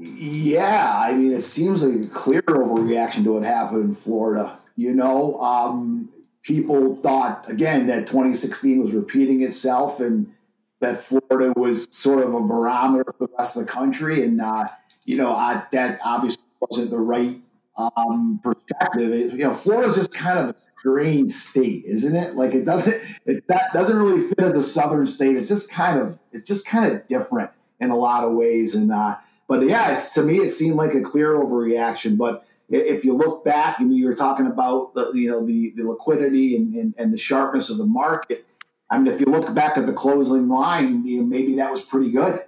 Yeah, 0.01 0.99
I 0.99 1.13
mean, 1.13 1.31
it 1.31 1.41
seems 1.41 1.83
like 1.83 2.05
a 2.05 2.09
clear 2.09 2.41
overreaction 2.41 3.23
to 3.23 3.33
what 3.33 3.43
happened 3.43 3.83
in 3.83 3.95
Florida. 3.95 4.57
You 4.75 4.93
know, 4.93 5.39
um, 5.39 6.09
people 6.43 6.95
thought 6.95 7.49
again 7.49 7.87
that 7.87 8.07
2016 8.07 8.83
was 8.83 8.93
repeating 8.93 9.41
itself, 9.41 9.99
and 9.99 10.33
that 10.79 10.99
Florida 10.99 11.53
was 11.55 11.87
sort 11.91 12.23
of 12.23 12.33
a 12.33 12.41
barometer 12.41 13.13
for 13.17 13.27
the 13.27 13.33
rest 13.37 13.55
of 13.55 13.65
the 13.65 13.71
country, 13.71 14.23
and 14.23 14.41
uh, 14.41 14.67
you 15.05 15.15
know 15.15 15.33
I, 15.33 15.63
that 15.71 15.99
obviously 16.03 16.43
wasn't 16.61 16.89
the 16.89 16.99
right 16.99 17.37
um, 17.79 18.39
perspective. 18.43 19.11
It, 19.11 19.33
you 19.33 19.43
know, 19.45 19.53
Florida's 19.53 19.95
just 19.95 20.13
kind 20.13 20.39
of 20.39 20.49
a 20.49 20.57
strange 20.57 21.31
state, 21.31 21.85
isn't 21.85 22.15
it? 22.15 22.35
Like 22.35 22.53
it 22.53 22.65
doesn't 22.65 23.01
it 23.25 23.47
that 23.47 23.73
doesn't 23.73 23.95
really 23.95 24.21
fit 24.21 24.39
as 24.39 24.53
a 24.53 24.63
southern 24.63 25.07
state. 25.07 25.37
It's 25.37 25.47
just 25.47 25.71
kind 25.71 25.99
of 25.99 26.19
it's 26.31 26.43
just 26.43 26.67
kind 26.67 26.91
of 26.91 27.07
different 27.07 27.51
in 27.79 27.89
a 27.89 27.97
lot 27.97 28.23
of 28.23 28.33
ways. 28.33 28.75
And 28.75 28.91
uh, 28.91 29.17
but 29.47 29.63
yeah, 29.63 29.99
to 30.13 30.23
me 30.23 30.37
it 30.37 30.49
seemed 30.49 30.75
like 30.75 30.93
a 30.93 31.01
clear 31.01 31.33
overreaction. 31.33 32.17
But 32.17 32.45
if 32.69 33.05
you 33.05 33.15
look 33.15 33.43
back 33.45 33.79
and 33.79 33.95
you 33.95 34.07
were 34.07 34.15
talking 34.15 34.45
about 34.45 34.93
the 34.93 35.11
you 35.13 35.31
know 35.31 35.45
the 35.45 35.73
the 35.75 35.83
liquidity 35.83 36.55
and, 36.55 36.75
and, 36.75 36.93
and 36.97 37.13
the 37.13 37.17
sharpness 37.17 37.69
of 37.69 37.77
the 37.77 37.85
market. 37.85 38.45
I 38.91 38.97
mean, 38.97 39.13
if 39.13 39.19
you 39.19 39.27
look 39.27 39.53
back 39.53 39.77
at 39.77 39.85
the 39.85 39.93
closing 39.93 40.47
line, 40.47 41.05
you 41.05 41.21
know, 41.21 41.27
maybe 41.27 41.53
that 41.57 41.69
was 41.69 41.81
pretty 41.81 42.09
good. 42.09 42.43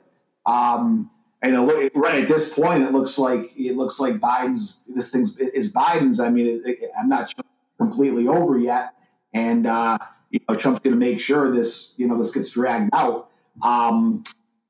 Um, 0.48 1.11
and 1.42 1.70
it, 1.70 1.92
right 1.96 2.22
at 2.22 2.28
this 2.28 2.54
point, 2.54 2.84
it 2.84 2.92
looks 2.92 3.18
like 3.18 3.52
it 3.58 3.76
looks 3.76 4.00
like 4.00 4.16
Biden's 4.16 4.84
this 4.88 5.12
thing's 5.12 5.38
is 5.38 5.74
Biden's. 5.74 6.20
I 6.20 6.30
mean, 6.30 6.48
it, 6.48 6.66
it, 6.66 6.92
I'm 7.00 7.10
not 7.10 7.34
completely 7.80 8.28
over 8.28 8.60
yet, 8.60 8.94
and 9.34 9.66
uh, 9.66 9.98
you 10.30 10.40
know, 10.48 10.56
Trump's 10.56 10.82
going 10.82 10.94
to 10.94 11.00
make 11.00 11.20
sure 11.20 11.52
this 11.52 11.96
you 11.98 12.08
know 12.08 12.18
this 12.18 12.32
gets 12.32 12.52
dragged 12.52 12.92
out. 12.94 13.30
Um, 13.64 14.24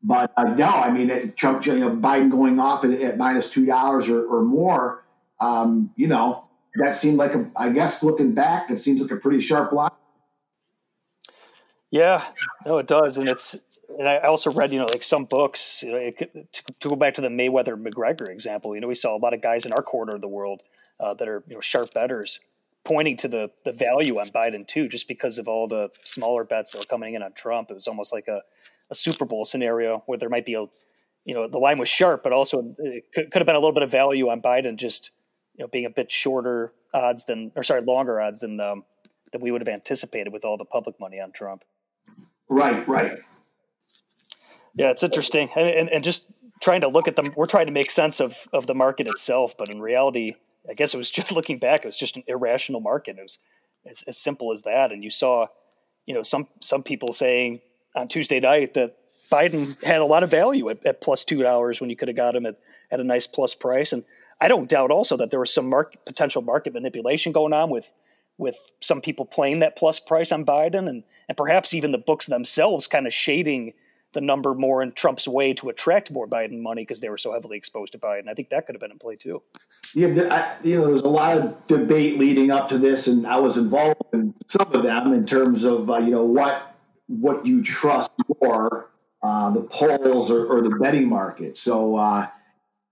but 0.03 0.31
uh, 0.37 0.43
no, 0.55 0.67
I 0.67 0.91
mean, 0.91 1.09
it, 1.09 1.37
Trump, 1.37 1.65
you 1.65 1.77
know, 1.77 1.91
Biden 1.91 2.31
going 2.31 2.59
off 2.59 2.83
at, 2.83 2.91
at 2.91 3.17
minus 3.17 3.51
two 3.51 3.65
dollars 3.65 4.09
or, 4.09 4.25
or, 4.25 4.41
more. 4.43 5.05
Um, 5.39 5.91
you 5.95 6.07
know, 6.07 6.49
that 6.75 6.95
seemed 6.95 7.17
like 7.17 7.35
a. 7.35 7.51
I 7.55 7.69
guess 7.69 8.01
looking 8.01 8.33
back, 8.33 8.71
it 8.71 8.77
seems 8.77 9.01
like 9.01 9.11
a 9.11 9.17
pretty 9.17 9.41
sharp 9.41 9.73
line. 9.73 9.91
Yeah, 11.91 12.25
no, 12.65 12.77
it 12.77 12.87
does, 12.87 13.17
and 13.17 13.27
it's 13.27 13.57
and 13.99 14.07
I 14.07 14.17
also 14.19 14.51
read, 14.51 14.71
you 14.71 14.79
know, 14.79 14.85
like 14.85 15.03
some 15.03 15.25
books. 15.25 15.83
You 15.83 15.91
know, 15.91 16.11
could, 16.17 16.33
to, 16.33 16.63
to, 16.79 16.89
go 16.89 16.95
back 16.95 17.15
to 17.15 17.21
the 17.21 17.29
Mayweather 17.29 17.81
McGregor 17.81 18.29
example, 18.29 18.75
you 18.75 18.81
know, 18.81 18.87
we 18.87 18.95
saw 18.95 19.15
a 19.15 19.19
lot 19.19 19.33
of 19.33 19.41
guys 19.41 19.65
in 19.65 19.73
our 19.73 19.81
quarter 19.81 20.15
of 20.15 20.21
the 20.21 20.27
world 20.27 20.61
uh, 20.99 21.13
that 21.15 21.27
are 21.27 21.43
you 21.47 21.55
know 21.55 21.61
sharp 21.61 21.93
betters 21.93 22.39
pointing 22.83 23.17
to 23.17 23.27
the 23.27 23.51
the 23.65 23.71
value 23.71 24.19
on 24.19 24.29
Biden 24.29 24.67
too, 24.67 24.87
just 24.87 25.07
because 25.07 25.37
of 25.37 25.47
all 25.47 25.67
the 25.67 25.89
smaller 26.03 26.43
bets 26.43 26.71
that 26.71 26.79
were 26.79 26.85
coming 26.85 27.13
in 27.13 27.23
on 27.23 27.33
Trump. 27.33 27.71
It 27.71 27.75
was 27.75 27.87
almost 27.87 28.13
like 28.13 28.27
a, 28.27 28.41
a 28.89 28.95
Super 28.95 29.25
Bowl 29.25 29.45
scenario 29.45 30.03
where 30.05 30.17
there 30.17 30.29
might 30.29 30.45
be 30.45 30.55
a, 30.55 30.65
you 31.25 31.33
know, 31.33 31.47
the 31.47 31.59
line 31.59 31.77
was 31.77 31.89
sharp, 31.89 32.23
but 32.23 32.33
also 32.33 32.75
it 32.79 33.05
could, 33.13 33.31
could 33.31 33.39
have 33.39 33.45
been 33.45 33.55
a 33.55 33.59
little 33.59 33.73
bit 33.73 33.83
of 33.83 33.91
value 33.91 34.29
on 34.29 34.41
Biden 34.41 34.77
just 34.77 35.11
you 35.55 35.63
know 35.63 35.67
being 35.67 35.85
a 35.85 35.89
bit 35.89 36.11
shorter 36.11 36.71
odds 36.93 37.25
than, 37.25 37.51
or 37.55 37.63
sorry, 37.63 37.81
longer 37.81 38.19
odds 38.19 38.41
than 38.41 38.59
um, 38.59 38.83
than 39.31 39.41
we 39.41 39.51
would 39.51 39.61
have 39.61 39.73
anticipated 39.73 40.31
with 40.33 40.45
all 40.45 40.57
the 40.57 40.65
public 40.65 40.99
money 40.99 41.19
on 41.19 41.31
Trump. 41.31 41.63
Right, 42.49 42.85
right. 42.87 43.19
Yeah, 44.75 44.91
it's 44.91 45.03
interesting, 45.03 45.49
and, 45.55 45.67
and, 45.67 45.89
and 45.89 46.03
just 46.03 46.27
trying 46.61 46.81
to 46.81 46.87
look 46.87 47.07
at 47.07 47.15
them. 47.15 47.33
We're 47.35 47.45
trying 47.45 47.65
to 47.65 47.71
make 47.71 47.91
sense 47.91 48.19
of 48.19 48.37
of 48.53 48.67
the 48.67 48.75
market 48.75 49.07
itself, 49.07 49.57
but 49.57 49.69
in 49.69 49.81
reality, 49.81 50.35
I 50.69 50.73
guess 50.73 50.93
it 50.93 50.97
was 50.97 51.11
just 51.19 51.31
looking 51.31 51.57
back. 51.57 51.83
It 51.83 51.87
was 51.87 51.97
just 51.97 52.15
an 52.15 52.23
irrational 52.27 52.81
market. 52.81 53.17
It 53.17 53.23
was 53.23 53.37
as, 53.89 54.03
as 54.07 54.17
simple 54.17 54.51
as 54.51 54.63
that. 54.63 54.91
And 54.91 55.03
you 55.03 55.09
saw, 55.09 55.47
you 56.05 56.13
know, 56.13 56.23
some 56.23 56.47
some 56.61 56.83
people 56.83 57.13
saying 57.13 57.61
on 57.95 58.07
Tuesday 58.07 58.39
night 58.39 58.73
that 58.75 58.97
Biden 59.31 59.81
had 59.83 60.01
a 60.01 60.05
lot 60.05 60.23
of 60.23 60.31
value 60.31 60.69
at, 60.69 60.85
at 60.85 61.01
plus 61.01 61.25
two 61.25 61.41
dollars 61.41 61.81
when 61.81 61.89
you 61.89 61.95
could 61.95 62.07
have 62.07 62.17
got 62.17 62.35
him 62.35 62.45
at, 62.45 62.59
at 62.91 62.99
a 62.99 63.03
nice 63.03 63.27
plus 63.27 63.55
price. 63.55 63.93
And 63.93 64.03
I 64.39 64.47
don't 64.47 64.69
doubt 64.69 64.91
also 64.91 65.17
that 65.17 65.31
there 65.31 65.39
was 65.39 65.53
some 65.53 65.69
market, 65.69 66.05
potential 66.05 66.41
market 66.41 66.73
manipulation 66.73 67.31
going 67.31 67.53
on 67.53 67.69
with 67.69 67.93
with 68.37 68.71
some 68.79 69.01
people 69.01 69.25
playing 69.25 69.59
that 69.59 69.75
plus 69.75 69.99
price 69.99 70.31
on 70.31 70.45
Biden 70.45 70.89
and 70.89 71.03
and 71.27 71.37
perhaps 71.37 71.73
even 71.73 71.91
the 71.91 71.97
books 71.97 72.27
themselves 72.27 72.87
kind 72.87 73.07
of 73.07 73.13
shading 73.13 73.73
the 74.13 74.21
number 74.21 74.53
more 74.53 74.81
in 74.81 74.91
Trump's 74.91 75.27
way 75.27 75.53
to 75.53 75.69
attract 75.69 76.11
more 76.11 76.27
Biden 76.27 76.61
money 76.61 76.81
because 76.81 76.99
they 77.01 77.09
were 77.09 77.17
so 77.17 77.31
heavily 77.31 77.57
exposed 77.57 77.93
to 77.93 77.99
Biden. 77.99 78.27
I 78.27 78.33
think 78.33 78.49
that 78.49 78.65
could 78.65 78.75
have 78.75 78.81
been 78.81 78.91
in 78.91 78.99
play 78.99 79.15
too. 79.15 79.41
Yeah, 79.93 80.07
I, 80.31 80.67
you 80.67 80.79
know, 80.79 80.87
there's 80.87 81.01
a 81.01 81.09
lot 81.09 81.37
of 81.37 81.65
debate 81.65 82.19
leading 82.19 82.51
up 82.51 82.69
to 82.69 82.77
this, 82.77 83.07
and 83.07 83.25
I 83.25 83.37
was 83.39 83.57
involved 83.57 84.01
in 84.13 84.33
some 84.47 84.71
of 84.73 84.83
them 84.83 85.13
in 85.13 85.25
terms 85.25 85.63
of 85.63 85.89
uh, 85.89 85.97
you 85.97 86.11
know 86.11 86.25
what 86.25 86.75
what 87.07 87.45
you 87.45 87.63
trust 87.63 88.11
more, 88.41 88.89
uh, 89.21 89.51
the 89.51 89.61
polls 89.61 90.31
or, 90.31 90.45
or, 90.45 90.61
the 90.61 90.69
betting 90.69 91.09
market. 91.09 91.57
So, 91.57 91.97
uh, 91.97 92.25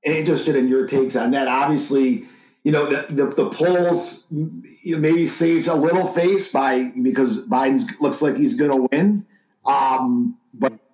interested 0.04 0.58
in 0.58 0.68
your 0.68 0.86
takes 0.86 1.16
on 1.16 1.32
that. 1.32 1.48
Obviously, 1.48 2.26
you 2.64 2.72
know 2.72 2.86
the, 2.86 3.14
the, 3.14 3.26
the 3.28 3.50
polls 3.50 4.28
you 4.30 4.96
know, 4.96 5.00
maybe 5.00 5.26
saves 5.26 5.68
a 5.68 5.74
little 5.74 6.06
face 6.06 6.52
by 6.52 6.92
because 7.02 7.48
Biden 7.48 7.82
looks 8.02 8.22
like 8.22 8.36
he's 8.36 8.56
going 8.56 8.72
to 8.72 8.88
win. 8.92 9.26
Um, 9.66 10.39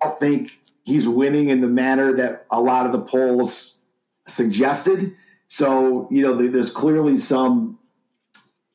don't 0.06 0.18
think 0.18 0.50
he's 0.84 1.08
winning 1.08 1.48
in 1.48 1.60
the 1.60 1.68
manner 1.68 2.12
that 2.12 2.46
a 2.50 2.60
lot 2.60 2.86
of 2.86 2.92
the 2.92 3.00
polls 3.00 3.82
suggested. 4.26 5.14
So, 5.48 6.08
you 6.10 6.22
know, 6.22 6.34
there's 6.34 6.72
clearly 6.72 7.16
some 7.16 7.78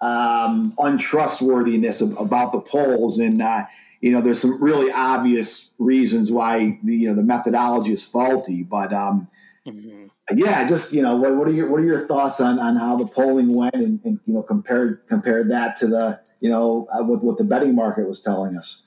um, 0.01 0.73
untrustworthiness 0.77 2.01
about 2.01 2.51
the 2.51 2.61
polls. 2.61 3.19
And, 3.19 3.41
uh, 3.41 3.65
you 4.01 4.11
know, 4.11 4.21
there's 4.21 4.41
some 4.41 4.61
really 4.61 4.91
obvious 4.91 5.73
reasons 5.79 6.31
why, 6.31 6.79
the, 6.83 6.95
you 6.95 7.09
know, 7.09 7.15
the 7.15 7.23
methodology 7.23 7.93
is 7.93 8.03
faulty. 8.03 8.63
But, 8.63 8.91
um, 8.93 9.27
mm-hmm. 9.65 10.07
yeah, 10.35 10.65
just, 10.65 10.93
you 10.93 11.01
know, 11.01 11.15
what, 11.15 11.35
what, 11.35 11.47
are 11.47 11.53
your, 11.53 11.69
what 11.69 11.81
are 11.81 11.85
your 11.85 12.07
thoughts 12.07 12.41
on, 12.41 12.57
on 12.59 12.77
how 12.77 12.97
the 12.97 13.05
polling 13.05 13.53
went 13.53 13.75
and, 13.75 13.99
and 14.03 14.19
you 14.25 14.33
know, 14.33 14.43
compared, 14.43 15.05
compared 15.07 15.51
that 15.51 15.75
to 15.77 15.87
the, 15.87 16.19
you 16.39 16.49
know, 16.49 16.87
uh, 16.91 17.03
what, 17.03 17.23
what 17.23 17.37
the 17.37 17.43
betting 17.43 17.75
market 17.75 18.07
was 18.07 18.21
telling 18.21 18.57
us? 18.57 18.83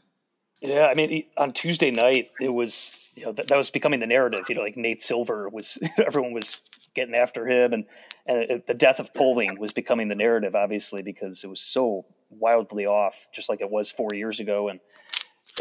Yeah, 0.64 0.86
I 0.86 0.94
mean, 0.94 1.24
on 1.36 1.52
Tuesday 1.52 1.90
night, 1.90 2.30
it 2.40 2.48
was 2.48 2.96
you 3.14 3.26
know 3.26 3.32
that, 3.32 3.48
that 3.48 3.58
was 3.58 3.68
becoming 3.68 4.00
the 4.00 4.06
narrative. 4.06 4.46
You 4.48 4.54
know, 4.54 4.62
like 4.62 4.78
Nate 4.78 5.02
Silver 5.02 5.48
was 5.48 5.78
everyone 6.06 6.32
was 6.32 6.56
getting 6.94 7.14
after 7.14 7.46
him, 7.46 7.74
and 7.74 7.84
and 8.26 8.62
the 8.66 8.72
death 8.72 8.98
of 8.98 9.12
polling 9.12 9.58
was 9.58 9.72
becoming 9.72 10.08
the 10.08 10.14
narrative, 10.14 10.54
obviously, 10.54 11.02
because 11.02 11.44
it 11.44 11.48
was 11.48 11.60
so 11.60 12.06
wildly 12.30 12.86
off, 12.86 13.28
just 13.32 13.50
like 13.50 13.60
it 13.60 13.70
was 13.70 13.90
four 13.90 14.08
years 14.14 14.40
ago, 14.40 14.68
and 14.68 14.80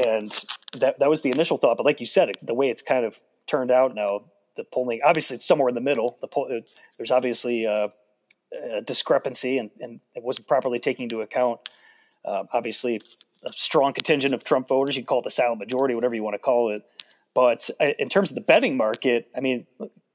and 0.05 0.45
that 0.77 0.99
that 0.99 1.09
was 1.09 1.21
the 1.21 1.31
initial 1.31 1.57
thought. 1.57 1.75
But 1.75 1.85
like 1.85 1.99
you 1.99 2.07
said, 2.07 2.31
the 2.41 2.53
way 2.53 2.69
it's 2.69 2.81
kind 2.81 3.05
of 3.05 3.19
turned 3.45 3.71
out 3.71 3.93
now, 3.93 4.21
the 4.55 4.63
polling 4.63 5.01
obviously 5.03 5.35
it's 5.35 5.45
somewhere 5.45 5.67
in 5.67 5.75
the 5.75 5.81
middle. 5.81 6.17
The 6.21 6.27
poll, 6.27 6.61
there's 6.97 7.11
obviously 7.11 7.65
a, 7.65 7.91
a 8.71 8.81
discrepancy, 8.81 9.57
and 9.57 9.69
and 9.81 9.99
it 10.15 10.23
wasn't 10.23 10.47
properly 10.47 10.79
taking 10.79 11.03
into 11.03 11.19
account. 11.19 11.59
Uh, 12.23 12.45
obviously, 12.53 13.01
a 13.45 13.53
strong 13.53 13.93
contingent 13.93 14.33
of 14.33 14.43
Trump 14.43 14.67
voters. 14.67 14.95
You 14.95 15.03
call 15.03 15.19
it 15.19 15.23
the 15.23 15.31
silent 15.31 15.59
majority, 15.59 15.95
whatever 15.95 16.15
you 16.15 16.23
want 16.23 16.35
to 16.35 16.39
call 16.39 16.71
it. 16.71 16.83
But 17.33 17.69
uh, 17.79 17.89
in 17.99 18.09
terms 18.09 18.29
of 18.29 18.35
the 18.35 18.41
betting 18.41 18.77
market, 18.77 19.27
I 19.35 19.41
mean, 19.41 19.65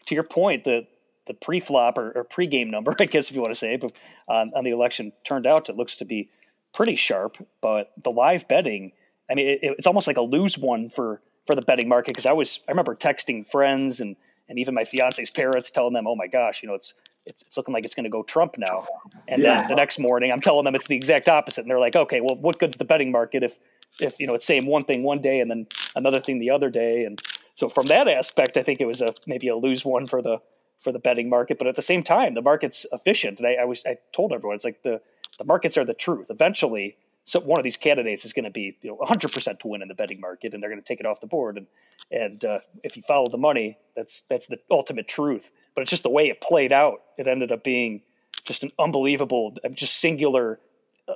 to 0.07 0.15
your 0.15 0.25
point, 0.25 0.65
the 0.65 0.87
the 1.27 1.35
pre-flop 1.35 1.99
or, 1.99 2.11
or 2.13 2.25
pre-game 2.25 2.71
number, 2.71 2.95
I 3.01 3.05
guess 3.05 3.29
if 3.29 3.37
you 3.37 3.43
want 3.43 3.53
to 3.53 3.59
say, 3.59 3.77
but 3.77 3.93
um, 4.29 4.51
on 4.57 4.65
the 4.65 4.71
election 4.71 5.13
turned 5.25 5.47
out 5.47 5.69
it 5.69 5.77
looks 5.77 5.99
to 5.99 6.07
be 6.07 6.31
pretty 6.73 6.97
sharp. 6.97 7.37
But 7.61 7.93
the 8.03 8.11
live 8.11 8.49
betting, 8.49 8.93
I 9.31 9.35
mean, 9.35 9.47
it, 9.47 9.59
it's 9.63 9.87
almost 9.87 10.07
like 10.07 10.17
a 10.17 10.23
lose 10.23 10.59
one 10.59 10.89
for 10.89 11.21
for 11.47 11.55
the 11.55 11.63
betting 11.63 11.89
market 11.89 12.13
because 12.13 12.27
I 12.27 12.33
was 12.33 12.61
I 12.69 12.73
remember 12.73 12.95
texting 12.95 13.47
friends 13.47 14.01
and 14.01 14.17
and 14.49 14.59
even 14.59 14.75
my 14.75 14.85
fiance's 14.85 15.31
parents 15.31 15.71
telling 15.71 15.93
them, 15.93 16.07
"Oh 16.07 16.17
my 16.17 16.27
gosh, 16.27 16.63
you 16.63 16.69
know, 16.69 16.75
it's 16.75 16.95
it's, 17.29 17.43
it's 17.43 17.57
looking 17.57 17.75
like 17.75 17.85
it's 17.85 17.95
going 17.95 18.05
to 18.05 18.11
go 18.11 18.23
Trump 18.23 18.57
now. 18.59 18.87
And 19.29 19.43
yeah. 19.43 19.61
then 19.61 19.69
the 19.69 19.75
next 19.77 19.99
morning, 19.99 20.33
I'm 20.33 20.41
telling 20.41 20.65
them 20.65 20.75
it's 20.75 20.87
the 20.87 20.97
exact 20.97 21.29
opposite, 21.29 21.63
and 21.63 21.71
they're 21.71 21.79
like, 21.79 21.95
okay, 21.95 22.21
well, 22.21 22.37
what 22.37 22.59
good's 22.59 22.79
the 22.79 22.85
betting 22.85 23.13
market 23.13 23.43
if 23.43 23.59
if 24.01 24.21
you 24.21 24.27
know 24.27 24.35
it's 24.35 24.45
saying 24.45 24.67
one 24.67 24.85
thing 24.85 25.03
one 25.03 25.21
day 25.21 25.41
and 25.41 25.51
then 25.51 25.67
another 25.95 26.21
thing 26.21 26.39
the 26.39 26.51
other 26.51 26.71
day? 26.71 27.05
And 27.05 27.21
so 27.55 27.69
from 27.69 27.87
that 27.87 28.09
aspect, 28.09 28.57
I 28.57 28.63
think 28.63 28.81
it 28.81 28.87
was 28.87 29.03
a 29.03 29.15
maybe 29.27 29.49
a 29.49 29.57
lose 29.57 29.85
one 29.85 30.07
for 30.07 30.23
the 30.23 30.39
for 30.81 30.93
the 30.93 30.99
betting 30.99 31.29
market. 31.29 31.59
But 31.59 31.67
at 31.67 31.77
the 31.77 31.83
same 31.83 32.03
time, 32.03 32.35
the 32.35 32.43
market's 32.43 32.87
efficient. 32.93 33.39
And 33.39 33.47
I, 33.47 33.55
I 33.63 33.65
was 33.65 33.85
I 33.87 33.99
told 34.13 34.33
everyone 34.33 34.57
it's 34.57 34.65
like 34.65 34.83
the 34.83 35.01
the 35.39 35.45
markets 35.45 35.77
are 35.77 35.85
the 35.85 35.95
truth. 35.95 36.27
Eventually, 36.31 36.97
so 37.29 37.41
one 37.41 37.61
of 37.61 37.65
these 37.65 37.77
candidates 37.77 38.25
is 38.25 38.33
going 38.33 38.47
to 38.47 38.51
be 38.51 38.79
you 38.81 38.89
know 38.89 38.97
100% 38.97 39.61
to 39.61 39.69
win 39.69 39.83
in 39.83 39.89
the 39.89 39.95
betting 39.95 40.19
market, 40.19 40.55
and 40.55 40.63
they're 40.63 40.71
going 40.71 40.81
to 40.81 40.87
take 40.87 40.99
it 40.99 41.05
off 41.05 41.21
the 41.21 41.27
board. 41.27 41.59
And 41.59 41.67
and 42.11 42.43
uh, 42.43 42.61
if 42.83 42.97
you 42.97 43.03
follow 43.03 43.27
the 43.31 43.37
money, 43.37 43.77
that's 43.95 44.23
that's 44.23 44.47
the 44.47 44.59
ultimate 44.71 45.09
truth. 45.09 45.53
But 45.75 45.83
it's 45.83 45.91
just 45.91 46.05
the 46.05 46.11
way 46.11 46.29
it 46.31 46.41
played 46.41 46.73
out. 46.73 47.03
It 47.19 47.29
ended 47.29 47.53
up 47.53 47.63
being 47.63 48.01
just 48.45 48.63
an 48.63 48.71
unbelievable, 48.79 49.55
just 49.75 49.99
singular 49.99 50.59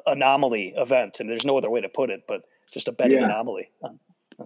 anomaly 0.07 0.75
event, 0.77 1.19
and 1.19 1.31
there's 1.31 1.47
no 1.47 1.57
other 1.57 1.71
way 1.71 1.81
to 1.81 1.89
put 1.89 2.11
it. 2.11 2.25
But 2.29 2.43
just 2.71 2.89
a 2.89 2.93
betting 2.93 3.19
yeah. 3.19 3.25
anomaly. 3.25 3.71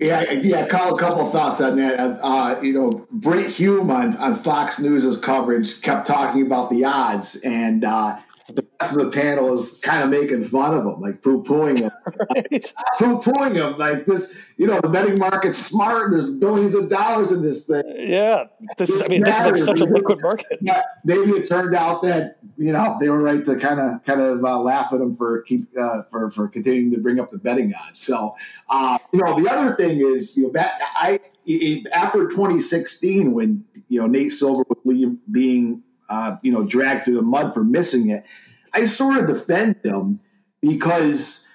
Yeah, 0.01 0.31
yeah. 0.33 0.65
A 0.65 0.69
couple 0.69 1.21
of 1.21 1.33
thoughts 1.33 1.61
on 1.61 1.77
that. 1.79 1.99
Uh, 2.23 2.61
you 2.63 2.75
know, 2.75 3.07
Brit 3.11 3.51
Hume 3.51 3.91
on, 3.91 4.17
on 4.19 4.35
Fox 4.35 4.79
News's 4.79 5.19
coverage 5.19 5.83
kept 5.83 6.07
talking 6.07 6.47
about 6.47 6.71
the 6.71 6.85
odds, 6.85 7.37
and 7.37 7.85
uh, 7.85 8.19
the 8.55 8.67
rest 8.81 8.97
of 8.97 9.05
the 9.05 9.11
panel 9.11 9.53
is 9.53 9.81
kind 9.81 10.03
of 10.03 10.11
making 10.11 10.45
fun 10.45 10.75
of 10.75 10.85
him, 10.85 11.01
like 11.01 11.23
poo 11.23 11.43
pooing 11.43 11.81
him, 11.81 11.91
right. 12.35 12.75
poo 12.99 13.19
pooing 13.19 13.55
him. 13.55 13.77
Like 13.77 14.07
this, 14.07 14.41
you 14.57 14.67
know, 14.67 14.81
the 14.81 14.89
betting 14.89 15.19
market's 15.19 15.59
smart. 15.59 16.13
There's 16.13 16.31
billions 16.31 16.75
of 16.75 16.89
dollars 16.89 17.33
in 17.33 17.43
this 17.43 17.67
thing. 17.67 17.83
Yeah, 17.97 18.45
this, 18.79 18.91
this 18.91 19.03
I 19.03 19.09
mean, 19.09 19.23
matters. 19.23 19.37
this 19.37 19.63
is 19.63 19.69
like 19.69 19.79
such 19.79 19.89
a 19.89 19.93
liquid 19.93 20.23
market. 20.23 20.59
Yeah, 20.61 20.83
maybe 21.05 21.33
it 21.33 21.49
turned 21.49 21.75
out 21.75 22.03
that 22.03 22.39
you 22.57 22.73
know 22.73 22.97
they 23.01 23.09
were 23.09 23.21
right 23.21 23.45
to 23.45 23.57
kind 23.57 23.81
of 23.81 24.05
kind 24.05 24.21
of 24.21 24.45
uh, 24.45 24.61
laugh 24.61 24.93
at 24.93 25.01
him 25.01 25.15
for 25.15 25.43
keep 25.43 25.67
uh, 25.79 26.03
for 26.11 26.31
for 26.31 26.47
continuing 26.49 26.93
to 26.93 26.99
bring 26.99 27.19
up 27.19 27.31
the 27.31 27.39
betting 27.39 27.75
odds. 27.75 27.99
So, 27.99 28.37
uh, 28.69 28.99
you 29.13 29.21
know, 29.21 29.41
the 29.41 29.51
other 29.51 29.75
thing 29.75 30.01
is, 30.01 30.37
you 30.37 30.53
know, 30.53 30.65
I 30.97 31.21
after 31.93 32.27
2016 32.29 33.33
when 33.33 33.65
you 33.89 34.01
know 34.01 34.07
Nate 34.07 34.33
Silver 34.33 34.65
was 34.85 35.17
being 35.31 35.83
uh, 36.09 36.37
you 36.43 36.53
know, 36.53 36.65
dragged 36.65 37.05
through 37.05 37.17
the 37.17 37.23
mud 37.23 37.53
for 37.53 37.65
missing 37.65 38.11
it. 38.11 38.25
I 38.73 38.87
sort 38.87 39.19
of 39.19 39.27
defend 39.27 39.77
him 39.83 40.21
because, 40.61 41.49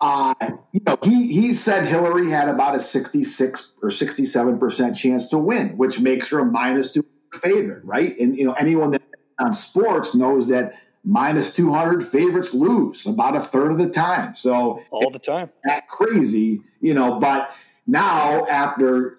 uh, 0.00 0.34
you 0.72 0.80
know, 0.86 0.98
he, 1.02 1.32
he 1.32 1.54
said 1.54 1.86
Hillary 1.86 2.30
had 2.30 2.48
about 2.48 2.74
a 2.74 2.80
66 2.80 3.74
or 3.82 3.88
67% 3.90 4.96
chance 4.96 5.28
to 5.30 5.38
win, 5.38 5.76
which 5.76 6.00
makes 6.00 6.30
her 6.30 6.40
a 6.40 6.44
minus 6.44 6.92
two 6.92 7.04
favorite, 7.34 7.84
right? 7.84 8.18
And, 8.18 8.36
you 8.36 8.44
know, 8.44 8.52
anyone 8.52 8.90
that 8.92 9.02
on 9.38 9.54
sports 9.54 10.14
knows 10.14 10.48
that 10.48 10.74
minus 11.04 11.54
200 11.54 12.02
favorites 12.06 12.54
lose 12.54 13.06
about 13.06 13.36
a 13.36 13.40
third 13.40 13.72
of 13.72 13.78
the 13.78 13.90
time. 13.90 14.34
So 14.36 14.82
all 14.90 15.10
the 15.10 15.18
time. 15.18 15.50
That 15.64 15.88
crazy, 15.88 16.62
you 16.80 16.94
know, 16.94 17.18
but 17.18 17.54
now 17.86 18.46
after 18.46 19.18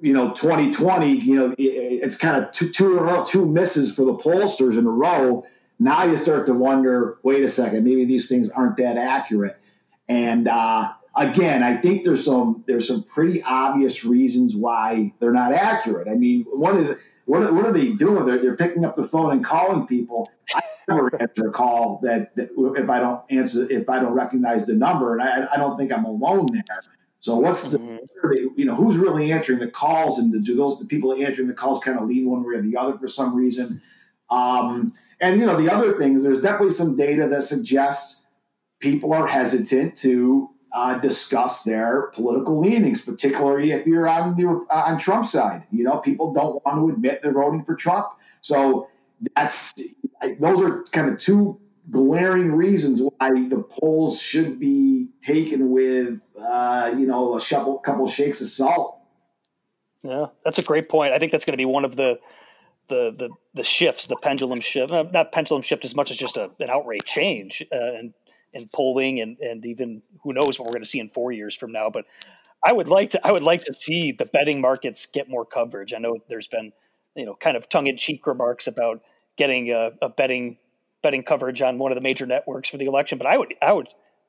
you 0.00 0.12
know 0.12 0.30
2020 0.32 1.10
you 1.10 1.34
know 1.34 1.54
it's 1.58 2.16
kind 2.16 2.42
of 2.42 2.52
two 2.52 2.70
two, 2.70 3.46
misses 3.46 3.94
for 3.94 4.04
the 4.04 4.14
pollsters 4.14 4.78
in 4.78 4.86
a 4.86 4.90
row. 4.90 5.46
Now 5.78 6.04
you 6.04 6.16
start 6.16 6.46
to 6.46 6.54
wonder 6.54 7.18
wait 7.22 7.42
a 7.44 7.48
second 7.48 7.84
maybe 7.84 8.04
these 8.04 8.28
things 8.28 8.50
aren't 8.50 8.76
that 8.78 8.96
accurate. 8.96 9.58
And 10.08 10.48
uh, 10.48 10.92
again 11.18 11.62
i 11.62 11.74
think 11.74 12.04
there's 12.04 12.22
some 12.22 12.62
there's 12.66 12.86
some 12.86 13.02
pretty 13.02 13.42
obvious 13.42 14.04
reasons 14.04 14.54
why 14.54 15.12
they're 15.18 15.32
not 15.32 15.52
accurate. 15.52 16.08
I 16.08 16.14
mean 16.14 16.44
one 16.44 16.76
is 16.78 16.98
what 17.24 17.42
are, 17.42 17.52
what 17.52 17.66
are 17.66 17.72
they 17.72 17.92
doing? 17.92 18.24
They're, 18.24 18.38
they're 18.38 18.56
picking 18.56 18.84
up 18.84 18.94
the 18.94 19.02
phone 19.02 19.32
and 19.32 19.44
calling 19.44 19.86
people. 19.88 20.30
I 20.54 20.60
never 20.88 21.10
answer 21.20 21.48
a 21.48 21.50
call 21.50 22.00
that, 22.02 22.34
that 22.36 22.50
if 22.76 22.88
i 22.88 23.00
don't 23.00 23.20
answer 23.30 23.66
if 23.70 23.88
i 23.88 23.98
don't 23.98 24.12
recognize 24.12 24.66
the 24.66 24.74
number 24.74 25.18
and 25.18 25.22
i, 25.22 25.52
I 25.52 25.56
don't 25.56 25.76
think 25.76 25.92
i'm 25.92 26.04
alone 26.04 26.46
there 26.52 26.64
so 27.26 27.34
what's 27.34 27.72
the 27.72 27.78
mm-hmm. 27.78 28.46
you 28.54 28.64
know 28.64 28.76
who's 28.76 28.96
really 28.96 29.32
answering 29.32 29.58
the 29.58 29.68
calls 29.68 30.20
and 30.20 30.32
do 30.44 30.54
those 30.54 30.78
the 30.78 30.84
people 30.84 31.12
answering 31.12 31.48
the 31.48 31.54
calls 31.54 31.82
kind 31.82 31.98
of 31.98 32.06
lean 32.06 32.30
one 32.30 32.44
way 32.44 32.54
or 32.54 32.62
the 32.62 32.76
other 32.76 32.96
for 32.96 33.08
some 33.08 33.34
reason? 33.34 33.82
Um, 34.30 34.92
and 35.20 35.40
you 35.40 35.44
know 35.44 35.60
the 35.60 35.68
other 35.68 35.98
thing 35.98 36.14
is 36.14 36.22
there's 36.22 36.40
definitely 36.40 36.74
some 36.74 36.94
data 36.94 37.26
that 37.26 37.42
suggests 37.42 38.26
people 38.78 39.12
are 39.12 39.26
hesitant 39.26 39.96
to 39.96 40.50
uh, 40.72 40.98
discuss 40.98 41.64
their 41.64 42.12
political 42.14 42.60
leanings, 42.60 43.04
particularly 43.04 43.72
if 43.72 43.88
you're 43.88 44.06
on 44.06 44.36
the 44.36 44.46
uh, 44.46 44.84
on 44.86 44.96
Trump's 45.00 45.32
side. 45.32 45.64
You 45.72 45.82
know, 45.82 45.98
people 45.98 46.32
don't 46.32 46.64
want 46.64 46.78
to 46.78 46.94
admit 46.94 47.22
they're 47.22 47.32
voting 47.32 47.64
for 47.64 47.74
Trump. 47.74 48.06
So 48.40 48.88
that's 49.34 49.74
those 50.38 50.60
are 50.60 50.84
kind 50.92 51.10
of 51.10 51.18
two 51.18 51.58
glaring 51.90 52.52
reasons 52.52 53.00
why 53.00 53.30
the 53.48 53.62
polls 53.62 54.20
should 54.20 54.58
be 54.58 55.08
taken 55.20 55.70
with, 55.70 56.20
uh, 56.38 56.94
you 56.96 57.06
know, 57.06 57.34
a 57.34 57.40
couple, 57.40 57.78
couple 57.78 58.06
shakes 58.06 58.40
of 58.40 58.48
salt. 58.48 58.98
Yeah, 60.02 60.26
that's 60.44 60.58
a 60.58 60.62
great 60.62 60.88
point. 60.88 61.12
I 61.12 61.18
think 61.18 61.32
that's 61.32 61.44
going 61.44 61.54
to 61.54 61.58
be 61.58 61.64
one 61.64 61.84
of 61.84 61.96
the 61.96 62.18
the 62.88 63.12
the, 63.16 63.30
the 63.54 63.64
shifts, 63.64 64.06
the 64.06 64.16
pendulum 64.16 64.60
shift, 64.60 64.92
uh, 64.92 65.04
not 65.12 65.32
pendulum 65.32 65.62
shift 65.62 65.84
as 65.84 65.94
much 65.94 66.10
as 66.10 66.16
just 66.16 66.36
a, 66.36 66.50
an 66.60 66.70
outright 66.70 67.04
change 67.04 67.62
uh, 67.72 67.76
and 67.76 68.14
in 68.52 68.68
polling 68.74 69.20
and, 69.20 69.38
and 69.38 69.66
even 69.66 70.02
who 70.22 70.32
knows 70.32 70.58
what 70.58 70.66
we're 70.66 70.72
going 70.72 70.82
to 70.82 70.88
see 70.88 71.00
in 71.00 71.08
four 71.08 71.32
years 71.32 71.54
from 71.54 71.72
now. 71.72 71.90
But 71.90 72.06
I 72.64 72.72
would 72.72 72.88
like 72.88 73.10
to 73.10 73.26
I 73.26 73.32
would 73.32 73.42
like 73.42 73.64
to 73.64 73.74
see 73.74 74.12
the 74.12 74.26
betting 74.26 74.60
markets 74.60 75.06
get 75.06 75.28
more 75.28 75.44
coverage. 75.44 75.92
I 75.92 75.98
know 75.98 76.18
there's 76.28 76.48
been 76.48 76.72
you 77.14 77.26
know 77.26 77.34
kind 77.34 77.56
of 77.56 77.68
tongue 77.68 77.86
in 77.86 77.96
cheek 77.96 78.26
remarks 78.26 78.66
about 78.66 79.02
getting 79.36 79.70
a, 79.70 79.90
a 80.00 80.08
betting 80.08 80.56
betting 81.06 81.22
coverage 81.22 81.62
on 81.62 81.78
one 81.78 81.92
of 81.92 81.96
the 81.96 82.02
major 82.02 82.26
networks 82.26 82.68
for 82.68 82.78
the 82.78 82.86
election. 82.86 83.16
But 83.16 83.28
I 83.28 83.38
would 83.38 83.54
I 83.62 83.72
would 83.72 83.86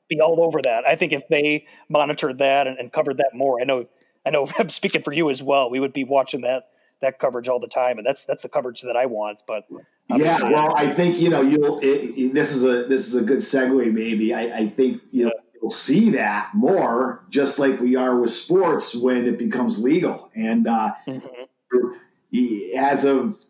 be 0.08 0.20
all 0.20 0.44
over 0.44 0.62
that. 0.62 0.86
I 0.86 0.94
think 0.94 1.12
if 1.12 1.26
they 1.26 1.66
monitored 1.88 2.38
that 2.38 2.68
and, 2.68 2.78
and 2.78 2.92
covered 2.92 3.16
that 3.16 3.30
more, 3.34 3.60
I 3.60 3.64
know 3.64 3.88
I 4.24 4.30
know 4.30 4.48
I'm 4.58 4.68
speaking 4.68 5.02
for 5.02 5.12
you 5.12 5.28
as 5.28 5.42
well. 5.42 5.70
We 5.70 5.80
would 5.80 5.92
be 5.92 6.04
watching 6.04 6.42
that 6.42 6.68
that 7.00 7.18
coverage 7.18 7.48
all 7.48 7.58
the 7.58 7.66
time, 7.66 7.98
and 7.98 8.06
that's 8.06 8.24
that's 8.26 8.44
the 8.44 8.48
coverage 8.48 8.82
that 8.82 8.96
I 8.96 9.06
want. 9.06 9.42
But 9.44 9.64
yeah, 10.08 10.38
well, 10.44 10.72
I 10.76 10.88
think 10.92 11.18
you 11.18 11.30
know 11.30 11.42
you'll. 11.42 11.80
It, 11.80 12.16
it, 12.16 12.34
this 12.34 12.54
is 12.54 12.62
a 12.62 12.84
this 12.84 13.08
is 13.08 13.16
a 13.16 13.22
good 13.22 13.38
segue. 13.38 13.92
Maybe 13.92 14.32
I, 14.32 14.58
I 14.58 14.68
think 14.68 15.02
you 15.10 15.24
know 15.24 15.32
you'll 15.60 15.70
see 15.72 16.10
that 16.10 16.50
more, 16.54 17.24
just 17.28 17.58
like 17.58 17.80
we 17.80 17.96
are 17.96 18.20
with 18.20 18.30
sports 18.30 18.94
when 18.94 19.26
it 19.26 19.36
becomes 19.36 19.80
legal. 19.80 20.30
And 20.36 20.68
uh, 20.68 20.92
mm-hmm. 21.08 22.78
as 22.78 23.04
of 23.04 23.44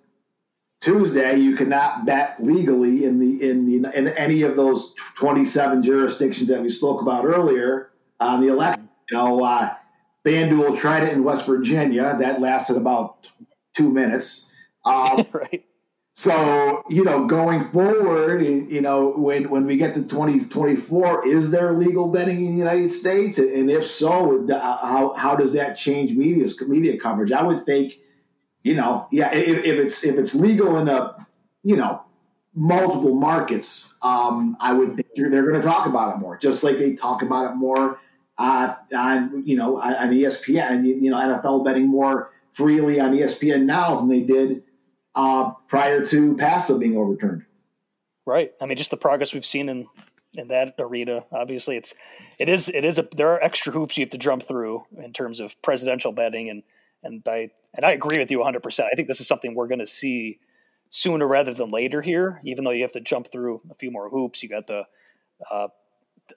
Tuesday, 0.81 1.37
you 1.37 1.57
cannot 1.57 2.07
bet 2.07 2.37
legally 2.43 3.05
in 3.05 3.19
the 3.19 3.51
in 3.51 3.67
the 3.67 3.99
in 3.99 4.09
any 4.09 4.43
of 4.43 4.57
those 4.57 4.95
27 5.17 5.83
jurisdictions 5.83 6.49
that 6.49 6.63
we 6.63 6.69
spoke 6.69 7.03
about 7.03 7.25
earlier 7.25 7.91
on 8.21 8.41
the 8.41 8.49
election. 8.49 8.89
You 9.11 9.17
know, 9.17 9.45
uh, 9.45 9.75
FanDuel 10.25 10.79
tried 10.79 11.03
it 11.03 11.13
in 11.13 11.25
West 11.25 11.47
Virginia. 11.47 12.17
That 12.19 12.41
lasted 12.41 12.77
about 12.77 13.31
two 13.77 13.91
minutes. 13.91 14.51
Um, 14.85 15.27
right. 15.33 15.65
So 16.15 16.85
you 16.89 17.03
know, 17.03 17.27
going 17.27 17.65
forward, 17.71 18.45
you 18.45 18.81
know, 18.81 19.13
when 19.17 19.51
when 19.51 19.67
we 19.67 19.77
get 19.77 19.95
to 19.97 20.03
2024, 20.03 21.27
is 21.27 21.51
there 21.51 21.73
legal 21.73 22.13
betting 22.13 22.45
in 22.45 22.53
the 22.53 22.59
United 22.59 22.91
States? 22.91 23.39
And 23.39 23.69
if 23.69 23.85
so, 23.85 24.47
how 24.49 25.15
how 25.17 25.35
does 25.35 25.53
that 25.55 25.75
change 25.75 26.17
media 26.17 26.47
media 26.69 26.99
coverage? 26.99 27.33
I 27.33 27.43
would 27.43 27.67
think 27.67 27.95
you 28.63 28.75
know, 28.75 29.07
yeah, 29.11 29.33
if, 29.33 29.65
if 29.65 29.79
it's 29.79 30.05
if 30.05 30.17
it's 30.17 30.35
legal 30.35 30.79
in 30.79 30.89
a, 30.89 31.27
you 31.63 31.77
know, 31.77 32.03
multiple 32.55 33.15
markets, 33.15 33.95
um, 34.03 34.57
I 34.61 34.73
would 34.73 34.97
think 34.97 35.09
they're 35.15 35.49
going 35.49 35.61
to 35.61 35.67
talk 35.67 35.87
about 35.87 36.17
it 36.17 36.19
more, 36.19 36.37
just 36.37 36.63
like 36.63 36.79
they 36.79 36.95
talk 36.97 37.23
about 37.23 37.53
it 37.53 37.55
more 37.55 38.01
uh, 38.37 38.75
on 38.97 39.43
you 39.47 39.57
know 39.57 39.79
on 39.79 40.11
ESPN, 40.11 40.71
and 40.71 40.87
you 40.87 41.11
know, 41.11 41.17
NFL 41.17 41.65
betting 41.65 41.89
more 41.89 42.33
freely 42.53 43.01
on 43.01 43.13
ESPN 43.13 43.65
now 43.65 43.97
than 43.97 44.09
they 44.09 44.23
did 44.23 44.63
uh, 45.15 45.53
prior 45.69 46.05
to 46.07 46.37
PASPA 46.37 46.79
being 46.79 46.97
overturned. 46.97 47.45
Right. 48.27 48.53
I 48.61 48.67
mean, 48.67 48.77
just 48.77 48.91
the 48.91 48.97
progress 48.97 49.33
we've 49.33 49.47
seen 49.47 49.69
in 49.69 49.87
in 50.35 50.49
that 50.49 50.75
arena. 50.79 51.25
Obviously, 51.33 51.77
it's 51.77 51.95
it 52.39 52.49
is 52.49 52.69
it 52.69 52.85
is 52.85 52.99
a 52.99 53.09
there 53.17 53.31
are 53.31 53.43
extra 53.43 53.73
hoops 53.73 53.97
you 53.97 54.05
have 54.05 54.11
to 54.11 54.19
jump 54.19 54.43
through 54.43 54.85
in 55.03 55.13
terms 55.13 55.41
of 55.41 55.61
presidential 55.63 56.13
betting 56.13 56.51
and 56.51 56.63
and 57.03 57.23
by 57.23 57.51
and 57.75 57.85
I 57.85 57.93
agree 57.93 58.19
with 58.19 58.31
you 58.31 58.39
100. 58.39 58.63
percent 58.63 58.89
I 58.93 58.97
think 58.97 59.09
this 59.09 59.21
is 59.21 59.27
something 59.27 59.55
we're 59.55 59.69
going 59.69 59.79
to 59.79 59.87
see 59.87 60.39
sooner 60.91 61.27
rather 61.27 61.53
than 61.53 61.71
later 61.71 62.03
here. 62.03 62.41
Even 62.45 62.65
though 62.65 62.71
you 62.71 62.83
have 62.83 62.93
to 62.93 63.01
jump 63.01 63.31
through 63.31 63.61
a 63.71 63.75
few 63.75 63.91
more 63.91 64.09
hoops, 64.09 64.43
you 64.43 64.49
got 64.49 64.67
the 64.67 64.85
uh, 65.51 65.69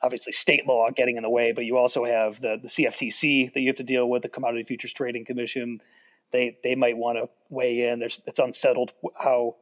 obviously 0.02 0.34
state 0.34 0.67
law 0.67 0.89
getting 0.91 1.17
in 1.17 1.24
the 1.24 1.30
way, 1.30 1.52
but 1.52 1.65
you 1.65 1.78
also 1.78 2.06
have 2.06 2.39
the 2.41 2.58
the 2.62 2.67
CFTC 2.67 3.54
that 3.54 3.60
you 3.60 3.67
have 3.67 3.78
to 3.78 3.84
deal 3.84 4.10
with, 4.10 4.21
the 4.24 4.30
Commodity 4.30 4.63
Futures 4.63 4.93
Trading 4.93 5.26
Commission. 5.26 5.82
They 6.32 6.58
they 6.63 6.76
might 6.76 6.97
want 6.97 7.17
to 7.17 7.30
weigh 7.50 7.89
in. 7.89 8.00
There's 8.00 8.21
it's 8.26 8.39
unsettled 8.39 8.93
how 9.15 9.56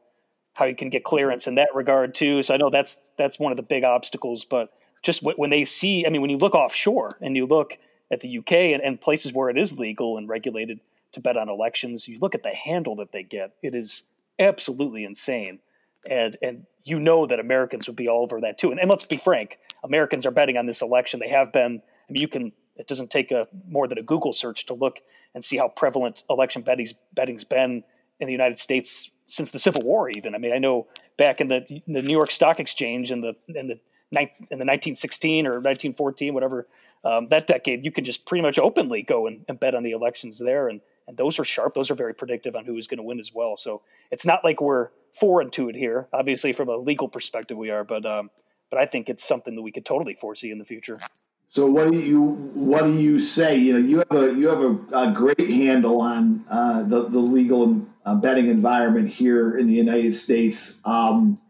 how 0.54 0.66
you 0.66 0.74
can 0.74 0.90
get 0.90 1.04
clearance 1.04 1.46
in 1.46 1.56
that 1.56 1.74
regard 1.74 2.14
too. 2.14 2.42
So 2.42 2.54
I 2.54 2.56
know 2.56 2.70
that's 2.70 3.00
that's 3.16 3.38
one 3.38 3.52
of 3.52 3.56
the 3.56 3.62
big 3.62 3.84
obstacles, 3.84 4.44
but 4.44 4.72
just 5.02 5.22
when 5.22 5.50
they 5.50 5.64
see, 5.64 6.04
I 6.06 6.10
mean, 6.10 6.20
when 6.20 6.30
you 6.30 6.36
look 6.36 6.54
offshore 6.54 7.16
and 7.20 7.34
you 7.34 7.46
look 7.46 7.78
at 8.10 8.20
the 8.20 8.38
UK 8.38 8.52
and, 8.52 8.82
and 8.82 9.00
places 9.00 9.32
where 9.32 9.48
it 9.48 9.56
is 9.56 9.78
legal 9.78 10.18
and 10.18 10.28
regulated, 10.28 10.80
to 11.12 11.20
bet 11.20 11.36
on 11.36 11.48
elections. 11.48 12.08
You 12.08 12.18
look 12.20 12.34
at 12.34 12.42
the 12.42 12.50
handle 12.50 12.96
that 12.96 13.12
they 13.12 13.22
get; 13.22 13.52
it 13.62 13.74
is 13.74 14.04
absolutely 14.38 15.04
insane. 15.04 15.60
And 16.08 16.36
and 16.42 16.66
you 16.84 16.98
know 16.98 17.26
that 17.26 17.40
Americans 17.40 17.86
would 17.86 17.96
be 17.96 18.08
all 18.08 18.22
over 18.22 18.40
that 18.40 18.58
too. 18.58 18.70
And, 18.70 18.80
and 18.80 18.88
let's 18.88 19.06
be 19.06 19.16
frank, 19.16 19.58
Americans 19.84 20.26
are 20.26 20.30
betting 20.30 20.56
on 20.56 20.66
this 20.66 20.82
election. 20.82 21.20
They 21.20 21.28
have 21.28 21.52
been. 21.52 21.82
I 22.08 22.12
mean, 22.12 22.22
you 22.22 22.28
can. 22.28 22.52
It 22.76 22.86
doesn't 22.86 23.10
take 23.10 23.30
a 23.30 23.46
more 23.68 23.86
than 23.86 23.98
a 23.98 24.02
Google 24.02 24.32
search 24.32 24.66
to 24.66 24.74
look 24.74 25.00
and 25.34 25.44
see 25.44 25.58
how 25.58 25.68
prevalent 25.68 26.24
election 26.30 26.62
betting's 26.62 26.94
betting's 27.12 27.44
been 27.44 27.84
in 28.18 28.26
the 28.26 28.32
United 28.32 28.58
States 28.58 29.10
since 29.26 29.50
the 29.50 29.58
Civil 29.58 29.82
War. 29.82 30.08
Even 30.10 30.34
I 30.34 30.38
mean, 30.38 30.52
I 30.52 30.58
know 30.58 30.86
back 31.16 31.40
in 31.40 31.48
the 31.48 31.82
the 31.86 32.02
New 32.02 32.12
York 32.12 32.30
Stock 32.30 32.60
Exchange 32.60 33.12
in 33.12 33.20
the 33.20 33.34
in 33.48 33.68
the 33.68 33.80
in 34.12 34.58
the 34.58 34.66
1916 34.66 35.46
or 35.46 35.50
1914, 35.50 36.34
whatever 36.34 36.66
um, 37.04 37.28
that 37.28 37.46
decade, 37.46 37.84
you 37.84 37.92
could 37.92 38.04
just 38.04 38.26
pretty 38.26 38.42
much 38.42 38.58
openly 38.58 39.02
go 39.02 39.26
and, 39.26 39.44
and 39.48 39.60
bet 39.60 39.74
on 39.74 39.82
the 39.82 39.92
elections 39.92 40.38
there, 40.38 40.68
and 40.68 40.80
and 41.10 41.16
those 41.16 41.40
are 41.40 41.44
sharp. 41.44 41.74
Those 41.74 41.90
are 41.90 41.96
very 41.96 42.14
predictive 42.14 42.54
on 42.54 42.64
who 42.64 42.76
is 42.76 42.86
going 42.86 42.98
to 42.98 43.02
win 43.02 43.18
as 43.18 43.34
well. 43.34 43.56
So 43.56 43.82
it's 44.12 44.24
not 44.24 44.44
like 44.44 44.60
we're 44.60 44.90
foreign 45.12 45.50
to 45.50 45.68
it 45.68 45.74
here. 45.74 46.06
Obviously, 46.12 46.52
from 46.52 46.68
a 46.68 46.76
legal 46.76 47.08
perspective, 47.08 47.56
we 47.56 47.68
are, 47.68 47.82
but 47.82 48.06
um, 48.06 48.30
but 48.70 48.78
I 48.78 48.86
think 48.86 49.10
it's 49.10 49.26
something 49.26 49.56
that 49.56 49.62
we 49.62 49.72
could 49.72 49.84
totally 49.84 50.14
foresee 50.14 50.52
in 50.52 50.58
the 50.58 50.64
future. 50.64 51.00
So 51.48 51.66
what 51.66 51.90
do 51.90 51.98
you 51.98 52.22
what 52.22 52.84
do 52.84 52.92
you 52.92 53.18
say? 53.18 53.56
You 53.56 53.72
know, 53.72 53.78
you 53.80 53.98
have 53.98 54.12
a 54.12 54.34
you 54.34 54.48
have 54.48 54.60
a, 54.60 55.08
a 55.08 55.12
great 55.12 55.50
handle 55.50 56.00
on 56.00 56.44
uh, 56.48 56.84
the 56.84 57.08
the 57.08 57.18
legal 57.18 57.84
uh, 58.06 58.14
betting 58.14 58.46
environment 58.46 59.08
here 59.08 59.56
in 59.56 59.66
the 59.66 59.74
United 59.74 60.14
States. 60.14 60.80
Um, 60.84 61.40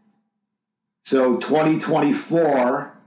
so 1.04 1.36
2024, 1.36 2.98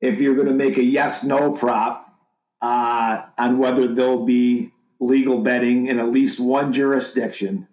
if 0.00 0.20
you're 0.20 0.34
going 0.34 0.48
to 0.48 0.54
make 0.54 0.78
a 0.78 0.82
yes 0.82 1.22
no 1.22 1.52
prop 1.52 2.12
uh, 2.60 3.22
on 3.38 3.58
whether 3.58 3.86
there'll 3.86 4.24
be 4.24 4.71
legal 5.02 5.40
betting 5.40 5.86
in 5.86 5.98
at 5.98 6.08
least 6.08 6.38
one 6.40 6.72
jurisdiction, 6.72 7.68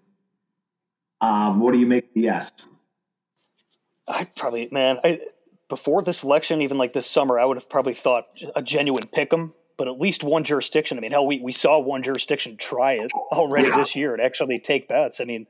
um, 1.22 1.60
what 1.60 1.74
do 1.74 1.80
you 1.80 1.88
make 1.88 2.10
yes? 2.14 2.52
I 4.08 4.26
probably 4.26 4.68
man, 4.72 5.00
I 5.04 5.22
before 5.68 6.02
this 6.02 6.24
election, 6.24 6.62
even 6.62 6.78
like 6.78 6.94
this 6.94 7.08
summer, 7.08 7.40
I 7.40 7.46
would 7.46 7.58
have 7.58 7.70
probably 7.70 7.94
thought 7.94 8.26
a 8.56 8.62
genuine 8.62 9.08
pick 9.08 9.32
'em, 9.32 9.54
but 9.78 9.88
at 9.88 10.00
least 10.00 10.24
one 10.24 10.44
jurisdiction. 10.44 10.98
I 10.98 11.02
mean, 11.02 11.12
hell, 11.12 11.28
we, 11.28 11.40
we 11.40 11.52
saw 11.52 11.78
one 11.80 12.02
jurisdiction 12.02 12.58
try 12.58 12.94
it 12.94 13.12
already 13.32 13.68
yeah. 13.68 13.78
this 13.78 13.96
year 13.96 14.14
and 14.14 14.22
actually 14.22 14.60
take 14.60 14.88
bets. 14.88 15.22
I 15.22 15.26
mean, 15.26 15.46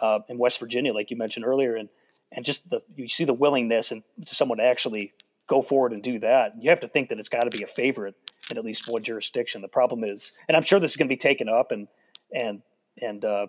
uh, 0.00 0.20
in 0.28 0.38
West 0.38 0.60
Virginia, 0.60 0.94
like 0.94 1.10
you 1.10 1.16
mentioned 1.16 1.44
earlier, 1.44 1.74
and 1.74 1.88
and 2.30 2.44
just 2.44 2.70
the 2.70 2.82
you 2.94 3.08
see 3.08 3.24
the 3.24 3.34
willingness 3.34 3.90
and 3.90 4.02
to 4.24 4.34
someone 4.34 4.58
to 4.58 4.64
actually 4.64 5.12
go 5.48 5.62
forward 5.62 5.92
and 5.92 6.02
do 6.02 6.18
that. 6.20 6.54
You 6.60 6.70
have 6.70 6.80
to 6.80 6.88
think 6.88 7.08
that 7.08 7.18
it's 7.18 7.28
got 7.28 7.44
to 7.44 7.56
be 7.56 7.62
a 7.62 7.66
favorite 7.66 8.14
in 8.50 8.58
at 8.58 8.64
least 8.64 8.88
one 8.88 9.02
jurisdiction. 9.02 9.62
The 9.62 9.68
problem 9.68 10.04
is, 10.04 10.32
and 10.48 10.56
I'm 10.56 10.62
sure 10.62 10.78
this 10.78 10.92
is 10.92 10.96
going 10.96 11.08
to 11.08 11.12
be 11.12 11.18
taken 11.18 11.48
up, 11.48 11.72
and 11.72 11.88
and 12.32 12.62
and 13.00 13.24
uh, 13.24 13.46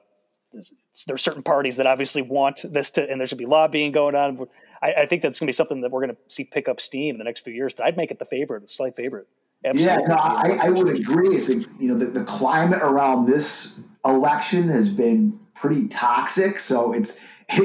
are 1.10 1.18
certain 1.18 1.44
parties 1.44 1.78
that 1.78 1.88
obviously 1.88 2.22
want 2.22 2.62
this 2.64 2.92
to, 2.92 3.02
and 3.10 3.20
there's 3.20 3.32
going 3.32 3.40
to 3.40 3.46
be 3.46 3.50
lobbying 3.50 3.92
going 3.92 4.16
on. 4.16 4.48
I, 4.82 4.94
I 4.94 5.06
think 5.06 5.22
that's 5.22 5.40
going 5.40 5.48
to 5.48 5.52
be 5.52 5.56
something 5.56 5.82
that 5.82 5.92
we're 5.92 6.06
going 6.06 6.16
to 6.16 6.22
see 6.28 6.44
pick 6.44 6.68
up 6.68 6.80
steam 6.80 7.16
in 7.16 7.18
the 7.18 7.24
next 7.24 7.42
few 7.42 7.54
years. 7.54 7.74
But 7.74 7.86
I'd 7.86 7.98
make 7.98 8.12
it 8.12 8.20
the 8.20 8.26
favorite, 8.26 8.62
the 8.62 8.68
slight 8.68 8.96
favorite. 8.96 9.28
Absolutely. 9.66 10.04
Yeah, 10.04 10.08
no, 10.08 10.16
I, 10.16 10.60
I, 10.68 10.70
would 10.70 10.90
agree. 10.90 11.36
I 11.36 11.40
think 11.40 11.66
you 11.80 11.90
know 11.90 11.96
the, 11.96 12.06
the 12.06 12.24
climate 12.26 12.80
around 12.82 13.26
this 13.26 13.82
election 14.06 14.70
has 14.70 14.94
been 14.94 15.40
pretty 15.56 15.88
toxic. 15.88 16.60
So 16.60 16.94
it's 16.94 17.20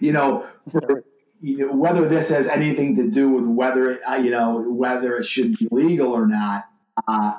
you 0.00 0.12
know, 0.12 0.46
for, 0.70 1.04
you 1.40 1.66
know 1.66 1.74
whether 1.74 2.08
this 2.08 2.30
has 2.30 2.46
anything 2.46 2.94
to 2.96 3.10
do 3.10 3.28
with 3.28 3.44
whether 3.44 3.90
it, 3.90 4.00
uh, 4.08 4.14
you 4.14 4.30
know 4.30 4.60
whether 4.70 5.16
it 5.16 5.24
should 5.24 5.58
be 5.58 5.68
legal 5.70 6.12
or 6.12 6.26
not. 6.26 6.64
Uh, 7.06 7.38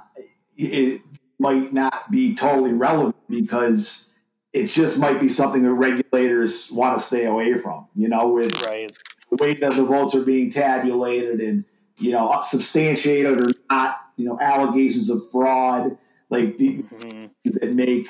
it 0.56 1.02
might 1.40 1.74
not 1.74 2.12
be 2.12 2.36
totally 2.36 2.74
relevant 2.74 3.16
because 3.30 4.12
it 4.54 4.68
just 4.68 5.00
might 5.00 5.20
be 5.20 5.28
something 5.28 5.64
that 5.64 5.74
regulators 5.74 6.72
want 6.72 6.98
to 6.98 7.04
stay 7.04 7.26
away 7.26 7.58
from. 7.58 7.88
You 7.96 8.08
know, 8.08 8.30
with 8.30 8.54
right. 8.66 8.92
the 9.30 9.36
way 9.38 9.56
that 9.56 9.74
the 9.74 9.84
votes 9.84 10.16
are 10.16 10.24
being 10.24 10.50
tabulated 10.50 11.40
and 11.42 11.66
you 11.98 12.12
know 12.12 12.42
substantiated 12.44 13.42
or 13.42 13.50
not, 13.70 14.00
you 14.16 14.26
know, 14.26 14.40
allegations 14.40 15.10
of 15.10 15.30
fraud 15.32 15.98
like 16.30 16.58
the, 16.58 16.84
mm-hmm. 16.84 17.26
that 17.46 17.74
make 17.74 18.08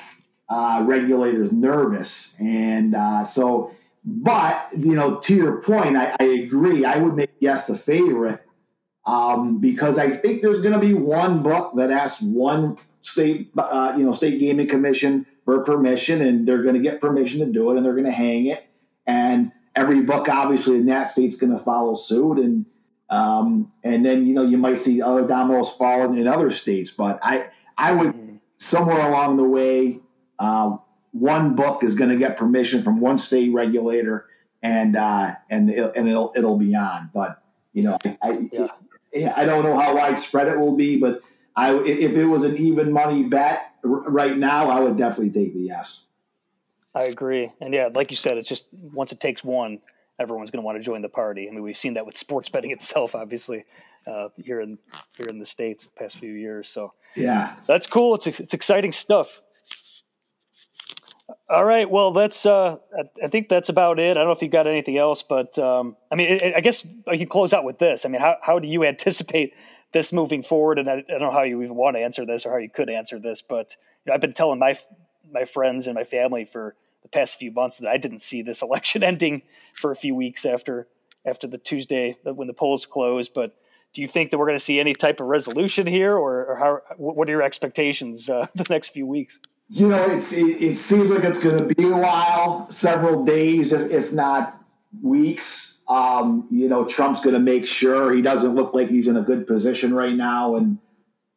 uh, 0.48 0.84
regulators 0.86 1.52
nervous, 1.52 2.36
and 2.40 2.94
uh, 2.94 3.24
so. 3.24 3.72
But 4.06 4.68
you 4.76 4.94
know, 4.94 5.16
to 5.16 5.34
your 5.34 5.62
point, 5.62 5.96
I, 5.96 6.14
I 6.20 6.24
agree. 6.24 6.84
I 6.84 6.98
would 6.98 7.14
make 7.14 7.30
yes 7.40 7.66
the 7.66 7.74
favorite 7.74 8.43
um, 9.06 9.60
because 9.60 9.98
I 9.98 10.10
think 10.10 10.42
there's 10.42 10.60
going 10.60 10.74
to 10.74 10.80
be 10.80 10.94
one 10.94 11.42
book 11.42 11.74
that 11.76 11.90
asks 11.90 12.22
one 12.22 12.78
state, 13.00 13.50
uh, 13.56 13.94
you 13.96 14.04
know, 14.04 14.12
state 14.12 14.38
gaming 14.38 14.66
commission 14.66 15.26
for 15.44 15.62
permission, 15.62 16.20
and 16.20 16.46
they're 16.46 16.62
going 16.62 16.74
to 16.74 16.80
get 16.80 17.00
permission 17.00 17.40
to 17.40 17.46
do 17.46 17.70
it, 17.70 17.76
and 17.76 17.84
they're 17.84 17.94
going 17.94 18.04
to 18.06 18.10
hang 18.10 18.46
it. 18.46 18.68
And 19.06 19.52
every 19.76 20.00
book, 20.00 20.28
obviously, 20.28 20.76
in 20.76 20.86
that 20.86 21.10
state's 21.10 21.36
going 21.36 21.52
to 21.52 21.58
follow 21.58 21.94
suit, 21.94 22.38
and 22.38 22.66
um, 23.10 23.72
and 23.82 24.04
then 24.04 24.26
you 24.26 24.34
know 24.34 24.42
you 24.42 24.56
might 24.56 24.78
see 24.78 25.02
other 25.02 25.26
dominoes 25.26 25.70
fall 25.70 26.04
in, 26.04 26.18
in 26.18 26.26
other 26.26 26.50
states. 26.50 26.90
But 26.90 27.18
I 27.22 27.48
I 27.76 27.92
would 27.92 28.40
somewhere 28.58 29.06
along 29.06 29.36
the 29.36 29.44
way, 29.44 30.00
uh, 30.38 30.78
one 31.12 31.54
book 31.54 31.84
is 31.84 31.94
going 31.94 32.10
to 32.10 32.16
get 32.16 32.36
permission 32.36 32.82
from 32.82 33.00
one 33.00 33.18
state 33.18 33.52
regulator, 33.52 34.26
and 34.62 34.96
uh, 34.96 35.32
and 35.50 35.68
it, 35.68 35.92
and 35.94 36.08
it'll 36.08 36.32
it'll 36.34 36.56
be 36.58 36.74
on. 36.74 37.10
But 37.12 37.42
you 37.74 37.82
know, 37.82 37.98
I 38.02 38.16
I, 38.22 38.48
yeah. 38.50 38.68
I 39.14 39.44
don't 39.44 39.64
know 39.64 39.76
how 39.76 39.96
widespread 39.96 40.48
it 40.48 40.58
will 40.58 40.76
be, 40.76 40.98
but 40.98 41.20
I 41.56 41.74
if 41.74 42.16
it 42.16 42.26
was 42.26 42.44
an 42.44 42.56
even 42.56 42.92
money 42.92 43.22
bet 43.22 43.72
right 43.82 44.36
now, 44.36 44.68
I 44.68 44.80
would 44.80 44.96
definitely 44.96 45.30
take 45.30 45.54
the 45.54 45.60
yes. 45.60 46.06
I 46.94 47.04
agree, 47.04 47.50
and 47.60 47.74
yeah, 47.74 47.88
like 47.92 48.10
you 48.10 48.16
said, 48.16 48.38
it's 48.38 48.48
just 48.48 48.66
once 48.72 49.12
it 49.12 49.20
takes 49.20 49.42
one, 49.42 49.80
everyone's 50.18 50.50
going 50.50 50.62
to 50.62 50.66
want 50.66 50.78
to 50.78 50.82
join 50.82 51.02
the 51.02 51.08
party. 51.08 51.48
I 51.48 51.50
mean, 51.50 51.62
we've 51.62 51.76
seen 51.76 51.94
that 51.94 52.06
with 52.06 52.16
sports 52.26 52.48
betting 52.48 52.70
itself, 52.70 53.14
obviously, 53.14 53.64
uh, 54.06 54.28
here 54.36 54.60
in 54.60 54.78
here 55.16 55.26
in 55.26 55.38
the 55.38 55.44
states 55.44 55.88
the 55.88 55.94
past 55.94 56.18
few 56.18 56.32
years. 56.32 56.68
So 56.68 56.92
yeah, 57.14 57.54
that's 57.66 57.86
cool. 57.86 58.14
It's 58.14 58.26
it's 58.26 58.54
exciting 58.54 58.92
stuff. 58.92 59.42
All 61.48 61.64
right, 61.64 61.90
well, 61.90 62.12
that's 62.12 62.46
uh, 62.46 62.76
I 63.22 63.28
think 63.28 63.50
that's 63.50 63.68
about 63.68 63.98
it. 63.98 64.12
I 64.12 64.14
don't 64.14 64.26
know 64.26 64.32
if 64.32 64.40
you've 64.40 64.50
got 64.50 64.66
anything 64.66 64.96
else, 64.96 65.22
but 65.22 65.58
um, 65.58 65.96
I 66.10 66.14
mean, 66.14 66.40
I 66.56 66.60
guess 66.60 66.86
I 67.06 67.18
can 67.18 67.28
close 67.28 67.52
out 67.52 67.64
with 67.64 67.78
this. 67.78 68.06
I 68.06 68.08
mean, 68.08 68.20
how 68.20 68.36
how 68.40 68.58
do 68.58 68.66
you 68.66 68.84
anticipate 68.84 69.52
this 69.94 70.12
moving 70.12 70.42
forward. 70.42 70.78
And 70.78 70.90
I, 70.90 70.96
I, 70.96 71.02
don't 71.02 71.20
know 71.20 71.30
how 71.30 71.44
you 71.44 71.62
even 71.62 71.76
want 71.76 71.96
to 71.96 72.02
answer 72.02 72.26
this 72.26 72.44
or 72.44 72.50
how 72.50 72.58
you 72.58 72.68
could 72.68 72.90
answer 72.90 73.18
this, 73.18 73.40
but 73.40 73.76
you 74.04 74.10
know, 74.10 74.14
I've 74.14 74.20
been 74.20 74.34
telling 74.34 74.58
my 74.58 74.74
my 75.32 75.46
friends 75.46 75.86
and 75.86 75.94
my 75.94 76.04
family 76.04 76.44
for 76.44 76.76
the 77.02 77.08
past 77.08 77.38
few 77.38 77.50
months 77.50 77.78
that 77.78 77.88
I 77.88 77.96
didn't 77.96 78.20
see 78.20 78.42
this 78.42 78.60
election 78.68 79.02
ending 79.02 79.42
for 79.72 79.90
a 79.90 79.96
few 79.96 80.14
weeks 80.14 80.44
after 80.44 80.88
after 81.24 81.46
the 81.46 81.56
Tuesday 81.56 82.16
when 82.24 82.48
the 82.48 82.52
polls 82.52 82.84
closed. 82.84 83.32
But 83.34 83.56
do 83.94 84.02
you 84.02 84.08
think 84.08 84.30
that 84.30 84.38
we're 84.38 84.46
going 84.46 84.58
to 84.58 84.64
see 84.64 84.80
any 84.80 84.92
type 84.92 85.20
of 85.20 85.28
resolution 85.28 85.86
here, 85.86 86.14
or, 86.14 86.44
or 86.44 86.56
how? 86.56 86.80
What 86.98 87.28
are 87.28 87.32
your 87.32 87.42
expectations 87.42 88.28
uh, 88.28 88.46
the 88.54 88.66
next 88.68 88.88
few 88.88 89.06
weeks? 89.06 89.38
You 89.68 89.88
know, 89.88 90.04
it's 90.04 90.32
it, 90.32 90.62
it 90.62 90.74
seems 90.76 91.10
like 91.10 91.24
it's 91.24 91.42
going 91.42 91.56
to 91.56 91.74
be 91.74 91.84
a 91.88 91.96
while, 91.96 92.70
several 92.70 93.24
days, 93.24 93.72
if, 93.72 93.90
if 93.90 94.12
not 94.12 94.62
weeks. 95.02 95.80
Um, 95.88 96.46
you 96.50 96.68
know, 96.68 96.84
Trump's 96.84 97.20
going 97.20 97.34
to 97.34 97.40
make 97.40 97.66
sure 97.66 98.14
he 98.14 98.22
doesn't 98.22 98.54
look 98.54 98.74
like 98.74 98.88
he's 98.88 99.08
in 99.08 99.16
a 99.16 99.22
good 99.22 99.46
position 99.46 99.94
right 99.94 100.14
now, 100.14 100.56
and 100.56 100.78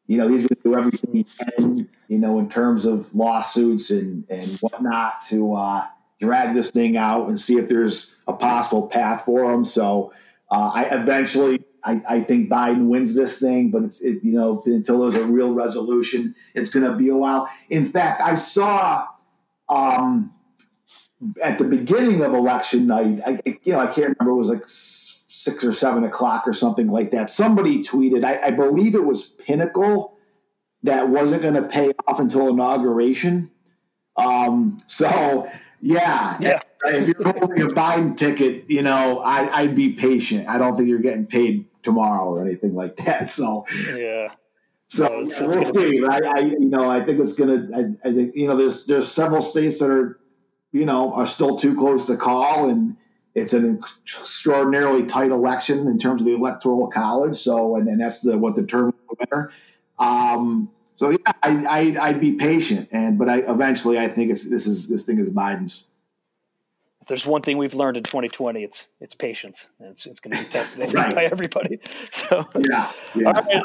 you 0.07 0.17
know 0.17 0.27
he's 0.27 0.45
going 0.45 0.57
to 0.57 0.63
do 0.63 0.75
everything 0.75 1.13
he 1.13 1.23
can, 1.23 1.89
you 2.07 2.17
know, 2.19 2.37
in 2.39 2.49
terms 2.49 2.85
of 2.85 3.13
lawsuits 3.15 3.89
and 3.91 4.25
and 4.29 4.57
whatnot 4.59 5.21
to 5.29 5.55
uh, 5.55 5.85
drag 6.19 6.53
this 6.53 6.69
thing 6.69 6.97
out 6.97 7.27
and 7.27 7.39
see 7.39 7.57
if 7.57 7.69
there's 7.69 8.15
a 8.27 8.33
possible 8.33 8.87
path 8.87 9.23
for 9.23 9.51
him. 9.53 9.63
So 9.63 10.13
uh, 10.51 10.71
I 10.73 10.83
eventually. 10.83 11.63
I, 11.83 12.01
I, 12.09 12.21
think 12.21 12.49
Biden 12.49 12.87
wins 12.87 13.15
this 13.15 13.39
thing, 13.39 13.71
but 13.71 13.83
it's 13.83 14.01
it, 14.01 14.23
you 14.23 14.33
know 14.33 14.61
until 14.65 15.01
there's 15.01 15.21
a 15.21 15.25
real 15.25 15.53
resolution, 15.53 16.35
it's 16.53 16.69
going 16.69 16.85
to 16.85 16.95
be 16.97 17.09
a 17.09 17.15
while. 17.15 17.49
In 17.69 17.85
fact, 17.85 18.21
I 18.21 18.35
saw 18.35 19.07
um, 19.69 20.33
at 21.41 21.57
the 21.57 21.63
beginning 21.63 22.21
of 22.23 22.33
election 22.33 22.87
night, 22.87 23.21
I, 23.25 23.41
you 23.63 23.73
know, 23.73 23.79
I 23.79 23.87
can't 23.87 24.17
remember, 24.19 24.31
it 24.31 24.35
was 24.35 24.49
like 24.49 24.63
six 24.67 25.63
or 25.63 25.73
seven 25.73 26.03
o'clock 26.03 26.47
or 26.47 26.53
something 26.53 26.87
like 26.87 27.11
that. 27.11 27.31
Somebody 27.31 27.83
tweeted, 27.83 28.23
I, 28.23 28.47
I 28.47 28.51
believe 28.51 28.95
it 28.95 29.05
was 29.05 29.27
Pinnacle, 29.27 30.17
that 30.83 31.09
wasn't 31.09 31.41
going 31.41 31.55
to 31.55 31.63
pay 31.63 31.91
off 32.07 32.19
until 32.19 32.47
inauguration. 32.49 33.51
Um, 34.15 34.81
so, 34.87 35.49
yeah, 35.81 36.37
yeah. 36.39 36.59
If 36.93 37.07
you're 37.07 37.23
holding 37.23 37.61
a 37.61 37.67
Biden 37.67 38.15
ticket, 38.17 38.69
you 38.69 38.81
know, 38.81 39.19
I, 39.19 39.63
would 39.63 39.75
be 39.75 39.89
patient. 39.93 40.47
I 40.47 40.57
don't 40.57 40.75
think 40.75 40.89
you're 40.89 40.99
getting 40.99 41.25
paid 41.25 41.65
tomorrow 41.83 42.25
or 42.25 42.41
anything 42.41 42.75
like 42.75 42.95
that. 42.97 43.29
So, 43.29 43.65
yeah. 43.95 44.33
So 44.89 45.07
no, 45.07 45.19
it's, 45.19 45.41
it's. 45.41 46.07
I, 46.07 46.19
I, 46.23 46.39
you 46.39 46.69
know, 46.69 46.89
I 46.89 47.03
think 47.03 47.19
it's 47.19 47.37
gonna. 47.37 47.67
I, 47.75 48.07
I 48.07 48.13
think 48.13 48.35
you 48.35 48.47
know, 48.47 48.55
there's 48.55 48.85
there's 48.85 49.11
several 49.11 49.41
states 49.41 49.79
that 49.79 49.89
are 49.89 50.17
you 50.71 50.85
know, 50.85 51.13
are 51.13 51.27
still 51.27 51.55
too 51.55 51.75
close 51.75 52.07
to 52.07 52.17
call, 52.17 52.69
and 52.69 52.97
it's 53.35 53.53
an 53.53 53.81
extraordinarily 54.03 55.05
tight 55.05 55.31
election 55.31 55.87
in 55.87 55.97
terms 55.97 56.21
of 56.21 56.25
the 56.25 56.33
electoral 56.33 56.87
college. 56.89 57.37
So, 57.37 57.75
and, 57.75 57.87
and 57.87 57.99
that's 57.99 58.21
the 58.21 58.37
what 58.37 58.55
determines 58.55 58.95
the 59.09 59.15
winner. 59.19 59.51
Um, 59.99 60.71
so 60.95 61.09
yeah, 61.11 61.31
I, 61.43 61.95
I, 61.99 62.11
would 62.11 62.21
be 62.21 62.33
patient, 62.33 62.89
and 62.91 63.17
but 63.17 63.29
I 63.29 63.39
eventually 63.39 63.99
I 63.99 64.07
think 64.07 64.31
it's 64.31 64.49
this 64.49 64.67
is 64.67 64.87
this 64.87 65.05
thing 65.05 65.19
is 65.19 65.29
Biden's. 65.29 65.85
There's 67.07 67.25
one 67.25 67.41
thing 67.41 67.57
we've 67.57 67.73
learned 67.73 67.97
in 67.97 68.03
2020, 68.03 68.63
it's 68.63 68.87
it's 68.99 69.15
patience, 69.15 69.67
and 69.79 69.89
it's, 69.89 70.05
it's 70.05 70.19
going 70.19 70.35
to 70.35 70.43
be 70.43 70.49
tested 70.49 70.93
right. 70.93 71.13
by 71.13 71.23
everybody. 71.25 71.79
So 72.11 72.43
yeah, 72.69 72.91
yeah. 73.15 73.61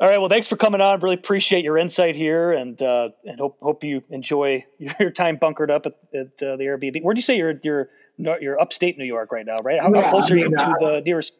All 0.00 0.08
right. 0.08 0.18
Well, 0.18 0.30
thanks 0.30 0.46
for 0.46 0.56
coming 0.56 0.80
on. 0.80 0.98
Really 1.00 1.16
appreciate 1.16 1.62
your 1.62 1.76
insight 1.76 2.16
here, 2.16 2.52
and 2.52 2.80
uh, 2.82 3.10
and 3.24 3.38
hope 3.38 3.58
hope 3.60 3.84
you 3.84 4.02
enjoy 4.08 4.64
your 4.78 5.10
time 5.10 5.36
bunkered 5.36 5.70
up 5.70 5.84
at, 5.84 5.92
at 6.14 6.42
uh, 6.42 6.56
the 6.56 6.64
Airbnb. 6.64 7.02
Where 7.02 7.14
do 7.14 7.18
you 7.18 7.22
say 7.22 7.36
you're 7.36 7.60
you're 7.62 7.90
you're 8.16 8.58
upstate 8.58 8.96
New 8.96 9.04
York 9.04 9.30
right 9.30 9.44
now? 9.44 9.56
Right? 9.62 9.80
How, 9.80 9.92
yeah, 9.92 10.02
how 10.02 10.10
close 10.10 10.30
I 10.30 10.36
mean, 10.36 10.46
are 10.46 10.48
you 10.48 10.56
to 10.56 10.64
uh, 10.64 10.90
the 10.92 11.00
nearest? 11.02 11.34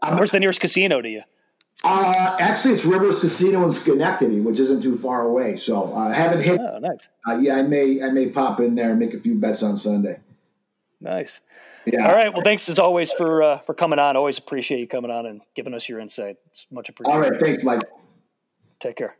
I'm, 0.00 0.16
where's 0.16 0.30
the 0.30 0.40
nearest 0.40 0.60
casino 0.60 1.02
to 1.02 1.08
you? 1.08 1.22
Uh, 1.82 2.36
actually, 2.40 2.74
it's 2.74 2.84
Rivers 2.84 3.20
Casino 3.20 3.64
in 3.64 3.70
Schenectady, 3.70 4.40
which 4.40 4.58
isn't 4.58 4.82
too 4.82 4.96
far 4.96 5.22
away. 5.22 5.56
So 5.56 5.92
I 5.92 6.08
uh, 6.08 6.12
haven't 6.12 6.42
hit. 6.42 6.60
Oh, 6.60 6.78
nice. 6.78 7.08
Uh, 7.28 7.36
yeah, 7.36 7.56
I 7.56 7.62
may 7.62 8.02
I 8.02 8.10
may 8.10 8.28
pop 8.30 8.60
in 8.60 8.74
there 8.74 8.90
and 8.90 8.98
make 8.98 9.12
a 9.12 9.20
few 9.20 9.34
bets 9.34 9.62
on 9.62 9.76
Sunday. 9.76 10.20
Nice. 11.00 11.40
Yeah. 11.84 12.08
All 12.08 12.14
right. 12.14 12.32
Well, 12.32 12.42
thanks 12.42 12.68
as 12.70 12.78
always 12.78 13.12
for 13.12 13.42
uh, 13.42 13.58
for 13.58 13.74
coming 13.74 13.98
on. 13.98 14.16
Always 14.16 14.38
appreciate 14.38 14.80
you 14.80 14.86
coming 14.86 15.10
on 15.10 15.26
and 15.26 15.42
giving 15.54 15.74
us 15.74 15.88
your 15.88 16.00
insight. 16.00 16.36
It's 16.46 16.66
much 16.70 16.88
appreciated. 16.88 17.16
All 17.16 17.30
right. 17.30 17.40
Thanks, 17.40 17.64
Mike. 17.64 17.82
Take 18.78 18.96
care. 18.96 19.16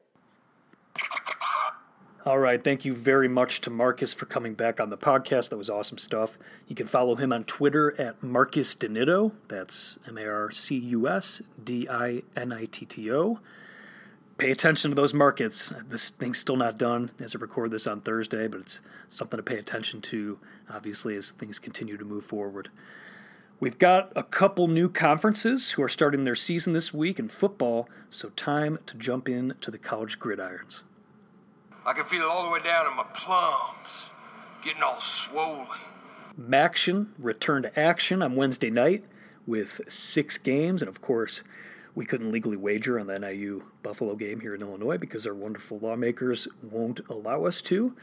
All 2.26 2.38
right. 2.38 2.64
Thank 2.64 2.86
you 2.86 2.94
very 2.94 3.28
much 3.28 3.60
to 3.62 3.70
Marcus 3.70 4.14
for 4.14 4.24
coming 4.24 4.54
back 4.54 4.80
on 4.80 4.88
the 4.88 4.96
podcast. 4.96 5.50
That 5.50 5.58
was 5.58 5.68
awesome 5.68 5.98
stuff. 5.98 6.38
You 6.66 6.74
can 6.74 6.86
follow 6.86 7.16
him 7.16 7.34
on 7.34 7.44
Twitter 7.44 7.94
at 8.00 8.22
Marcus 8.22 8.74
DiNitto. 8.74 9.32
That's 9.48 9.98
M 10.08 10.16
A 10.16 10.26
R 10.26 10.50
C 10.50 10.74
U 10.74 11.06
S 11.06 11.42
D 11.62 11.86
I 11.86 12.22
N 12.34 12.50
I 12.50 12.64
T 12.64 12.86
T 12.86 13.12
O. 13.12 13.40
Pay 14.38 14.50
attention 14.50 14.90
to 14.90 14.94
those 14.94 15.12
markets. 15.12 15.70
This 15.86 16.08
thing's 16.08 16.38
still 16.38 16.56
not 16.56 16.78
done 16.78 17.10
as 17.20 17.36
I 17.36 17.38
record 17.38 17.70
this 17.70 17.86
on 17.86 18.00
Thursday, 18.00 18.48
but 18.48 18.60
it's 18.60 18.80
something 19.06 19.36
to 19.36 19.42
pay 19.42 19.58
attention 19.58 20.00
to, 20.00 20.38
obviously, 20.72 21.16
as 21.16 21.30
things 21.30 21.58
continue 21.58 21.98
to 21.98 22.06
move 22.06 22.24
forward. 22.24 22.70
We've 23.60 23.78
got 23.78 24.10
a 24.16 24.22
couple 24.22 24.66
new 24.66 24.88
conferences 24.88 25.72
who 25.72 25.82
are 25.82 25.90
starting 25.90 26.24
their 26.24 26.36
season 26.36 26.72
this 26.72 26.94
week 26.94 27.18
in 27.18 27.28
football, 27.28 27.86
so 28.08 28.30
time 28.30 28.78
to 28.86 28.96
jump 28.96 29.28
in 29.28 29.56
to 29.60 29.70
the 29.70 29.78
college 29.78 30.18
gridirons. 30.18 30.84
I 31.86 31.92
can 31.92 32.04
feel 32.04 32.22
it 32.22 32.28
all 32.28 32.44
the 32.44 32.50
way 32.50 32.60
down 32.62 32.86
in 32.86 32.96
my 32.96 33.04
plums, 33.12 34.08
getting 34.62 34.82
all 34.82 35.00
swollen. 35.00 35.66
MACtion 36.40 37.08
return 37.18 37.62
to 37.62 37.78
action 37.78 38.22
on 38.22 38.36
Wednesday 38.36 38.70
night 38.70 39.04
with 39.46 39.82
six 39.86 40.38
games, 40.38 40.80
and 40.80 40.88
of 40.88 41.02
course, 41.02 41.42
we 41.94 42.06
couldn't 42.06 42.32
legally 42.32 42.56
wager 42.56 42.98
on 42.98 43.06
the 43.06 43.18
NIU 43.18 43.64
Buffalo 43.82 44.16
game 44.16 44.40
here 44.40 44.54
in 44.54 44.62
Illinois 44.62 44.96
because 44.96 45.26
our 45.26 45.34
wonderful 45.34 45.78
lawmakers 45.78 46.48
won't 46.62 47.00
allow 47.10 47.44
us 47.44 47.60
to. 47.62 47.94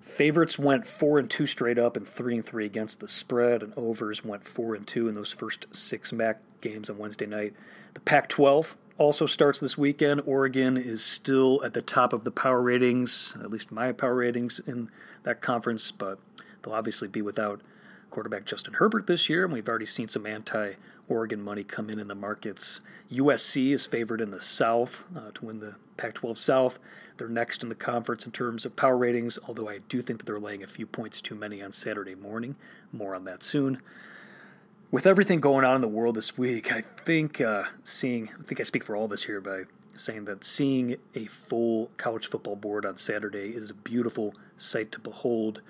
Favorites 0.00 0.58
went 0.58 0.86
four 0.86 1.18
and 1.18 1.30
two 1.30 1.46
straight 1.46 1.78
up, 1.78 1.96
and 1.96 2.06
three 2.06 2.34
and 2.34 2.44
three 2.44 2.66
against 2.66 2.98
the 2.98 3.08
spread, 3.08 3.62
and 3.62 3.72
overs 3.76 4.24
went 4.24 4.46
four 4.46 4.74
and 4.74 4.86
two 4.86 5.06
in 5.06 5.14
those 5.14 5.30
first 5.30 5.66
six 5.70 6.12
MAC 6.12 6.40
games 6.60 6.90
on 6.90 6.98
Wednesday 6.98 7.26
night. 7.26 7.54
The 7.94 8.00
Pac-12 8.00 8.74
also 8.98 9.26
starts 9.26 9.60
this 9.60 9.76
weekend. 9.76 10.22
Oregon 10.26 10.76
is 10.76 11.02
still 11.02 11.62
at 11.64 11.74
the 11.74 11.82
top 11.82 12.12
of 12.12 12.24
the 12.24 12.30
power 12.30 12.62
ratings, 12.62 13.36
at 13.40 13.50
least 13.50 13.72
my 13.72 13.92
power 13.92 14.14
ratings 14.14 14.60
in 14.66 14.90
that 15.24 15.40
conference, 15.40 15.90
but 15.90 16.18
they'll 16.62 16.74
obviously 16.74 17.08
be 17.08 17.22
without 17.22 17.60
quarterback 18.10 18.44
Justin 18.44 18.74
Herbert 18.74 19.06
this 19.06 19.28
year, 19.28 19.44
and 19.44 19.52
we've 19.52 19.68
already 19.68 19.86
seen 19.86 20.08
some 20.08 20.26
anti 20.26 20.74
Oregon 21.06 21.42
money 21.42 21.64
come 21.64 21.90
in 21.90 21.98
in 21.98 22.08
the 22.08 22.14
markets. 22.14 22.80
USC 23.12 23.72
is 23.72 23.84
favored 23.84 24.22
in 24.22 24.30
the 24.30 24.40
South 24.40 25.04
uh, 25.14 25.32
to 25.34 25.44
win 25.44 25.60
the 25.60 25.74
Pac 25.98 26.14
12 26.14 26.38
South. 26.38 26.78
They're 27.18 27.28
next 27.28 27.62
in 27.62 27.68
the 27.68 27.74
conference 27.74 28.24
in 28.24 28.32
terms 28.32 28.64
of 28.64 28.74
power 28.74 28.96
ratings, 28.96 29.38
although 29.46 29.68
I 29.68 29.80
do 29.88 30.00
think 30.00 30.20
that 30.20 30.26
they're 30.26 30.40
laying 30.40 30.62
a 30.62 30.66
few 30.66 30.86
points 30.86 31.20
too 31.20 31.34
many 31.34 31.60
on 31.62 31.72
Saturday 31.72 32.14
morning. 32.14 32.56
More 32.90 33.14
on 33.14 33.24
that 33.24 33.42
soon 33.42 33.82
with 34.94 35.08
everything 35.08 35.40
going 35.40 35.64
on 35.64 35.74
in 35.74 35.80
the 35.80 35.88
world 35.88 36.14
this 36.14 36.38
week, 36.38 36.72
I 36.72 36.80
think 36.80 37.40
uh, 37.40 37.64
seeing, 37.82 38.30
I 38.38 38.44
think 38.44 38.60
I 38.60 38.62
speak 38.62 38.84
for 38.84 38.94
all 38.94 39.06
of 39.06 39.10
us 39.10 39.24
here 39.24 39.40
by 39.40 39.64
saying 39.96 40.26
that 40.26 40.44
seeing 40.44 40.98
a 41.16 41.24
full 41.24 41.90
college 41.96 42.28
football 42.28 42.54
board 42.54 42.86
on 42.86 42.96
Saturday 42.96 43.48
is 43.56 43.70
a 43.70 43.74
beautiful 43.74 44.36
sight 44.56 44.92
to 44.92 45.00
behold. 45.00 45.62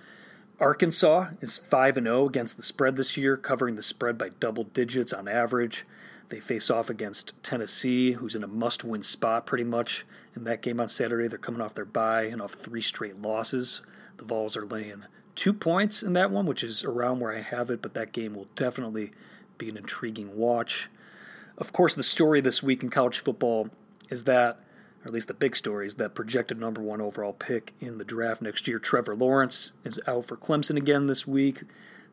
Arkansas 0.61 1.29
is 1.41 1.57
5 1.57 1.95
0 1.95 2.27
against 2.27 2.59
the 2.59 2.62
spread 2.62 2.97
this 2.97 3.16
year, 3.16 3.39
covering 3.39 3.77
the 3.77 3.83
spread 3.83 4.18
by 4.18 4.29
double 4.29 4.64
digits 4.64 5.14
on 5.14 5.27
average. 5.27 5.87
They 6.29 6.39
face 6.39 6.68
off 6.68 6.91
against 6.91 7.33
Tennessee, 7.43 8.12
who's 8.12 8.35
in 8.35 8.45
a 8.45 8.47
must 8.47 8.85
win 8.85 9.03
spot 9.03 9.47
pretty 9.47 9.64
much 9.64 10.05
in 10.37 10.45
that 10.45 10.61
game 10.61 10.79
on 10.79 10.91
Saturday. 10.91 11.29
They're 11.29 11.39
coming 11.39 11.62
off 11.62 11.72
their 11.72 11.87
bye 11.87 12.25
and 12.25 12.43
off 12.43 12.53
three 12.53 12.83
straight 12.83 13.22
losses. 13.22 13.81
The 14.18 14.27
Vols 14.27 14.55
are 14.55 14.66
laying 14.66 15.07
two 15.35 15.53
points 15.53 16.03
in 16.03 16.12
that 16.14 16.30
one, 16.30 16.47
which 16.47 16.62
is 16.62 16.85
around 16.85 17.20
where 17.20 17.35
I 17.35 17.41
have 17.41 17.70
it, 17.70 17.82
but 17.82 17.95
that 17.95 18.12
game 18.12 18.35
will 18.35 18.49
definitely 18.55 19.12
be 19.59 19.68
an 19.68 19.76
intriguing 19.76 20.37
watch. 20.37 20.91
Of 21.57 21.72
course, 21.72 21.95
the 21.95 22.03
story 22.03 22.41
this 22.41 22.62
week 22.62 22.82
in 22.82 22.91
college 22.91 23.18
football 23.18 23.70
is 24.11 24.24
that, 24.24 24.59
or 25.05 25.09
at 25.09 25.12
least 25.12 25.28
the 25.28 25.35
big 25.35 25.57
story, 25.57 25.87
is 25.87 25.97
that 25.97 26.14
projected 26.14 26.59
number 26.59 26.80
one 26.80 27.01
overall 27.01 27.32
pick 27.32 27.72
in 27.80 27.99
the 27.99 28.05
draft 28.05 28.43
next 28.43 28.66
year, 28.66 28.78
Trevor 28.78 29.14
Lawrence, 29.14 29.72
is 29.85 30.01
out 30.07 30.26
for 30.26 30.37
Clemson 30.37 30.76
again 30.76 31.07
this 31.07 31.26
week. 31.26 31.62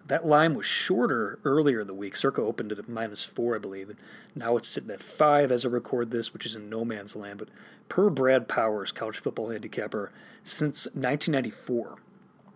That 0.08 0.26
line 0.26 0.56
was 0.56 0.66
shorter 0.66 1.40
earlier 1.44 1.82
in 1.82 1.88
the 1.88 1.94
week. 1.94 2.16
Circa 2.16 2.42
opened 2.42 2.72
it 2.72 2.80
at 2.80 2.90
minus 2.90 3.24
four, 3.24 3.56
I 3.56 3.60
believe, 3.60 3.96
now 4.36 4.58
it's 4.58 4.68
sitting 4.68 4.92
at 4.92 5.04
five 5.04 5.52
as 5.52 5.66
I 5.66 5.70
record 5.70 6.12
this, 6.12 6.34
which 6.34 6.46
is 6.46 6.56
in 6.56 6.70
no 6.70 6.86
man's 6.86 7.16
land. 7.16 7.40
But 7.40 7.50
per 7.90 8.10
Brad 8.10 8.48
Powers, 8.48 8.92
college 8.92 9.18
football 9.18 9.50
handicapper, 9.50 10.12
since 10.44 10.86
1994, 10.88 11.98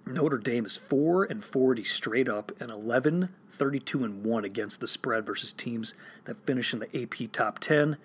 Notre 0.06 0.38
Dame 0.38 0.66
is 0.66 0.78
4 0.78 1.24
and 1.26 1.44
40 1.44 1.84
straight 1.84 2.30
up 2.30 2.52
and 2.60 2.70
11 2.70 3.30
32 3.50 4.04
and 4.04 4.24
1 4.24 4.46
against 4.46 4.80
the 4.80 4.88
spread 4.88 5.26
versus 5.26 5.54
teams 5.54 5.94
that 6.26 6.38
finish 6.46 6.74
in 6.74 6.80
the 6.80 7.02
AP 7.02 7.32
top 7.32 7.60
10. 7.60 7.98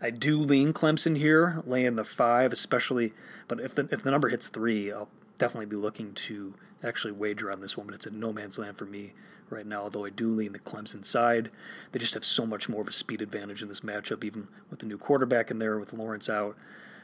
I 0.00 0.10
do 0.10 0.38
lean 0.38 0.72
Clemson 0.72 1.18
here, 1.18 1.62
laying 1.66 1.96
the 1.96 2.04
5 2.04 2.52
especially, 2.52 3.12
but 3.48 3.60
if 3.60 3.74
the 3.74 3.88
if 3.90 4.02
the 4.02 4.10
number 4.10 4.28
hits 4.28 4.48
3, 4.48 4.92
I'll 4.92 5.08
definitely 5.38 5.66
be 5.66 5.76
looking 5.76 6.14
to 6.14 6.54
actually 6.82 7.12
wager 7.12 7.50
on 7.50 7.60
this 7.60 7.76
one, 7.76 7.86
but 7.86 7.94
it's 7.94 8.06
in 8.06 8.18
no 8.18 8.32
man's 8.32 8.58
land 8.58 8.76
for 8.76 8.86
me 8.86 9.12
right 9.50 9.66
now, 9.66 9.82
although 9.82 10.04
I 10.04 10.10
do 10.10 10.28
lean 10.28 10.52
the 10.52 10.58
Clemson 10.58 11.04
side. 11.04 11.50
They 11.92 11.98
just 11.98 12.14
have 12.14 12.24
so 12.24 12.46
much 12.46 12.68
more 12.68 12.80
of 12.80 12.88
a 12.88 12.92
speed 12.92 13.20
advantage 13.20 13.62
in 13.62 13.68
this 13.68 13.80
matchup, 13.80 14.24
even 14.24 14.48
with 14.70 14.80
the 14.80 14.86
new 14.86 14.98
quarterback 14.98 15.50
in 15.50 15.58
there, 15.58 15.78
with 15.78 15.92
Lawrence 15.92 16.28
out. 16.28 16.56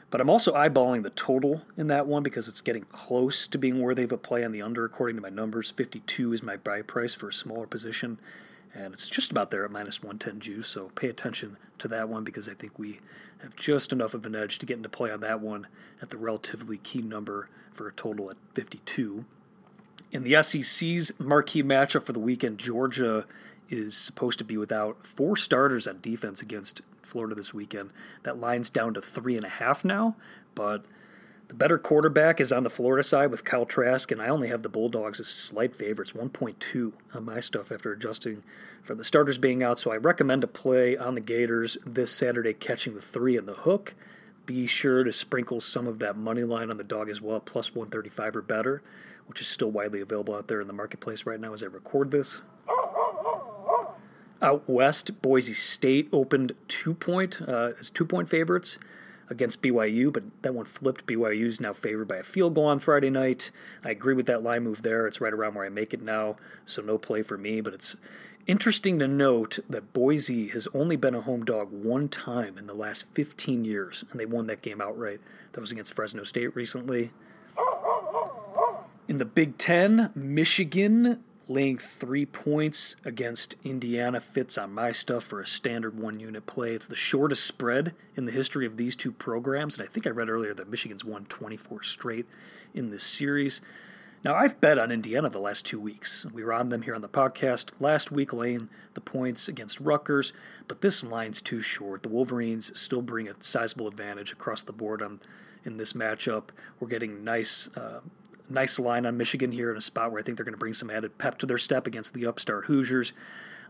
But 0.09 0.21
I'm 0.21 0.29
also 0.29 0.53
eyeballing 0.53 1.03
the 1.03 1.11
total 1.11 1.61
in 1.77 1.87
that 1.87 2.07
one 2.07 2.23
because 2.23 2.47
it's 2.47 2.61
getting 2.61 2.83
close 2.85 3.47
to 3.47 3.57
being 3.57 3.79
worthy 3.79 4.03
of 4.03 4.11
a 4.11 4.17
play 4.17 4.43
on 4.43 4.51
the 4.51 4.61
under, 4.61 4.83
according 4.83 5.15
to 5.17 5.21
my 5.21 5.29
numbers. 5.29 5.69
52 5.69 6.33
is 6.33 6.41
my 6.41 6.57
buy 6.57 6.81
price 6.81 7.13
for 7.13 7.29
a 7.29 7.33
smaller 7.33 7.67
position, 7.67 8.19
and 8.73 8.93
it's 8.93 9.07
just 9.07 9.29
about 9.29 9.51
there 9.51 9.65
at 9.65 9.71
minus 9.71 10.01
110 10.01 10.39
juice. 10.39 10.67
So 10.67 10.89
pay 10.95 11.09
attention 11.09 11.57
to 11.77 11.87
that 11.89 12.09
one 12.09 12.23
because 12.23 12.49
I 12.49 12.55
think 12.55 12.79
we 12.79 12.99
have 13.43 13.55
just 13.55 13.91
enough 13.91 14.15
of 14.15 14.25
an 14.25 14.35
edge 14.35 14.57
to 14.59 14.65
get 14.65 14.77
into 14.77 14.89
play 14.89 15.11
on 15.11 15.19
that 15.21 15.41
one 15.41 15.67
at 16.01 16.09
the 16.09 16.17
relatively 16.17 16.77
key 16.77 17.01
number 17.01 17.49
for 17.71 17.87
a 17.87 17.93
total 17.93 18.31
at 18.31 18.37
52. 18.55 19.25
In 20.11 20.23
the 20.23 20.41
SEC's 20.41 21.11
marquee 21.19 21.61
matchup 21.61 22.03
for 22.03 22.13
the 22.13 22.19
weekend, 22.19 22.57
Georgia 22.57 23.25
is 23.69 23.95
supposed 23.95 24.39
to 24.39 24.43
be 24.43 24.57
without 24.57 25.05
four 25.05 25.37
starters 25.37 25.87
on 25.87 25.99
defense 26.01 26.41
against 26.41 26.81
Florida 27.09 27.35
this 27.35 27.53
weekend. 27.53 27.89
That 28.23 28.39
line's 28.39 28.69
down 28.69 28.93
to 28.93 29.01
three 29.01 29.35
and 29.35 29.45
a 29.45 29.49
half 29.49 29.83
now, 29.83 30.15
but 30.55 30.85
the 31.49 31.55
better 31.55 31.79
quarterback 31.79 32.39
is 32.39 32.51
on 32.51 32.63
the 32.63 32.69
Florida 32.69 33.03
side 33.03 33.31
with 33.31 33.43
Kyle 33.43 33.65
Trask, 33.65 34.11
and 34.11 34.21
I 34.21 34.27
only 34.27 34.49
have 34.49 34.61
the 34.61 34.69
Bulldogs 34.69 35.19
as 35.19 35.27
slight 35.27 35.75
favorites, 35.75 36.11
1.2 36.13 36.93
on 37.11 37.25
my 37.25 37.39
stuff 37.39 37.71
after 37.71 37.91
adjusting 37.91 38.43
for 38.83 38.93
the 38.93 39.03
starters 39.03 39.39
being 39.39 39.63
out. 39.63 39.79
So 39.79 39.91
I 39.91 39.97
recommend 39.97 40.43
a 40.43 40.47
play 40.47 40.95
on 40.95 41.15
the 41.15 41.21
Gators 41.21 41.75
this 41.83 42.11
Saturday, 42.11 42.53
catching 42.53 42.93
the 42.93 43.01
three 43.01 43.35
and 43.35 43.47
the 43.47 43.55
hook. 43.55 43.95
Be 44.45 44.67
sure 44.67 45.03
to 45.03 45.11
sprinkle 45.11 45.59
some 45.59 45.87
of 45.87 45.97
that 45.99 46.15
money 46.15 46.43
line 46.43 46.69
on 46.69 46.77
the 46.77 46.83
dog 46.83 47.09
as 47.09 47.19
well, 47.19 47.39
plus 47.39 47.73
135 47.73 48.35
or 48.35 48.41
better, 48.43 48.83
which 49.25 49.41
is 49.41 49.47
still 49.47 49.71
widely 49.71 50.01
available 50.01 50.35
out 50.35 50.49
there 50.49 50.61
in 50.61 50.67
the 50.67 50.73
marketplace 50.73 51.25
right 51.25 51.39
now 51.39 51.53
as 51.53 51.63
I 51.63 51.65
record 51.65 52.11
this. 52.11 52.41
Out 54.41 54.69
west, 54.69 55.21
Boise 55.21 55.53
State 55.53 56.07
opened 56.13 56.53
two 56.67 56.93
point 56.93 57.41
uh, 57.41 57.71
as 57.79 57.89
two 57.89 58.05
point 58.05 58.29
favorites 58.29 58.79
against 59.29 59.61
BYU, 59.61 60.11
but 60.11 60.23
that 60.41 60.55
one 60.55 60.65
flipped. 60.65 61.05
BYU 61.05 61.45
is 61.45 61.59
now 61.61 61.73
favored 61.73 62.07
by 62.07 62.17
a 62.17 62.23
field 62.23 62.55
goal 62.55 62.65
on 62.65 62.79
Friday 62.79 63.09
night. 63.09 63.51
I 63.83 63.91
agree 63.91 64.13
with 64.13 64.25
that 64.27 64.41
line 64.41 64.63
move 64.63 64.81
there. 64.81 65.07
It's 65.07 65.21
right 65.21 65.33
around 65.33 65.55
where 65.55 65.65
I 65.65 65.69
make 65.69 65.93
it 65.93 66.01
now, 66.01 66.37
so 66.65 66.81
no 66.81 66.97
play 66.97 67.21
for 67.21 67.37
me. 67.37 67.61
But 67.61 67.73
it's 67.73 67.95
interesting 68.47 68.97
to 68.99 69.07
note 69.07 69.59
that 69.69 69.93
Boise 69.93 70.47
has 70.47 70.67
only 70.73 70.95
been 70.95 71.15
a 71.15 71.21
home 71.21 71.45
dog 71.45 71.71
one 71.71 72.07
time 72.09 72.57
in 72.57 72.65
the 72.65 72.73
last 72.73 73.13
15 73.13 73.65
years, 73.65 74.05
and 74.09 74.19
they 74.19 74.25
won 74.25 74.47
that 74.47 74.61
game 74.61 74.81
outright. 74.81 75.19
That 75.51 75.61
was 75.61 75.71
against 75.71 75.93
Fresno 75.93 76.23
State 76.23 76.55
recently. 76.55 77.11
In 79.07 79.17
the 79.17 79.25
Big 79.25 79.57
Ten, 79.57 80.11
Michigan 80.15 81.23
laying 81.49 81.77
three 81.77 82.25
points 82.25 82.95
against 83.03 83.55
Indiana 83.63 84.19
fits 84.19 84.57
on 84.57 84.71
my 84.71 84.91
stuff 84.91 85.23
for 85.23 85.41
a 85.41 85.47
standard 85.47 85.99
one 85.99 86.19
unit 86.19 86.45
play. 86.45 86.73
It's 86.73 86.87
the 86.87 86.95
shortest 86.95 87.43
spread 87.43 87.95
in 88.15 88.25
the 88.25 88.31
history 88.31 88.67
of 88.67 88.77
these 88.77 88.95
two 88.95 89.11
programs. 89.11 89.77
And 89.77 89.85
I 89.85 89.91
think 89.91 90.05
I 90.05 90.11
read 90.11 90.29
earlier 90.29 90.53
that 90.53 90.69
Michigan's 90.69 91.03
won 91.03 91.25
24 91.25 91.81
straight 91.83 92.27
in 92.75 92.91
this 92.91 93.03
series. 93.03 93.61
Now, 94.23 94.35
I've 94.35 94.61
bet 94.61 94.77
on 94.77 94.91
Indiana 94.91 95.29
the 95.29 95.39
last 95.39 95.65
two 95.65 95.79
weeks. 95.79 96.25
We 96.31 96.43
were 96.43 96.53
on 96.53 96.69
them 96.69 96.83
here 96.83 96.93
on 96.93 97.01
the 97.01 97.09
podcast 97.09 97.69
last 97.79 98.11
week, 98.11 98.31
laying 98.31 98.69
the 98.93 99.01
points 99.01 99.47
against 99.47 99.79
Rutgers, 99.79 100.33
but 100.67 100.81
this 100.81 101.03
line's 101.03 101.41
too 101.41 101.61
short. 101.61 102.03
The 102.03 102.09
Wolverines 102.09 102.77
still 102.77 103.01
bring 103.01 103.27
a 103.27 103.35
sizable 103.39 103.87
advantage 103.87 104.33
across 104.33 104.61
the 104.61 104.73
board 104.73 105.01
on 105.01 105.21
in 105.63 105.77
this 105.77 105.93
matchup. 105.93 106.49
We're 106.79 106.89
getting 106.89 107.23
nice, 107.23 107.69
uh, 107.77 108.01
nice 108.49 108.79
line 108.79 109.05
on 109.05 109.17
Michigan 109.17 109.51
here 109.51 109.71
in 109.71 109.77
a 109.77 109.81
spot 109.81 110.11
where 110.11 110.19
I 110.19 110.23
think 110.23 110.37
they're 110.37 110.45
going 110.45 110.53
to 110.53 110.59
bring 110.59 110.73
some 110.73 110.89
added 110.89 111.17
pep 111.17 111.37
to 111.39 111.45
their 111.45 111.57
step 111.57 111.87
against 111.87 112.13
the 112.13 112.25
upstart 112.25 112.65
Hoosiers. 112.65 113.13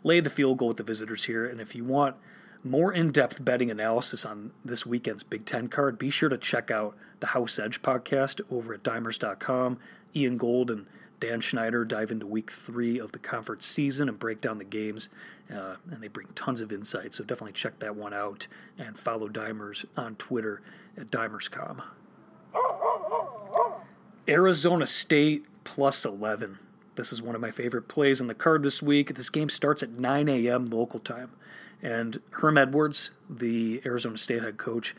Lay 0.04 0.20
the 0.20 0.30
field 0.30 0.58
goal 0.58 0.70
with 0.70 0.78
the 0.78 0.84
visitors 0.84 1.26
here, 1.26 1.46
and 1.46 1.60
if 1.60 1.76
you 1.76 1.84
want 1.84 2.16
more 2.64 2.92
in 2.92 3.12
depth 3.12 3.44
betting 3.44 3.72
analysis 3.72 4.26
on 4.26 4.52
this 4.64 4.86
weekend's 4.86 5.24
Big 5.24 5.46
Ten 5.46 5.68
card, 5.68 5.98
be 5.98 6.10
sure 6.10 6.30
to 6.30 6.38
check 6.38 6.72
out 6.72 6.96
the 7.20 7.28
House 7.28 7.60
Edge 7.60 7.82
podcast 7.82 8.42
over 8.52 8.74
at 8.74 8.84
dimers.com. 8.84 9.78
Ian 10.16 10.38
Gold 10.38 10.72
and 10.72 10.88
Dan 11.20 11.42
Schneider 11.42 11.84
dive 11.86 12.12
into 12.12 12.26
week 12.26 12.52
three 12.52 12.98
of 13.00 13.12
the 13.12 13.20
conference 13.20 13.66
season 13.66 14.08
and 14.08 14.18
break 14.18 14.42
down 14.42 14.58
the 14.58 14.64
games, 14.64 15.10
uh, 15.54 15.76
and 15.92 16.02
they 16.02 16.08
bring 16.08 16.28
tons 16.36 16.62
of 16.62 16.72
insight. 16.72 17.14
So 17.14 17.24
definitely 17.24 17.54
check 17.54 17.80
that 17.80 17.96
one 17.96 18.14
out 18.14 18.48
and 18.78 18.98
follow 18.98 19.28
Dimers 19.28 19.86
on 19.98 20.16
Twitter 20.16 20.62
at 20.98 21.12
Dimerscom. 21.12 21.82
Arizona 24.30 24.86
State 24.86 25.44
plus 25.64 26.06
11. 26.06 26.60
This 26.96 27.12
is 27.12 27.22
one 27.22 27.34
of 27.34 27.42
my 27.42 27.50
favorite 27.50 27.88
plays 27.88 28.22
on 28.22 28.28
the 28.28 28.36
card 28.36 28.62
this 28.62 28.80
week. 28.80 29.16
This 29.16 29.32
game 29.32 29.50
starts 29.50 29.82
at 29.82 29.98
9 29.98 30.30
a.m. 30.30 30.68
local 30.68 31.00
time. 31.00 31.32
And 31.82 32.22
Herm 32.32 32.58
Edwards, 32.58 33.10
the 33.28 33.82
Arizona 33.86 34.20
State 34.20 34.44
head 34.44 34.58
coach, 34.58 34.96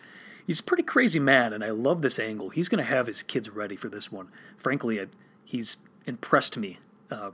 he's 0.47 0.59
a 0.59 0.65
pretty 0.65 0.83
crazy 0.83 1.21
man, 1.21 1.53
and 1.53 1.63
I 1.63 1.71
love 1.71 2.03
this 2.03 2.19
angle. 2.19 2.49
He's 2.49 2.69
going 2.69 2.83
to 2.83 2.91
have 2.91 3.07
his 3.07 3.23
kids 3.23 3.49
ready 3.51 3.77
for 3.77 3.89
this 3.89 4.11
one. 4.11 4.29
Frankly, 4.57 5.07
he's 5.45 5.77
impressed 6.07 6.57
me, 6.57 6.79
uh, 7.11 7.31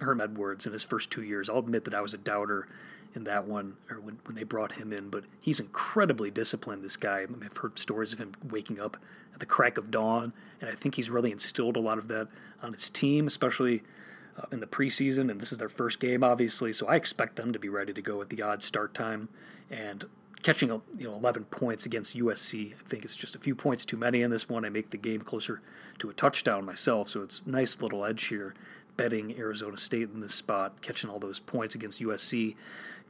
Herm 0.00 0.20
Edwards, 0.20 0.66
in 0.66 0.72
his 0.72 0.84
first 0.84 1.10
two 1.10 1.22
years. 1.22 1.48
I'll 1.48 1.58
admit 1.58 1.84
that 1.86 1.94
I 1.94 2.02
was 2.02 2.14
a 2.14 2.18
doubter 2.18 2.68
in 3.16 3.24
that 3.24 3.46
one, 3.46 3.76
or 3.90 3.98
when, 4.00 4.18
when 4.26 4.36
they 4.36 4.44
brought 4.44 4.72
him 4.72 4.92
in, 4.92 5.08
but 5.08 5.24
he's 5.40 5.58
incredibly 5.58 6.30
disciplined, 6.30 6.84
this 6.84 6.96
guy. 6.96 7.22
I 7.22 7.26
mean, 7.26 7.42
I've 7.44 7.56
heard 7.56 7.78
stories 7.78 8.12
of 8.12 8.20
him 8.20 8.32
waking 8.48 8.78
up 8.78 8.96
at 9.34 9.40
the 9.40 9.46
crack 9.46 9.78
of 9.78 9.90
dawn, 9.90 10.32
and 10.60 10.70
I 10.70 10.74
think 10.74 10.94
he's 10.94 11.10
really 11.10 11.32
instilled 11.32 11.76
a 11.76 11.80
lot 11.80 11.98
of 11.98 12.06
that 12.08 12.28
on 12.62 12.72
his 12.72 12.88
team, 12.88 13.26
especially– 13.26 13.82
uh, 14.38 14.44
in 14.52 14.60
the 14.60 14.66
preseason, 14.66 15.30
and 15.30 15.40
this 15.40 15.50
is 15.50 15.58
their 15.58 15.68
first 15.68 15.98
game, 15.98 16.22
obviously. 16.22 16.72
So 16.72 16.86
I 16.86 16.96
expect 16.96 17.36
them 17.36 17.52
to 17.54 17.58
be 17.58 17.70
ready 17.70 17.94
to 17.94 18.02
go 18.02 18.20
at 18.20 18.28
the 18.28 18.42
odd 18.42 18.62
start 18.62 18.92
time. 18.92 19.30
And 19.70 20.04
catching 20.42 20.68
you 20.68 20.82
know 20.98 21.14
11 21.14 21.44
points 21.46 21.86
against 21.86 22.16
USC, 22.16 22.74
I 22.74 22.76
think 22.84 23.04
it's 23.04 23.16
just 23.16 23.34
a 23.34 23.38
few 23.38 23.54
points 23.54 23.86
too 23.86 23.96
many 23.96 24.20
in 24.20 24.30
this 24.30 24.48
one. 24.48 24.66
I 24.66 24.68
make 24.68 24.90
the 24.90 24.98
game 24.98 25.22
closer 25.22 25.62
to 26.00 26.10
a 26.10 26.12
touchdown 26.12 26.66
myself, 26.66 27.08
so 27.08 27.22
it's 27.22 27.46
nice 27.46 27.80
little 27.80 28.04
edge 28.04 28.26
here. 28.26 28.54
Betting 28.98 29.38
Arizona 29.38 29.78
State 29.78 30.10
in 30.12 30.20
this 30.20 30.34
spot, 30.34 30.82
catching 30.82 31.08
all 31.08 31.18
those 31.18 31.38
points 31.38 31.74
against 31.74 32.02
USC. 32.02 32.56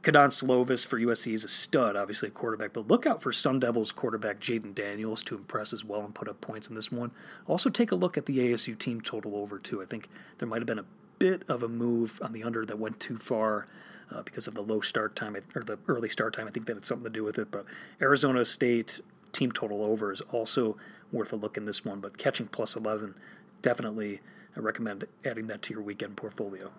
Kedon 0.03 0.29
Slovis 0.29 0.85
for 0.85 0.99
USC 0.99 1.33
is 1.33 1.43
a 1.43 1.49
stud, 1.49 1.95
obviously 1.95 2.29
a 2.29 2.31
quarterback, 2.31 2.71
but 2.71 2.87
look 2.87 3.05
out 3.05 3.21
for 3.21 3.33
Sun 3.33 3.59
Devils 3.59 3.91
quarterback 3.91 4.39
Jayden 4.39 4.73
Daniels 4.73 5.21
to 5.23 5.35
impress 5.35 5.73
as 5.73 5.83
well 5.83 6.01
and 6.01 6.15
put 6.15 6.29
up 6.29 6.39
points 6.39 6.69
in 6.69 6.75
this 6.75 6.91
one. 6.91 7.11
Also, 7.45 7.69
take 7.69 7.91
a 7.91 7.95
look 7.95 8.17
at 8.17 8.25
the 8.25 8.37
ASU 8.37 8.77
team 8.77 9.01
total 9.01 9.35
over, 9.35 9.59
too. 9.59 9.81
I 9.81 9.85
think 9.85 10.07
there 10.37 10.47
might 10.47 10.59
have 10.59 10.67
been 10.67 10.79
a 10.79 10.85
bit 11.19 11.43
of 11.49 11.63
a 11.63 11.67
move 11.67 12.21
on 12.23 12.31
the 12.31 12.43
under 12.43 12.65
that 12.65 12.79
went 12.79 12.99
too 12.99 13.17
far 13.17 13.67
uh, 14.11 14.21
because 14.21 14.47
of 14.47 14.53
the 14.53 14.61
low 14.61 14.81
start 14.81 15.15
time 15.15 15.35
or 15.55 15.63
the 15.63 15.79
early 15.87 16.09
start 16.09 16.33
time. 16.33 16.47
I 16.47 16.51
think 16.51 16.65
that 16.67 16.75
had 16.75 16.85
something 16.85 17.05
to 17.05 17.09
do 17.09 17.23
with 17.23 17.37
it. 17.37 17.51
But 17.51 17.65
Arizona 18.01 18.45
State 18.45 19.01
team 19.31 19.51
total 19.51 19.83
over 19.83 20.11
is 20.11 20.21
also 20.21 20.77
worth 21.11 21.33
a 21.33 21.35
look 21.35 21.57
in 21.57 21.65
this 21.65 21.83
one. 21.83 21.99
But 21.99 22.17
catching 22.17 22.47
plus 22.47 22.75
11, 22.75 23.15
definitely 23.61 24.21
I 24.55 24.59
recommend 24.59 25.05
adding 25.25 25.47
that 25.47 25.61
to 25.63 25.73
your 25.73 25.83
weekend 25.83 26.17
portfolio. 26.17 26.71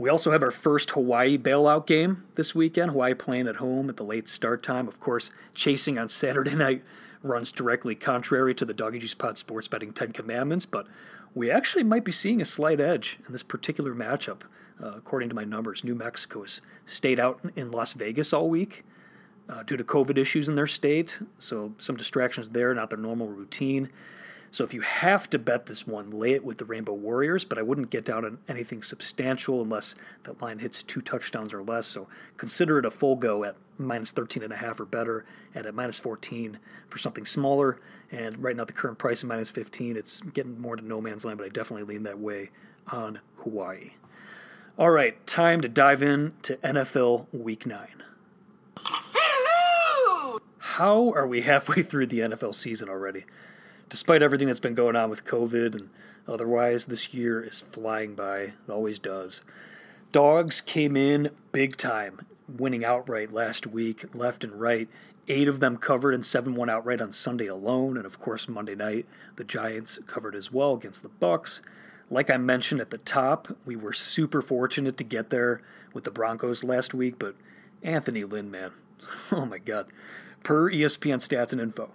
We 0.00 0.08
also 0.08 0.30
have 0.30 0.42
our 0.42 0.50
first 0.50 0.92
Hawaii 0.92 1.36
bailout 1.36 1.86
game 1.86 2.24
this 2.34 2.54
weekend. 2.54 2.92
Hawaii 2.92 3.12
playing 3.12 3.46
at 3.46 3.56
home 3.56 3.90
at 3.90 3.98
the 3.98 4.02
late 4.02 4.30
start 4.30 4.62
time. 4.62 4.88
Of 4.88 4.98
course, 4.98 5.30
chasing 5.52 5.98
on 5.98 6.08
Saturday 6.08 6.54
night 6.56 6.82
runs 7.22 7.52
directly 7.52 7.94
contrary 7.94 8.54
to 8.54 8.64
the 8.64 8.72
Doggy 8.72 9.00
Juice 9.00 9.12
Pod 9.12 9.36
sports 9.36 9.68
betting 9.68 9.92
10 9.92 10.12
commandments, 10.12 10.64
but 10.64 10.86
we 11.34 11.50
actually 11.50 11.84
might 11.84 12.02
be 12.02 12.12
seeing 12.12 12.40
a 12.40 12.46
slight 12.46 12.80
edge 12.80 13.18
in 13.26 13.32
this 13.32 13.42
particular 13.42 13.94
matchup. 13.94 14.40
Uh, 14.82 14.92
according 14.96 15.28
to 15.28 15.34
my 15.34 15.44
numbers, 15.44 15.84
New 15.84 15.94
Mexico 15.94 16.40
has 16.40 16.62
stayed 16.86 17.20
out 17.20 17.38
in 17.54 17.70
Las 17.70 17.92
Vegas 17.92 18.32
all 18.32 18.48
week 18.48 18.86
uh, 19.50 19.64
due 19.64 19.76
to 19.76 19.84
COVID 19.84 20.16
issues 20.16 20.48
in 20.48 20.54
their 20.54 20.66
state, 20.66 21.20
so 21.38 21.74
some 21.76 21.98
distractions 21.98 22.48
there, 22.48 22.72
not 22.72 22.88
their 22.88 22.98
normal 22.98 23.28
routine. 23.28 23.90
So 24.52 24.64
if 24.64 24.74
you 24.74 24.80
have 24.80 25.30
to 25.30 25.38
bet 25.38 25.66
this 25.66 25.86
one, 25.86 26.10
lay 26.10 26.32
it 26.32 26.44
with 26.44 26.58
the 26.58 26.64
Rainbow 26.64 26.92
Warriors, 26.94 27.44
but 27.44 27.56
I 27.56 27.62
wouldn't 27.62 27.90
get 27.90 28.04
down 28.04 28.24
on 28.24 28.38
anything 28.48 28.82
substantial 28.82 29.62
unless 29.62 29.94
that 30.24 30.42
line 30.42 30.58
hits 30.58 30.82
two 30.82 31.00
touchdowns 31.00 31.54
or 31.54 31.62
less. 31.62 31.86
So 31.86 32.08
consider 32.36 32.78
it 32.78 32.84
a 32.84 32.90
full 32.90 33.14
go 33.14 33.44
at 33.44 33.54
minus 33.78 34.10
13 34.10 34.42
and 34.42 34.52
a 34.52 34.56
half 34.56 34.80
or 34.80 34.84
better, 34.84 35.24
and 35.54 35.66
at 35.66 35.74
minus 35.74 35.98
14 36.00 36.58
for 36.88 36.98
something 36.98 37.26
smaller. 37.26 37.78
And 38.10 38.42
right 38.42 38.56
now 38.56 38.64
the 38.64 38.72
current 38.72 38.98
price 38.98 39.18
is 39.18 39.24
minus 39.24 39.50
15. 39.50 39.96
It's 39.96 40.20
getting 40.20 40.60
more 40.60 40.74
to 40.74 40.82
no 40.82 41.00
man's 41.00 41.24
land, 41.24 41.38
but 41.38 41.44
I 41.44 41.48
definitely 41.50 41.84
lean 41.84 42.02
that 42.02 42.18
way 42.18 42.50
on 42.88 43.20
Hawaii. 43.38 43.92
All 44.76 44.90
right, 44.90 45.24
time 45.26 45.60
to 45.60 45.68
dive 45.68 46.02
in 46.02 46.32
to 46.42 46.56
NFL 46.56 47.26
Week 47.32 47.66
9. 47.66 48.02
Hello! 48.78 50.38
How 50.58 51.12
are 51.12 51.26
we 51.26 51.42
halfway 51.42 51.82
through 51.82 52.06
the 52.06 52.20
NFL 52.20 52.54
season 52.54 52.88
already? 52.88 53.26
Despite 53.90 54.22
everything 54.22 54.46
that's 54.46 54.60
been 54.60 54.74
going 54.74 54.96
on 54.96 55.10
with 55.10 55.26
COVID 55.26 55.74
and 55.74 55.90
otherwise, 56.26 56.86
this 56.86 57.12
year 57.12 57.42
is 57.42 57.60
flying 57.60 58.14
by. 58.14 58.38
It 58.38 58.54
always 58.70 58.98
does. 58.98 59.42
Dogs 60.12 60.60
came 60.60 60.96
in 60.96 61.30
big 61.52 61.76
time, 61.76 62.26
winning 62.48 62.84
outright 62.84 63.32
last 63.32 63.66
week, 63.66 64.14
left 64.14 64.42
and 64.42 64.58
right. 64.58 64.88
Eight 65.28 65.46
of 65.46 65.60
them 65.60 65.76
covered 65.76 66.14
and 66.14 66.24
7 66.24 66.54
1 66.54 66.70
outright 66.70 67.00
on 67.00 67.12
Sunday 67.12 67.46
alone. 67.46 67.96
And 67.96 68.06
of 68.06 68.18
course, 68.18 68.48
Monday 68.48 68.74
night, 68.74 69.06
the 69.36 69.44
Giants 69.44 69.98
covered 70.06 70.34
as 70.34 70.50
well 70.50 70.74
against 70.74 71.02
the 71.02 71.08
Bucks. 71.08 71.60
Like 72.10 72.30
I 72.30 72.38
mentioned 72.38 72.80
at 72.80 72.90
the 72.90 72.98
top, 72.98 73.56
we 73.64 73.76
were 73.76 73.92
super 73.92 74.42
fortunate 74.42 74.96
to 74.96 75.04
get 75.04 75.30
there 75.30 75.62
with 75.92 76.04
the 76.04 76.10
Broncos 76.10 76.64
last 76.64 76.92
week, 76.92 77.18
but 77.18 77.36
Anthony 77.82 78.24
Lynn, 78.24 78.50
man, 78.50 78.72
oh 79.32 79.46
my 79.46 79.58
God. 79.58 79.86
Per 80.42 80.70
ESPN 80.72 81.18
stats 81.18 81.52
and 81.52 81.60
info, 81.60 81.90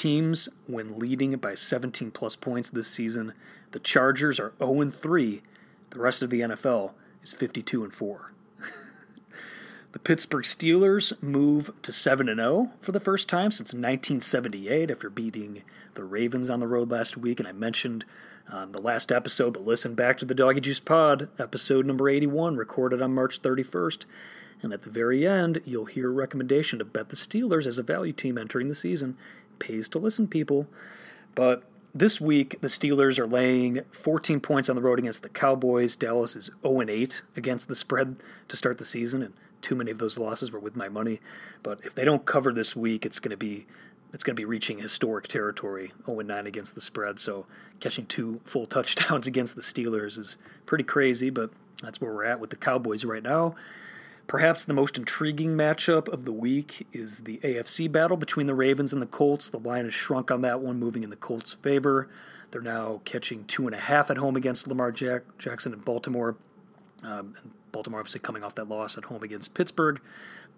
teams 0.00 0.48
when 0.66 0.98
leading 0.98 1.36
by 1.36 1.54
17 1.54 2.10
plus 2.10 2.34
points 2.34 2.70
this 2.70 2.88
season. 2.88 3.34
The 3.72 3.78
Chargers 3.78 4.40
are 4.40 4.54
0 4.58 4.90
3. 4.90 5.42
The 5.90 6.00
rest 6.00 6.22
of 6.22 6.30
the 6.30 6.40
NFL 6.40 6.92
is 7.22 7.34
52 7.34 7.84
and 7.84 7.92
4. 7.92 8.32
the 9.92 9.98
Pittsburgh 9.98 10.44
Steelers 10.44 11.22
move 11.22 11.70
to 11.82 11.92
7 11.92 12.34
0 12.34 12.70
for 12.80 12.92
the 12.92 12.98
first 12.98 13.28
time 13.28 13.50
since 13.50 13.74
1978 13.74 14.90
after 14.90 15.10
beating 15.10 15.64
the 15.92 16.04
Ravens 16.04 16.48
on 16.48 16.60
the 16.60 16.66
road 16.66 16.90
last 16.90 17.18
week. 17.18 17.38
And 17.38 17.46
I 17.46 17.52
mentioned 17.52 18.06
on 18.50 18.72
the 18.72 18.80
last 18.80 19.12
episode, 19.12 19.52
but 19.52 19.66
listen 19.66 19.94
back 19.94 20.16
to 20.18 20.24
the 20.24 20.34
Doggy 20.34 20.62
Juice 20.62 20.80
Pod, 20.80 21.28
episode 21.38 21.84
number 21.84 22.08
81, 22.08 22.56
recorded 22.56 23.02
on 23.02 23.14
March 23.14 23.42
31st. 23.42 24.06
And 24.62 24.72
at 24.72 24.82
the 24.82 24.90
very 24.90 25.26
end, 25.26 25.60
you'll 25.66 25.86
hear 25.86 26.08
a 26.08 26.12
recommendation 26.12 26.78
to 26.78 26.84
bet 26.86 27.10
the 27.10 27.16
Steelers 27.16 27.66
as 27.66 27.78
a 27.78 27.82
value 27.82 28.12
team 28.12 28.38
entering 28.38 28.68
the 28.68 28.74
season 28.74 29.16
pays 29.60 29.88
to 29.90 29.98
listen, 29.98 30.26
people. 30.26 30.66
But 31.36 31.62
this 31.94 32.20
week, 32.20 32.60
the 32.60 32.68
Steelers 32.68 33.18
are 33.18 33.26
laying 33.26 33.82
14 33.92 34.40
points 34.40 34.68
on 34.68 34.76
the 34.76 34.82
road 34.82 34.98
against 34.98 35.22
the 35.22 35.28
Cowboys. 35.28 35.96
Dallas 35.96 36.34
is 36.34 36.50
0 36.62 36.82
8 36.88 37.22
against 37.36 37.68
the 37.68 37.74
spread 37.74 38.16
to 38.48 38.56
start 38.56 38.78
the 38.78 38.84
season, 38.84 39.22
and 39.22 39.34
too 39.62 39.74
many 39.74 39.90
of 39.90 39.98
those 39.98 40.18
losses 40.18 40.50
were 40.50 40.58
with 40.58 40.76
my 40.76 40.88
money. 40.88 41.20
But 41.62 41.80
if 41.84 41.94
they 41.94 42.04
don't 42.04 42.24
cover 42.24 42.52
this 42.52 42.74
week, 42.74 43.04
it's 43.06 43.20
going 43.20 43.30
to 43.30 43.36
be 43.36 43.66
it's 44.12 44.24
going 44.24 44.34
to 44.34 44.40
be 44.40 44.44
reaching 44.44 44.78
historic 44.80 45.28
territory 45.28 45.92
0 46.06 46.20
9 46.20 46.46
against 46.46 46.74
the 46.74 46.80
spread. 46.80 47.18
So 47.18 47.46
catching 47.80 48.06
two 48.06 48.40
full 48.44 48.66
touchdowns 48.66 49.26
against 49.28 49.56
the 49.56 49.62
Steelers 49.62 50.18
is 50.18 50.36
pretty 50.66 50.84
crazy, 50.84 51.30
but 51.30 51.50
that's 51.82 52.00
where 52.00 52.12
we're 52.12 52.24
at 52.24 52.40
with 52.40 52.50
the 52.50 52.56
Cowboys 52.56 53.04
right 53.04 53.22
now. 53.22 53.54
Perhaps 54.30 54.64
the 54.64 54.74
most 54.74 54.96
intriguing 54.96 55.56
matchup 55.56 56.06
of 56.06 56.24
the 56.24 56.30
week 56.30 56.86
is 56.92 57.22
the 57.22 57.38
AFC 57.38 57.90
battle 57.90 58.16
between 58.16 58.46
the 58.46 58.54
Ravens 58.54 58.92
and 58.92 59.02
the 59.02 59.06
Colts. 59.06 59.48
The 59.48 59.58
line 59.58 59.86
has 59.86 59.92
shrunk 59.92 60.30
on 60.30 60.42
that 60.42 60.60
one, 60.60 60.78
moving 60.78 61.02
in 61.02 61.10
the 61.10 61.16
Colts' 61.16 61.52
favor. 61.52 62.08
They're 62.52 62.60
now 62.60 63.00
catching 63.04 63.44
two 63.46 63.66
and 63.66 63.74
a 63.74 63.78
half 63.80 64.08
at 64.08 64.18
home 64.18 64.36
against 64.36 64.68
Lamar 64.68 64.92
Jack- 64.92 65.36
Jackson 65.36 65.72
in 65.72 65.80
Baltimore. 65.80 66.36
Um, 67.02 67.34
Baltimore 67.72 67.98
obviously 67.98 68.20
coming 68.20 68.44
off 68.44 68.54
that 68.54 68.68
loss 68.68 68.96
at 68.96 69.06
home 69.06 69.24
against 69.24 69.52
Pittsburgh. 69.54 70.00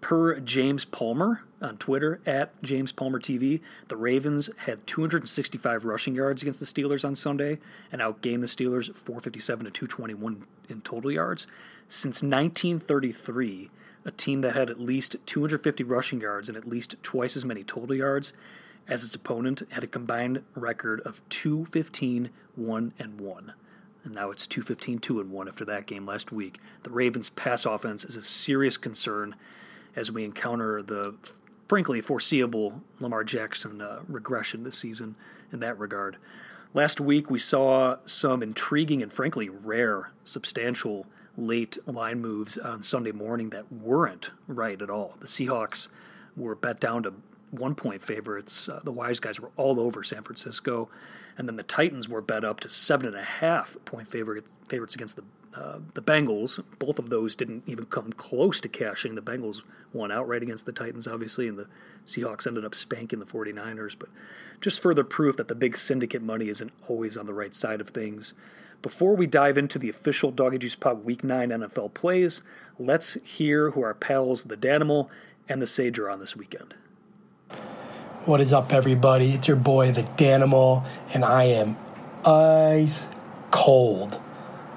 Per 0.01 0.39
James 0.39 0.85
Palmer 0.85 1.43
on 1.61 1.77
Twitter 1.77 2.19
at 2.25 2.61
James 2.61 2.91
Palmer 2.91 3.19
TV, 3.19 3.61
the 3.87 3.95
Ravens 3.95 4.49
had 4.65 4.85
265 4.85 5.85
rushing 5.85 6.15
yards 6.15 6.41
against 6.41 6.59
the 6.59 6.65
Steelers 6.65 7.05
on 7.05 7.15
Sunday 7.15 7.59
and 7.91 8.01
outgained 8.01 8.41
the 8.41 8.47
Steelers 8.47 8.93
457 8.93 9.65
to 9.65 9.71
221 9.71 10.45
in 10.69 10.81
total 10.81 11.11
yards. 11.11 11.47
Since 11.87 12.21
1933, 12.21 13.69
a 14.05 14.11
team 14.11 14.41
that 14.41 14.55
had 14.55 14.69
at 14.69 14.79
least 14.79 15.15
250 15.25 15.83
rushing 15.83 16.21
yards 16.21 16.49
and 16.49 16.57
at 16.57 16.67
least 16.67 16.95
twice 17.03 17.37
as 17.37 17.45
many 17.45 17.63
total 17.63 17.95
yards 17.95 18.33
as 18.87 19.03
its 19.03 19.15
opponent 19.15 19.63
had 19.69 19.83
a 19.83 19.87
combined 19.87 20.43
record 20.55 20.99
of 21.01 21.21
215 21.29 22.29
1 22.55 22.93
and 22.99 23.21
1. 23.21 23.53
And 24.03 24.13
now 24.13 24.31
it's 24.31 24.45
215 24.47 24.99
2 24.99 25.21
and 25.21 25.31
1 25.31 25.47
after 25.47 25.65
that 25.65 25.85
game 25.85 26.05
last 26.05 26.31
week. 26.31 26.59
The 26.83 26.89
Ravens' 26.89 27.29
pass 27.29 27.65
offense 27.65 28.03
is 28.03 28.17
a 28.17 28.23
serious 28.23 28.77
concern 28.77 29.35
as 29.95 30.11
we 30.11 30.23
encounter 30.23 30.81
the 30.81 31.15
frankly 31.67 32.01
foreseeable 32.01 32.81
Lamar 32.99 33.23
Jackson 33.23 33.81
uh, 33.81 33.99
regression 34.07 34.63
this 34.63 34.77
season 34.77 35.15
in 35.51 35.59
that 35.59 35.77
regard. 35.77 36.17
Last 36.73 36.99
week, 36.99 37.29
we 37.29 37.39
saw 37.39 37.97
some 38.05 38.41
intriguing 38.41 39.03
and 39.03 39.13
frankly 39.13 39.49
rare, 39.49 40.11
substantial 40.23 41.05
late 41.37 41.77
line 41.85 42.19
moves 42.21 42.57
on 42.57 42.83
Sunday 42.83 43.11
morning 43.11 43.49
that 43.51 43.71
weren't 43.71 44.31
right 44.47 44.81
at 44.81 44.89
all. 44.89 45.15
The 45.19 45.27
Seahawks 45.27 45.87
were 46.35 46.55
bet 46.55 46.79
down 46.79 47.03
to 47.03 47.13
one 47.51 47.75
point 47.75 48.01
favorites. 48.01 48.67
Uh, 48.67 48.81
the 48.83 48.91
wise 48.91 49.19
guys 49.19 49.39
were 49.39 49.51
all 49.55 49.79
over 49.79 50.03
San 50.03 50.23
Francisco. 50.23 50.89
And 51.37 51.47
then 51.47 51.55
the 51.55 51.63
Titans 51.63 52.07
were 52.07 52.21
bet 52.21 52.43
up 52.43 52.59
to 52.61 52.69
seven 52.69 53.07
and 53.07 53.15
a 53.15 53.23
half 53.23 53.77
point 53.85 54.09
favorites, 54.09 54.49
favorites 54.67 54.95
against 54.95 55.15
the 55.15 55.23
uh, 55.55 55.79
the 55.93 56.01
Bengals. 56.01 56.63
Both 56.79 56.99
of 56.99 57.09
those 57.09 57.35
didn't 57.35 57.63
even 57.67 57.85
come 57.85 58.11
close 58.13 58.59
to 58.61 58.69
cashing. 58.69 59.15
The 59.15 59.21
Bengals 59.21 59.61
won 59.91 60.11
outright 60.11 60.43
against 60.43 60.65
the 60.65 60.71
Titans, 60.71 61.07
obviously, 61.07 61.47
and 61.47 61.57
the 61.57 61.67
Seahawks 62.05 62.47
ended 62.47 62.65
up 62.65 62.73
spanking 62.73 63.19
the 63.19 63.25
49ers. 63.25 63.95
But 63.97 64.09
just 64.61 64.81
further 64.81 65.03
proof 65.03 65.37
that 65.37 65.47
the 65.47 65.55
big 65.55 65.77
syndicate 65.77 66.21
money 66.21 66.49
isn't 66.49 66.71
always 66.87 67.17
on 67.17 67.25
the 67.25 67.33
right 67.33 67.53
side 67.53 67.81
of 67.81 67.89
things. 67.89 68.33
Before 68.81 69.15
we 69.15 69.27
dive 69.27 69.57
into 69.57 69.79
the 69.79 69.89
official 69.89 70.31
Doggy 70.31 70.57
Juice 70.57 70.75
Pod 70.75 71.05
Week 71.05 71.23
9 71.23 71.49
NFL 71.49 71.93
plays, 71.93 72.41
let's 72.77 73.13
hear 73.23 73.71
who 73.71 73.81
our 73.81 73.93
pals, 73.93 74.45
the 74.45 74.57
Danimal 74.57 75.07
and 75.47 75.61
the 75.61 75.67
Sage, 75.67 75.99
are 75.99 76.09
on 76.09 76.19
this 76.19 76.35
weekend. 76.35 76.73
What 78.25 78.41
is 78.41 78.53
up, 78.53 78.73
everybody? 78.73 79.33
It's 79.33 79.47
your 79.47 79.57
boy, 79.57 79.91
the 79.91 80.03
Danimal, 80.03 80.85
and 81.13 81.23
I 81.23 81.43
am 81.43 81.77
ice 82.25 83.07
cold. 83.51 84.19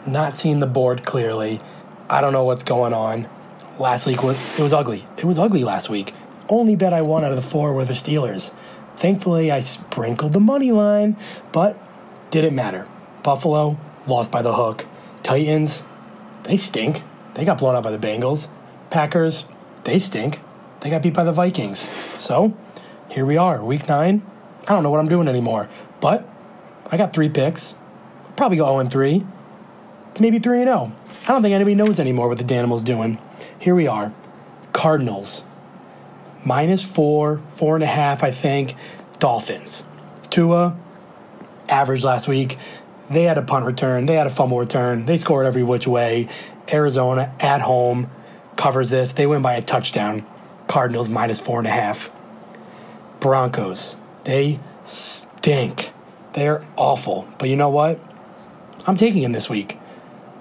Not 0.07 0.37
seeing 0.37 0.61
the 0.61 0.67
board 0.67 1.05
clearly. 1.05 1.61
I 2.09 2.21
don't 2.21 2.33
know 2.33 2.45
what's 2.45 2.63
going 2.63 2.95
on. 2.95 3.29
Last 3.79 4.07
week, 4.07 4.19
it 4.23 4.63
was 4.63 4.73
ugly. 4.73 5.07
It 5.17 5.25
was 5.25 5.39
ugly 5.39 5.65
last 5.65 5.91
week. 5.91 6.15
Only 6.49 6.77
bet 6.77 6.93
I 6.93 7.03
won 7.03 7.25
out 7.25 7.33
of 7.33 7.37
the 7.37 7.49
four 7.49 7.73
were 7.75 7.85
the 7.85 7.93
Steelers. 7.93 8.55
Thankfully, 8.97 9.51
I 9.51 9.61
sprinkled 9.61 10.33
the 10.33 10.41
money 10.41 10.71
line, 10.71 11.17
but 11.53 11.77
didn't 12.31 12.55
matter. 12.55 12.87
Buffalo 13.25 13.79
lost 14.07 14.31
by 14.31 14.43
the 14.43 14.55
hook. 14.55 14.87
Titans, 15.25 15.83
they 16.45 16.57
stink. 16.57 17.03
They 17.35 17.45
got 17.45 17.59
blown 17.59 17.75
out 17.75 17.83
by 17.83 17.91
the 17.91 17.99
Bengals. 17.99 18.49
Packers, 18.91 19.45
they 19.85 19.99
stink. 19.99 20.41
They 20.81 20.91
got 20.91 21.03
beat 21.03 21.15
by 21.15 21.25
the 21.25 21.33
Vikings. 21.33 21.89
So, 22.17 22.57
here 23.11 23.27
we 23.27 23.37
are, 23.37 23.63
week 23.65 23.89
nine. 23.89 24.23
I 24.69 24.73
don't 24.73 24.85
know 24.85 24.91
what 24.91 25.01
I'm 25.01 25.09
doing 25.09 25.27
anymore, 25.27 25.69
but 26.01 26.29
I 26.91 26.97
got 26.97 27.13
three 27.13 27.29
picks. 27.29 27.75
Probably 28.37 28.57
go 28.57 28.67
0 28.67 28.89
3. 28.89 29.27
Maybe 30.19 30.39
3 30.39 30.61
and 30.61 30.69
0. 30.69 30.93
I 31.25 31.29
don't 31.29 31.43
think 31.43 31.55
anybody 31.55 31.75
knows 31.75 32.01
anymore 32.01 32.29
what 32.29 32.39
the 32.39 32.45
Danimals 32.45 32.85
doing. 32.85 33.19
Here 33.59 33.75
we 33.75 33.87
are. 33.87 34.14
Cardinals. 34.73 35.45
Minus 36.45 36.85
four, 36.85 37.43
four 37.49 37.75
and 37.75 37.85
a 37.85 37.89
half, 37.89 38.23
I 38.23 38.31
think. 38.31 38.75
Dolphins. 39.19 39.85
Tua, 40.31 40.77
average 41.69 42.05
last 42.05 42.29
week. 42.29 42.57
They 43.11 43.25
had 43.25 43.39
a 43.39 43.43
punt 43.43 43.64
return, 43.64 44.07
they 44.07 44.14
had 44.14 44.27
a 44.27 44.31
fumble 44.31 44.59
return, 44.59 45.07
they 45.07 45.17
scored 45.17 45.47
every 45.47 45.62
which 45.62 45.87
way. 45.87 46.29
Arizona 46.73 47.33
at 47.39 47.61
home 47.61 48.11
covers 48.57 48.91
this. 48.91 49.12
They 49.12 49.27
win 49.27 49.43
by 49.43 49.55
a 49.55 49.62
touchdown. 49.62 50.27
Cardinals 50.67 51.09
minus 51.09 51.39
four 51.39 51.59
and 51.59 51.69
a 51.69 51.71
half. 51.71 52.11
Broncos, 53.21 53.97
they 54.25 54.59
stink. 54.85 55.93
They're 56.33 56.67
awful. 56.77 57.29
But 57.39 57.49
you 57.49 57.57
know 57.57 57.69
what? 57.69 58.01
I'm 58.87 58.97
taking 58.97 59.23
them 59.23 59.33
this 59.33 59.49
week. 59.49 59.79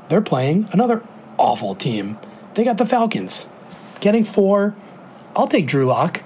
They're 0.10 0.22
playing 0.22 0.70
another 0.72 1.04
awful 1.38 1.76
team. 1.76 2.18
They 2.54 2.64
got 2.64 2.78
the 2.78 2.86
Falcons. 2.86 3.50
Getting 4.00 4.24
four. 4.24 4.76
I'll 5.36 5.48
take 5.48 5.68
Drew 5.68 5.86
Lock. 5.86 6.24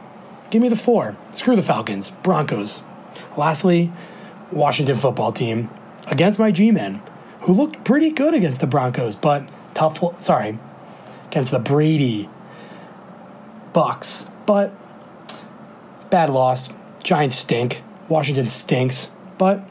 Give 0.49 0.61
me 0.61 0.69
the 0.69 0.75
four. 0.75 1.15
Screw 1.31 1.55
the 1.55 1.61
Falcons. 1.61 2.09
Broncos. 2.23 2.81
Lastly, 3.37 3.91
Washington 4.51 4.95
football 4.95 5.31
team 5.31 5.69
against 6.07 6.39
my 6.39 6.51
G 6.51 6.71
men, 6.71 7.01
who 7.41 7.53
looked 7.53 7.83
pretty 7.83 8.09
good 8.11 8.33
against 8.33 8.61
the 8.61 8.67
Broncos, 8.67 9.15
but 9.15 9.47
tough. 9.73 10.21
Sorry, 10.21 10.57
against 11.27 11.51
the 11.51 11.59
Brady 11.59 12.29
Bucks, 13.73 14.25
but 14.45 14.73
bad 16.09 16.29
loss. 16.29 16.69
Giants 17.03 17.35
stink. 17.35 17.83
Washington 18.09 18.47
stinks, 18.47 19.09
but 19.37 19.63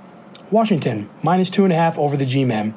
Washington 0.50 1.10
minus 1.22 1.50
two 1.50 1.64
and 1.64 1.72
a 1.72 1.76
half 1.76 1.98
over 1.98 2.16
the 2.16 2.24
G 2.24 2.44
men. 2.44 2.74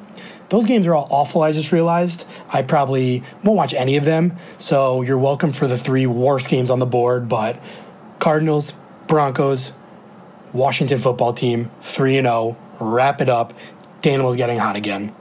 Those 0.52 0.66
games 0.66 0.86
are 0.86 0.94
all 0.94 1.08
awful. 1.08 1.40
I 1.40 1.52
just 1.52 1.72
realized 1.72 2.26
I 2.50 2.60
probably 2.60 3.22
won't 3.42 3.56
watch 3.56 3.72
any 3.72 3.96
of 3.96 4.04
them. 4.04 4.36
So 4.58 5.00
you're 5.00 5.16
welcome 5.16 5.50
for 5.50 5.66
the 5.66 5.78
three 5.78 6.04
worst 6.04 6.50
games 6.50 6.70
on 6.70 6.78
the 6.78 6.84
board. 6.84 7.26
But 7.26 7.58
Cardinals, 8.18 8.74
Broncos, 9.06 9.72
Washington 10.52 10.98
football 10.98 11.32
team, 11.32 11.70
3 11.80 12.20
0 12.20 12.58
wrap 12.80 13.22
it 13.22 13.30
up. 13.30 13.54
Daniel's 14.02 14.36
getting 14.36 14.58
hot 14.58 14.76
again. 14.76 15.14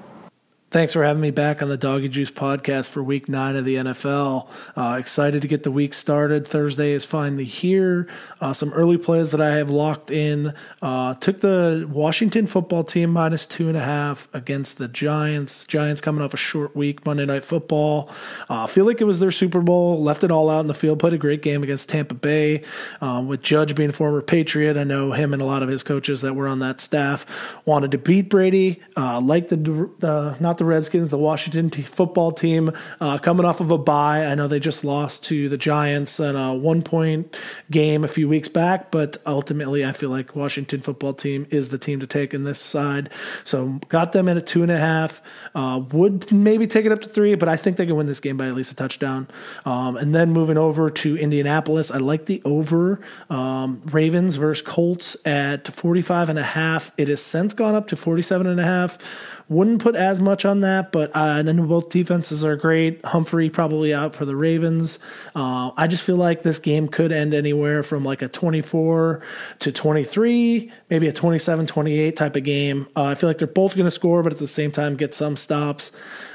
Thanks 0.71 0.93
for 0.93 1.03
having 1.03 1.21
me 1.21 1.31
back 1.31 1.61
on 1.61 1.67
the 1.67 1.75
Doggy 1.75 2.07
Juice 2.07 2.31
podcast 2.31 2.91
for 2.91 3.03
week 3.03 3.27
nine 3.27 3.57
of 3.57 3.65
the 3.65 3.75
NFL. 3.75 4.47
Uh, 4.73 4.95
excited 4.97 5.41
to 5.41 5.47
get 5.49 5.63
the 5.63 5.71
week 5.71 5.93
started. 5.93 6.47
Thursday 6.47 6.93
is 6.93 7.03
finally 7.03 7.43
here. 7.43 8.07
Uh, 8.39 8.53
some 8.53 8.71
early 8.71 8.97
plays 8.97 9.31
that 9.31 9.41
I 9.41 9.55
have 9.57 9.69
locked 9.69 10.11
in. 10.11 10.53
Uh, 10.81 11.13
took 11.15 11.41
the 11.41 11.85
Washington 11.91 12.47
football 12.47 12.85
team 12.85 13.09
minus 13.09 13.45
two 13.45 13.67
and 13.67 13.75
a 13.75 13.81
half 13.81 14.29
against 14.33 14.77
the 14.77 14.87
Giants. 14.87 15.65
Giants 15.65 15.99
coming 15.99 16.23
off 16.23 16.33
a 16.33 16.37
short 16.37 16.73
week, 16.73 17.05
Monday 17.05 17.25
Night 17.25 17.43
Football. 17.43 18.09
I 18.47 18.63
uh, 18.63 18.67
feel 18.67 18.85
like 18.85 19.01
it 19.01 19.03
was 19.03 19.19
their 19.19 19.29
Super 19.29 19.59
Bowl. 19.59 20.01
Left 20.01 20.23
it 20.23 20.31
all 20.31 20.49
out 20.49 20.61
in 20.61 20.67
the 20.67 20.73
field. 20.73 20.99
Played 20.99 21.11
a 21.11 21.17
great 21.17 21.41
game 21.41 21.63
against 21.63 21.89
Tampa 21.89 22.15
Bay. 22.15 22.63
Um, 23.01 23.27
with 23.27 23.41
Judge 23.41 23.75
being 23.75 23.89
a 23.89 23.93
former 23.93 24.21
Patriot, 24.21 24.77
I 24.77 24.85
know 24.85 25.11
him 25.11 25.33
and 25.33 25.41
a 25.41 25.45
lot 25.45 25.63
of 25.63 25.67
his 25.67 25.83
coaches 25.83 26.21
that 26.21 26.33
were 26.33 26.47
on 26.47 26.59
that 26.59 26.79
staff 26.79 27.59
wanted 27.65 27.91
to 27.91 27.97
beat 27.97 28.29
Brady. 28.29 28.79
Uh, 28.95 29.19
liked 29.19 29.49
the, 29.49 29.57
the 29.99 30.37
not 30.39 30.60
Redskins, 30.65 31.11
the 31.11 31.17
Washington 31.17 31.69
t- 31.69 31.81
football 31.81 32.31
team, 32.31 32.71
uh, 32.99 33.17
coming 33.17 33.45
off 33.45 33.59
of 33.59 33.71
a 33.71 33.77
bye. 33.77 34.25
I 34.25 34.35
know 34.35 34.47
they 34.47 34.59
just 34.59 34.83
lost 34.83 35.23
to 35.25 35.49
the 35.49 35.57
Giants 35.57 36.19
in 36.19 36.35
a 36.35 36.53
one 36.53 36.81
point 36.81 37.35
game 37.69 38.03
a 38.03 38.07
few 38.07 38.27
weeks 38.27 38.47
back, 38.47 38.91
but 38.91 39.17
ultimately, 39.25 39.85
I 39.85 39.91
feel 39.91 40.09
like 40.09 40.35
Washington 40.35 40.81
football 40.81 41.13
team 41.13 41.47
is 41.49 41.69
the 41.69 41.77
team 41.77 41.99
to 41.99 42.07
take 42.07 42.33
in 42.33 42.43
this 42.43 42.59
side. 42.59 43.09
So 43.43 43.79
got 43.89 44.11
them 44.11 44.27
in 44.27 44.37
at 44.37 44.47
two 44.47 44.63
and 44.63 44.71
a 44.71 44.77
half. 44.77 45.21
Uh, 45.53 45.83
would 45.91 46.31
maybe 46.31 46.67
take 46.67 46.85
it 46.85 46.91
up 46.91 47.01
to 47.01 47.09
three, 47.09 47.35
but 47.35 47.49
I 47.49 47.55
think 47.55 47.77
they 47.77 47.85
can 47.85 47.95
win 47.95 48.07
this 48.07 48.19
game 48.19 48.37
by 48.37 48.47
at 48.47 48.53
least 48.53 48.71
a 48.71 48.75
touchdown. 48.75 49.27
Um, 49.65 49.97
and 49.97 50.13
then 50.13 50.31
moving 50.31 50.57
over 50.57 50.89
to 50.89 51.17
Indianapolis, 51.17 51.91
I 51.91 51.97
like 51.97 52.25
the 52.25 52.41
over 52.45 52.99
um, 53.29 53.81
Ravens 53.85 54.35
versus 54.35 54.65
Colts 54.65 55.17
at 55.25 55.67
45 55.67 56.29
and 56.29 56.39
a 56.39 56.43
half. 56.43 56.91
It 56.97 57.07
has 57.07 57.21
since 57.21 57.53
gone 57.53 57.75
up 57.75 57.87
to 57.87 57.95
47 57.95 58.47
and 58.47 58.59
a 58.59 58.63
half. 58.63 59.40
Wouldn't 59.51 59.81
put 59.81 59.97
as 59.97 60.21
much 60.21 60.45
on 60.45 60.61
that, 60.61 60.93
but 60.93 61.11
uh, 61.13 61.43
then 61.43 61.67
both 61.67 61.89
defenses 61.89 62.45
are 62.45 62.55
great. 62.55 63.03
Humphrey 63.03 63.49
probably 63.49 63.93
out 63.93 64.15
for 64.15 64.23
the 64.23 64.33
Ravens. 64.33 64.97
Uh, 65.35 65.71
I 65.75 65.87
just 65.87 66.03
feel 66.03 66.15
like 66.15 66.41
this 66.41 66.57
game 66.57 66.87
could 66.87 67.11
end 67.11 67.33
anywhere 67.33 67.83
from 67.83 68.05
like 68.05 68.21
a 68.21 68.29
24 68.29 69.21
to 69.59 69.71
23, 69.73 70.71
maybe 70.89 71.07
a 71.07 71.11
27 71.11 71.65
28 71.65 72.15
type 72.15 72.37
of 72.37 72.45
game. 72.45 72.87
Uh, 72.95 73.03
I 73.03 73.15
feel 73.15 73.29
like 73.29 73.39
they're 73.39 73.47
both 73.47 73.75
going 73.75 73.83
to 73.83 73.91
score, 73.91 74.23
but 74.23 74.31
at 74.31 74.39
the 74.39 74.47
same 74.47 74.71
time 74.71 74.95
get 74.95 75.13
some 75.13 75.35
stops. 75.35 75.91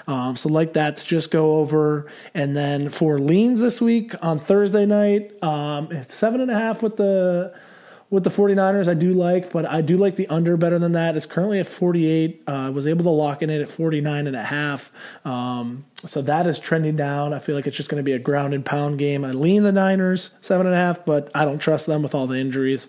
Um, 0.07 0.37
so 0.37 0.51
like 0.51 0.75
that 0.75 0.99
to 0.99 1.05
just 1.07 1.31
go 1.31 1.57
over. 1.61 2.05
And 2.35 2.55
then 2.55 2.91
for 2.91 3.19
leans 3.19 3.61
this 3.61 3.81
week 3.81 4.15
on 4.23 4.39
Thursday 4.41 4.85
night, 4.85 5.43
um, 5.43 5.89
it's 5.91 6.15
seven 6.15 6.43
and 6.43 6.51
a 6.51 6.55
half 6.55 6.83
with 6.83 6.99
the 6.99 7.55
with 8.09 8.25
the 8.25 8.31
49ers, 8.31 8.89
I 8.89 8.95
do 8.95 9.13
like, 9.13 9.53
but 9.53 9.67
I 9.67 9.81
do 9.81 9.97
like 9.97 10.15
the 10.15 10.29
under 10.29 10.57
better 10.57 10.79
than 10.79 10.93
that. 10.93 11.17
It's 11.17 11.27
currently 11.27 11.59
at 11.59 11.67
48. 11.67 12.43
Uh, 12.47 12.51
I 12.51 12.67
uh, 12.67 12.71
was 12.71 12.87
able 12.87 13.05
to 13.05 13.11
lock 13.11 13.43
in 13.43 13.51
it 13.51 13.61
at 13.61 13.69
49 13.69 14.27
and 14.27 14.37
a 14.37 14.45
half. 14.45 14.93
Um, 15.25 15.85
so 16.05 16.23
that 16.23 16.47
is 16.47 16.59
trending 16.59 16.97
down. 16.97 17.33
I 17.33 17.39
feel 17.39 17.55
like 17.55 17.67
it's 17.67 17.77
just 17.77 17.89
going 17.89 18.01
to 18.01 18.05
be 18.05 18.13
a 18.13 18.19
ground 18.19 18.55
and 18.55 18.65
pound 18.65 18.99
game. 18.99 19.25
I 19.25 19.33
lean 19.33 19.63
the 19.63 19.73
Niners, 19.73 20.31
seven 20.41 20.67
and 20.67 20.75
a 20.75 20.79
half, 20.79 21.05
but 21.05 21.31
I 21.35 21.45
don't 21.45 21.59
trust 21.59 21.87
them 21.87 22.03
with 22.03 22.15
all 22.15 22.27
the 22.27 22.39
injuries. 22.39 22.89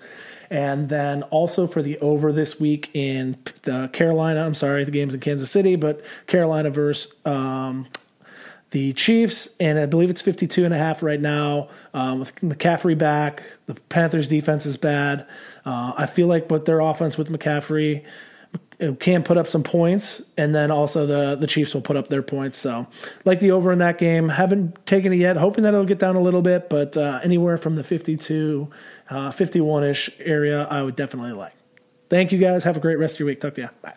And 0.49 0.89
then 0.89 1.24
also 1.24 1.68
for 1.68 1.82
the 1.82 1.97
over 1.99 2.32
this 2.32 2.59
week 2.59 2.89
in 2.93 3.38
the 3.63 3.89
Carolina, 3.91 4.45
I'm 4.45 4.55
sorry, 4.55 4.84
the 4.84 4.91
game's 4.91 5.13
in 5.13 5.20
Kansas 5.20 5.51
City, 5.51 5.76
but 5.76 6.05
Carolina 6.28 6.70
versus 6.70 7.15
um, 7.26 7.88
the 8.72 8.93
Chiefs, 8.93 9.55
and 9.59 9.80
I 9.80 9.86
believe 9.86 10.09
it's 10.09 10.22
52 10.22 10.65
and 10.65 10.74
a 10.74 10.78
half 10.78 11.01
right 11.01 11.20
now 11.20 11.70
um, 11.93 12.20
with 12.20 12.36
McCaffrey 12.36 12.97
back. 12.97 13.43
The 13.65 13.76
Panthers 13.76 14.28
defense 14.28 14.65
is 14.65 14.76
bad. 14.76 15.26
Uh, 15.65 15.93
I 15.97 16.05
feel 16.05 16.28
like 16.28 16.51
with 16.51 16.65
their 16.65 16.80
offense 16.80 17.18
with 17.18 17.30
McCaffrey, 17.30 18.03
can 18.99 19.24
put 19.24 19.38
up 19.38 19.47
some 19.47 19.63
points, 19.63 20.22
and 20.38 20.53
then 20.53 20.70
also 20.70 21.05
the 21.05 21.36
the 21.36 21.47
Chiefs 21.47 21.74
will 21.74 21.82
put 21.82 21.95
up 21.95 22.09
their 22.09 22.22
points. 22.22 22.59
So, 22.59 22.88
like 23.26 23.39
the 23.39 23.51
over 23.51 23.72
in 23.72 23.80
that 23.80 23.97
game, 23.97 24.30
haven't 24.30 24.86
taken 24.86 25.11
it 25.11 25.15
yet. 25.15 25.36
Hoping 25.38 25.63
that 25.63 25.74
it'll 25.74 25.86
get 25.86 25.97
down 25.97 26.15
a 26.15 26.22
little 26.22 26.43
bit, 26.43 26.70
but 26.70 26.95
uh, 26.95 27.20
anywhere 27.24 27.57
from 27.57 27.76
the 27.76 27.84
52, 27.84 28.70
uh, 29.09 29.32
51 29.32 29.84
ish 29.84 30.11
area, 30.20 30.68
I 30.70 30.84
would 30.84 30.95
definitely 30.95 31.32
like. 31.32 31.53
Thank 32.09 32.32
you 32.32 32.38
guys. 32.38 32.63
Have 32.65 32.78
a 32.78 32.80
great 32.80 32.99
rest 32.99 33.15
of 33.15 33.22
your 33.22 33.28
week. 33.28 33.39
Talk 33.39 33.55
to 33.55 33.61
you. 33.61 33.70
Bye. 33.82 33.95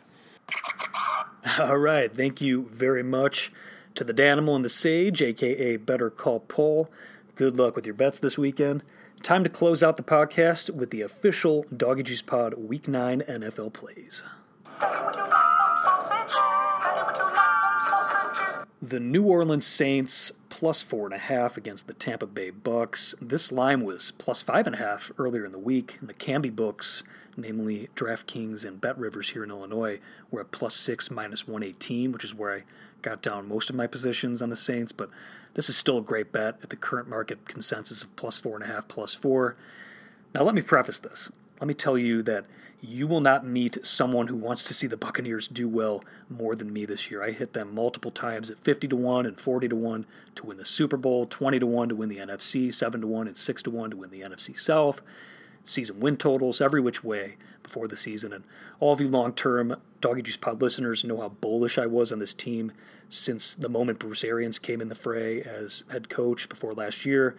All 1.59 1.77
right. 1.77 2.12
Thank 2.12 2.41
you 2.41 2.66
very 2.71 3.03
much 3.03 3.53
to 3.95 4.05
the 4.05 4.14
Danimal 4.14 4.57
and 4.57 4.64
the 4.64 4.68
Sage, 4.68 5.22
aka 5.22 5.76
Better 5.76 6.11
Call 6.11 6.41
Paul. 6.41 6.91
Good 7.34 7.57
luck 7.57 7.76
with 7.76 7.86
your 7.86 7.95
bets 7.95 8.18
this 8.18 8.36
weekend. 8.36 8.82
Time 9.22 9.45
to 9.45 9.51
close 9.51 9.82
out 9.82 9.97
the 9.97 10.03
podcast 10.03 10.70
with 10.70 10.91
the 10.91 11.03
official 11.03 11.66
Doggy 11.74 12.03
Juice 12.05 12.22
Pod 12.22 12.55
Week 12.55 12.88
9 12.88 13.22
NFL 13.22 13.72
plays. 13.72 14.22
The 18.82 18.99
New 18.99 19.24
Orleans 19.24 19.66
Saints 19.66 20.32
plus 20.49 20.82
four 20.82 21.07
and 21.07 21.14
a 21.14 21.18
half 21.18 21.57
against 21.57 21.86
the 21.86 21.93
Tampa 21.93 22.26
Bay 22.26 22.51
Bucks. 22.51 23.14
This 23.20 23.53
line 23.53 23.84
was 23.84 24.12
plus 24.12 24.43
five 24.43 24.66
and 24.66 24.76
a 24.76 24.78
half 24.78 25.11
earlier 25.18 25.45
in 25.45 25.53
the 25.53 25.59
week, 25.59 25.97
and 26.01 26.09
the 26.09 26.14
Kambi 26.14 26.55
books, 26.55 27.03
namely 27.36 27.88
DraftKings 27.97 28.64
and 28.64 28.80
BetRivers 28.80 29.32
here 29.32 29.45
in 29.45 29.51
Illinois, 29.51 30.01
were 30.30 30.41
at 30.41 30.51
plus 30.51 30.74
six 30.74 31.11
minus 31.11 31.47
118, 31.47 32.12
which 32.12 32.24
is 32.24 32.34
where 32.34 32.55
I 32.55 32.62
got 33.03 33.23
down 33.23 33.49
most 33.49 33.71
of 33.71 33.77
my 33.77 33.87
positions 33.87 34.43
on 34.43 34.51
the 34.51 34.57
Saints. 34.57 34.93
But 34.93 35.11
this 35.55 35.69
is 35.69 35.77
still 35.77 35.99
a 35.99 36.03
great 36.03 36.33
bet 36.33 36.59
at 36.63 36.71
the 36.71 36.77
current 36.77 37.09
market 37.09 37.47
consensus 37.47 38.03
of 38.03 38.15
plus 38.17 38.39
four 38.39 38.55
and 38.55 38.65
a 38.65 38.73
half, 38.73 38.89
plus 38.89 39.15
four. 39.15 39.57
Now, 40.35 40.43
let 40.43 40.55
me 40.55 40.63
preface 40.63 41.01
this. 41.01 41.31
Let 41.61 41.69
me 41.69 41.75
tell 41.75 41.99
you 41.99 42.23
that 42.23 42.45
you 42.83 43.07
will 43.07 43.21
not 43.21 43.45
meet 43.45 43.85
someone 43.85 44.29
who 44.29 44.37
wants 44.37 44.65
to 44.65 44.75
see 44.75 44.87
the 44.87 44.97
Buccaneers 44.97 45.47
do 45.49 45.69
well 45.69 46.03
more 46.31 46.55
than 46.55 46.73
me 46.73 46.87
this 46.87 47.11
year. 47.11 47.23
I 47.23 47.33
hit 47.33 47.53
them 47.53 47.75
multiple 47.75 48.11
times 48.11 48.51
at 48.51 48.59
50 48.65 48.89
to 48.89 48.97
1 48.97 49.27
and 49.27 49.39
40 49.39 49.69
to 49.69 49.77
1 49.77 50.07
to 50.37 50.47
win 50.47 50.57
the 50.57 50.65
Super 50.65 50.97
Bowl, 50.97 51.27
20 51.27 51.59
to 51.59 51.67
1 51.67 51.89
to 51.91 51.95
win 51.95 52.09
the 52.09 52.17
NFC, 52.17 52.73
7 52.73 53.01
to 53.03 53.07
1 53.07 53.27
and 53.27 53.37
6 53.37 53.63
to 53.65 53.71
1 53.71 53.91
to 53.91 53.97
win 53.97 54.11
the 54.11 54.23
NFC 54.23 54.59
South. 54.59 55.03
Season 55.63 56.01
win 56.01 56.17
totals 56.17 56.61
every 56.61 56.81
which 56.81 57.05
way 57.05 57.37
before 57.63 57.87
the 57.87 57.97
season. 57.97 58.33
And 58.33 58.45
all 58.79 58.93
of 58.93 59.01
you 59.01 59.09
long 59.09 59.35
term 59.35 59.77
Doggy 60.01 60.23
Juice 60.23 60.37
Pod 60.39 60.63
listeners 60.63 61.05
know 61.05 61.21
how 61.21 61.29
bullish 61.29 61.77
I 61.77 61.87
was 61.87 62.11
on 62.11 62.21
this 62.21 62.33
team 62.33 62.73
since 63.11 63.55
the 63.55 63.69
moment 63.69 63.99
Bruce 63.99 64.25
Arians 64.25 64.59
came 64.59 64.81
in 64.81 64.89
the 64.89 64.95
fray 64.95 65.43
as 65.43 65.85
head 65.91 66.09
coach 66.09 66.49
before 66.49 66.73
last 66.73 67.05
year. 67.05 67.37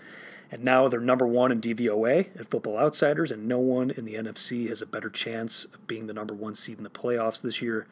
And 0.52 0.64
now 0.64 0.88
they're 0.88 1.00
number 1.00 1.26
one 1.26 1.52
in 1.52 1.62
DVOA 1.62 2.40
at 2.40 2.52
Football 2.52 2.78
Outsiders, 2.78 3.32
and 3.32 3.48
no 3.48 3.58
one 3.58 3.90
in 3.90 4.06
the 4.06 4.16
NFC 4.16 4.68
has 4.68 4.82
a 4.82 4.86
better 4.86 5.10
chance 5.10 5.66
of 5.66 5.88
being 5.88 6.08
the 6.08 6.14
number 6.14 6.34
one 6.34 6.56
seed 6.56 6.78
in 6.78 6.84
the 6.84 6.90
playoffs 6.90 7.42
this 7.42 7.62
year. 7.62 7.88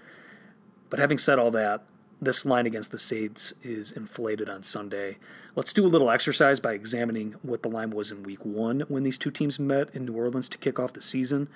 But 0.89 0.99
having 0.99 1.17
said 1.17 1.39
all 1.39 1.51
that, 1.51 1.83
this 2.21 2.45
line 2.45 2.65
against 2.65 2.91
the 2.91 2.99
Saints 2.99 3.53
is 3.63 3.93
inflated 3.93 4.49
on 4.49 4.61
Sunday. 4.63 5.17
Let's 5.55 5.71
do 5.71 5.85
a 5.85 5.87
little 5.87 6.11
exercise 6.11 6.59
by 6.59 6.73
examining 6.73 7.35
what 7.41 7.63
the 7.63 7.69
line 7.69 7.91
was 7.91 8.11
in 8.11 8.23
week 8.23 8.43
one 8.43 8.81
when 8.81 9.03
these 9.03 9.17
two 9.17 9.31
teams 9.31 9.57
met 9.57 9.95
in 9.95 10.05
New 10.05 10.17
Orleans 10.17 10.49
to 10.49 10.57
kick 10.57 10.77
off 10.77 10.91
the 10.91 11.01
season. 11.01 11.47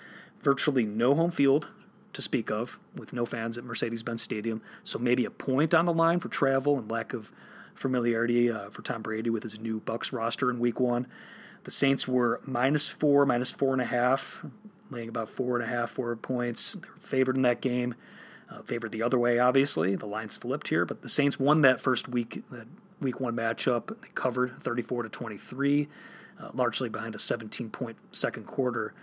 Virtually 0.41 0.85
no 0.85 1.15
home 1.15 1.31
field 1.31 1.67
to 2.13 2.21
speak 2.21 2.51
of, 2.51 2.79
with 2.95 3.13
no 3.13 3.25
fans 3.25 3.57
at 3.57 3.63
Mercedes 3.63 4.03
Benz 4.03 4.21
Stadium, 4.21 4.61
so 4.83 4.99
maybe 4.99 5.25
a 5.25 5.31
point 5.31 5.73
on 5.73 5.85
the 5.85 5.93
line 5.93 6.19
for 6.19 6.29
travel 6.29 6.77
and 6.77 6.89
lack 6.89 7.13
of 7.13 7.31
familiarity 7.75 8.51
uh, 8.51 8.69
for 8.69 8.81
Tom 8.81 9.01
Brady 9.01 9.29
with 9.29 9.43
his 9.43 9.59
new 9.59 9.79
Bucks 9.79 10.13
roster 10.13 10.49
in 10.49 10.59
Week 10.59 10.79
One. 10.79 11.07
The 11.63 11.71
Saints 11.71 12.07
were 12.07 12.41
minus 12.45 12.87
four, 12.87 13.25
minus 13.25 13.51
four 13.51 13.73
and 13.73 13.81
a 13.81 13.85
half, 13.85 14.45
laying 14.89 15.09
about 15.09 15.29
four 15.29 15.55
and 15.55 15.63
a 15.63 15.67
half, 15.67 15.91
four 15.91 16.15
points. 16.15 16.73
They 16.73 16.87
were 16.87 16.99
favored 16.99 17.35
in 17.35 17.43
that 17.43 17.61
game. 17.61 17.95
Uh, 18.49 18.61
favored 18.61 18.91
the 18.91 19.01
other 19.01 19.17
way, 19.17 19.39
obviously. 19.39 19.95
The 19.95 20.05
lines 20.05 20.37
flipped 20.37 20.67
here, 20.67 20.85
but 20.85 21.01
the 21.01 21.09
Saints 21.09 21.39
won 21.39 21.61
that 21.61 21.79
first 21.79 22.07
week, 22.07 22.43
that 22.51 22.67
Week 22.99 23.19
One 23.19 23.35
matchup. 23.35 23.87
They 24.01 24.09
covered 24.13 24.57
34 24.59 25.03
to 25.03 25.09
23, 25.09 25.87
uh, 26.39 26.51
largely 26.53 26.89
behind 26.89 27.15
a 27.15 27.19
17 27.19 27.69
point 27.69 27.97
second 28.11 28.45
quarter. 28.45 28.93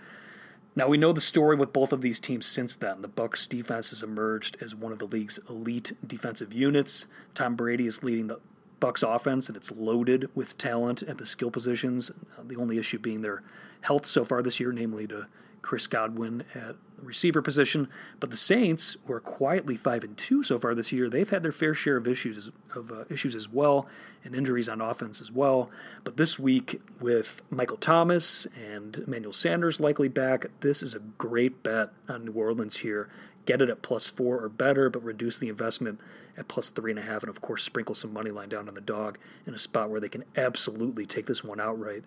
Now 0.75 0.87
we 0.87 0.97
know 0.97 1.11
the 1.11 1.21
story 1.21 1.57
with 1.57 1.73
both 1.73 1.91
of 1.91 2.01
these 2.01 2.19
teams 2.19 2.45
since 2.45 2.75
then. 2.75 3.01
The 3.01 3.09
Bucks 3.09 3.45
defense 3.45 3.89
has 3.89 4.03
emerged 4.03 4.57
as 4.61 4.73
one 4.73 4.93
of 4.93 4.99
the 4.99 5.05
league's 5.05 5.39
elite 5.49 5.91
defensive 6.05 6.53
units. 6.53 7.07
Tom 7.33 7.55
Brady 7.55 7.85
is 7.85 8.03
leading 8.03 8.27
the 8.27 8.39
Bucks 8.79 9.03
offense, 9.03 9.47
and 9.47 9.57
it's 9.57 9.71
loaded 9.71 10.29
with 10.33 10.57
talent 10.57 11.03
at 11.03 11.17
the 11.17 11.25
skill 11.25 11.51
positions. 11.51 12.09
Uh, 12.09 12.43
the 12.45 12.55
only 12.55 12.77
issue 12.77 12.97
being 12.97 13.21
their 13.21 13.43
health 13.81 14.05
so 14.05 14.23
far 14.23 14.41
this 14.41 14.59
year, 14.59 14.71
namely 14.71 15.07
to 15.07 15.27
Chris 15.61 15.87
Godwin 15.87 16.43
at 16.55 16.75
receiver 17.01 17.41
position. 17.41 17.87
But 18.19 18.29
the 18.29 18.37
Saints, 18.37 18.97
who 19.05 19.13
are 19.13 19.19
quietly 19.19 19.75
five 19.75 20.03
and 20.03 20.17
two 20.17 20.43
so 20.43 20.59
far 20.59 20.75
this 20.75 20.91
year, 20.91 21.09
they've 21.09 21.29
had 21.29 21.43
their 21.43 21.51
fair 21.51 21.73
share 21.73 21.97
of 21.97 22.07
issues 22.07 22.51
of 22.75 22.91
uh, 22.91 23.03
issues 23.09 23.35
as 23.35 23.49
well, 23.49 23.87
and 24.23 24.35
injuries 24.35 24.69
on 24.69 24.81
offense 24.81 25.21
as 25.21 25.31
well. 25.31 25.69
But 26.03 26.17
this 26.17 26.39
week, 26.39 26.81
with 26.99 27.41
Michael 27.49 27.77
Thomas 27.77 28.47
and 28.71 28.97
Emmanuel 28.99 29.33
Sanders 29.33 29.79
likely 29.79 30.07
back, 30.07 30.47
this 30.61 30.81
is 30.81 30.95
a 30.95 30.99
great 30.99 31.63
bet 31.63 31.89
on 32.07 32.25
New 32.25 32.33
Orleans 32.33 32.77
here 32.77 33.09
get 33.45 33.61
it 33.61 33.69
at 33.69 33.81
plus 33.81 34.09
four 34.09 34.39
or 34.39 34.49
better, 34.49 34.89
but 34.89 35.03
reduce 35.03 35.37
the 35.37 35.49
investment 35.49 35.99
at 36.37 36.47
plus 36.47 36.69
three 36.69 36.91
and 36.91 36.99
a 36.99 37.03
half, 37.03 37.23
and 37.23 37.29
of 37.29 37.41
course 37.41 37.63
sprinkle 37.63 37.95
some 37.95 38.13
money 38.13 38.31
line 38.31 38.49
down 38.49 38.67
on 38.67 38.73
the 38.73 38.81
dog 38.81 39.17
in 39.45 39.53
a 39.53 39.59
spot 39.59 39.89
where 39.89 39.99
they 39.99 40.09
can 40.09 40.23
absolutely 40.35 41.05
take 41.05 41.25
this 41.25 41.43
one 41.43 41.59
outright. 41.59 42.03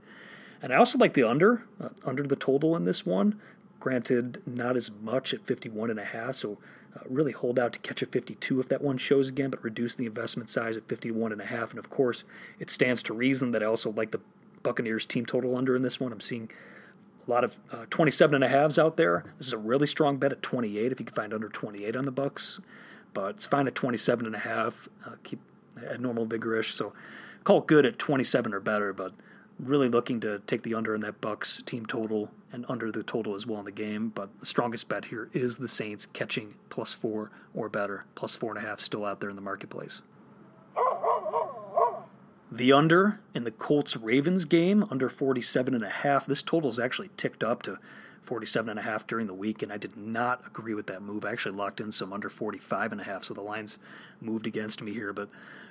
And 0.63 0.73
I 0.73 0.77
also 0.77 0.99
like 0.99 1.15
the 1.15 1.25
under, 1.25 1.65
uh, 1.81 1.91
under 2.05 2.23
the 2.23 2.37
total 2.37 2.75
in 2.77 2.85
this 2.85 3.05
one. 3.05 3.41
Granted, 3.85 4.41
not 4.47 4.79
as 4.79 4.91
much 4.91 5.35
at 5.35 5.45
51 5.45 5.91
and 5.91 6.01
a 6.01 6.05
half, 6.07 6.37
so 6.37 6.57
uh, 6.97 7.01
really 7.07 7.33
hold 7.33 7.59
out 7.59 7.75
to 7.75 7.79
catch 7.81 8.01
a 8.01 8.07
52 8.07 8.59
if 8.59 8.67
that 8.71 8.81
one 8.81 8.97
shows 8.97 9.29
again, 9.29 9.51
but 9.51 9.63
reduce 9.63 9.95
the 9.95 10.07
investment 10.07 10.49
size 10.49 10.75
at 10.79 10.89
51 10.89 11.33
and 11.33 11.41
a 11.43 11.45
half. 11.45 11.69
And 11.69 11.79
of 11.79 11.91
course, 11.91 12.25
it 12.59 12.71
stands 12.71 13.03
to 13.03 13.13
reason 13.13 13.51
that 13.51 13.63
I 13.63 13.67
also 13.67 13.93
like 13.93 14.11
the 14.11 14.23
Buccaneers 14.63 15.05
team 15.05 15.27
total 15.27 15.55
under 15.55 15.77
in 15.77 15.83
this 15.83 16.01
one. 16.01 16.13
I'm 16.13 16.23
seeing 16.23 16.51
a 17.29 17.31
lot 17.31 17.45
of 17.45 17.59
uh, 17.71 17.85
27 17.91 18.35
and 18.35 18.43
a 18.43 18.49
halves 18.49 18.79
out 18.79 18.97
there. 18.97 19.23
This 19.37 19.49
is 19.49 19.53
a 19.53 19.59
really 19.59 19.87
strong 19.87 20.17
bet 20.17 20.33
at 20.33 20.41
28 20.41 20.91
if 20.91 20.99
you 20.99 21.05
can 21.05 21.15
find 21.15 21.35
under 21.35 21.51
28 21.51 21.95
on 21.95 22.07
the 22.07 22.11
Bucks, 22.11 22.61
but 23.13 23.35
it's 23.35 23.45
fine 23.45 23.67
at 23.67 23.75
27 23.75 24.25
and 24.25 24.35
a 24.35 24.39
half. 24.39 24.89
Uh, 25.05 25.17
keep 25.25 25.41
at 25.87 26.01
normal 26.01 26.25
vigorish, 26.25 26.73
so 26.73 26.95
call 27.45 27.61
good 27.61 27.85
at 27.85 27.99
27 27.99 28.55
or 28.55 28.61
better. 28.61 28.95
But 28.95 29.13
really 29.59 29.91
looking 29.91 30.21
to 30.21 30.39
take 30.47 30.63
the 30.63 30.73
under 30.73 30.95
in 30.95 31.03
that 31.03 31.21
Bucks 31.21 31.61
team 31.67 31.85
total 31.85 32.31
and 32.55 32.65
under 32.69 32.93
the 32.93 33.03
total 33.03 33.35
as 33.35 33.47
well 33.47 33.59
in 33.59 33.65
the 33.65 33.73
game. 33.73 34.09
But 34.15 34.31
the 34.39 34.47
strongest 34.47 34.89
bet 34.89 35.07
here 35.07 35.29
is 35.33 35.59
the 35.59 35.69
Saints 35.69 36.07
catching 36.07 36.55
plus 36.71 36.93
four 36.93 37.31
or 37.53 37.69
better, 37.69 38.05
plus 38.15 38.37
four 38.37 38.55
and 38.55 38.65
a 38.65 38.67
half 38.67 38.81
still 38.81 39.05
out 39.05 39.21
there 39.21 39.29
in 39.29 39.37
the 39.37 39.43
marketplace. 39.43 40.01
The 42.51 42.73
under 42.73 43.19
in 43.35 43.43
the 43.43 43.51
Colts 43.51 43.97
Ravens 43.97 44.45
game, 44.45 44.85
under 44.89 45.09
47 45.09 45.75
and 45.75 45.83
a 45.83 45.89
half. 45.89 46.25
This 46.25 46.43
total 46.43 46.71
is 46.71 46.79
actually 46.79 47.11
ticked 47.17 47.43
up 47.43 47.65
to 47.65 47.79
47 48.23 48.71
and 48.71 48.79
a 48.79 48.83
half 48.83 49.07
during 49.07 49.27
the 49.27 49.35
week, 49.35 49.63
and 49.63 49.73
I 49.73 49.77
did 49.77 49.97
not 49.97 50.47
agree 50.47 50.75
with 50.75 50.87
that 50.87 51.03
move. 51.03 51.25
I 51.25 51.33
actually 51.33 51.57
locked 51.57 51.81
in 51.81 51.91
some 51.91 52.13
under 52.13 52.29
45 52.29 52.93
and 52.93 53.01
a 53.01 53.05
half, 53.05 53.25
so 53.25 53.35
the 53.35 53.43
lines 53.43 53.79
moved 54.21 54.47
against 54.47 54.81
me 54.81 54.93
here. 54.93 55.13
But 55.13 55.29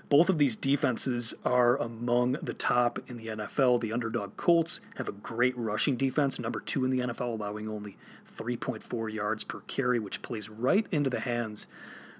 both 0.10 0.30
of 0.30 0.38
these 0.38 0.56
defenses 0.56 1.34
are 1.44 1.78
among 1.78 2.34
the 2.34 2.54
top 2.54 3.00
in 3.08 3.18
the 3.18 3.28
NFL. 3.28 3.82
The 3.82 3.92
underdog 3.92 4.38
Colts 4.38 4.80
have 4.96 5.08
a 5.08 5.14
great 5.14 5.58
rushing 5.58 5.98
defense, 5.98 6.40
number 6.40 6.60
two 6.60 6.86
in 6.86 6.92
the 6.92 7.00
NFL, 7.00 7.34
allowing 7.34 7.68
only 7.68 7.98
3.4 8.38 9.12
yards 9.12 9.44
per 9.44 9.62
carry, 9.62 10.00
which 10.00 10.22
plays 10.22 10.50
right 10.50 10.86
into 10.92 11.10
the 11.10 11.22
hands 11.22 11.68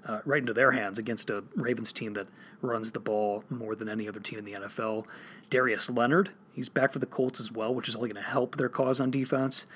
uh, 0.06 0.20
right 0.24 0.40
into 0.40 0.52
their 0.52 0.72
hands 0.72 0.98
against 0.98 1.30
a 1.30 1.44
Ravens 1.54 1.92
team 1.92 2.12
that 2.14 2.28
runs 2.60 2.92
the 2.92 3.00
ball 3.00 3.44
more 3.48 3.74
than 3.74 3.88
any 3.88 4.08
other 4.08 4.20
team 4.20 4.38
in 4.38 4.44
the 4.44 4.52
NFL. 4.52 5.06
Darius 5.50 5.88
Leonard, 5.90 6.30
he's 6.52 6.68
back 6.68 6.92
for 6.92 6.98
the 6.98 7.06
Colts 7.06 7.40
as 7.40 7.50
well, 7.50 7.74
which 7.74 7.88
is 7.88 7.96
only 7.96 8.10
going 8.10 8.22
to 8.22 8.28
help 8.28 8.56
their 8.56 8.68
cause 8.68 9.00
on 9.00 9.10
defense. 9.10 9.66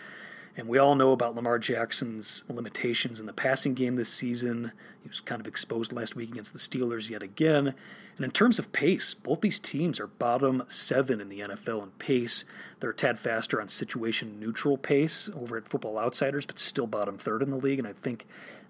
And 0.59 0.67
we 0.67 0.77
all 0.77 0.97
know 0.97 1.13
about 1.13 1.37
Lamar 1.37 1.61
Jackson's 1.61 2.43
limitations 2.49 3.21
in 3.21 3.27
the 3.27 3.33
passing 3.33 3.75
game 3.75 3.95
this 3.95 4.09
season. 4.09 4.73
He 5.01 5.09
was 5.09 5.21
kind 5.21 5.41
of 5.41 5.47
exposed 5.47 5.93
last 5.93 6.17
week 6.17 6.33
against 6.33 6.53
the 6.53 6.59
Steelers 6.59 7.09
yet 7.09 7.23
again. 7.23 7.77
And 8.17 8.25
in 8.25 8.33
terms 8.33 8.59
of 8.59 8.73
pace, 8.73 9.15
both 9.15 9.41
these 9.41 9.61
teams 9.61 10.01
are 10.01 10.09
bottom 10.09 10.65
seven 10.67 11.21
in 11.21 11.29
the 11.29 11.39
NFL 11.39 11.85
in 11.85 11.91
pace. 11.93 12.45
They're 12.81 12.91
a 12.91 12.95
tad 12.95 13.21
faster 13.21 13.61
on 13.61 13.69
situation 13.69 14.41
neutral 14.41 14.77
pace 14.77 15.31
over 15.33 15.57
at 15.57 15.69
Football 15.69 15.97
Outsiders, 15.97 16.45
but 16.45 16.59
still 16.59 16.89
bottom 16.89 17.19
third 17.19 17.41
in 17.41 17.51
the 17.51 17.57
league. 17.57 17.79
And 17.79 17.87
I 17.87 17.93
think 17.93 18.27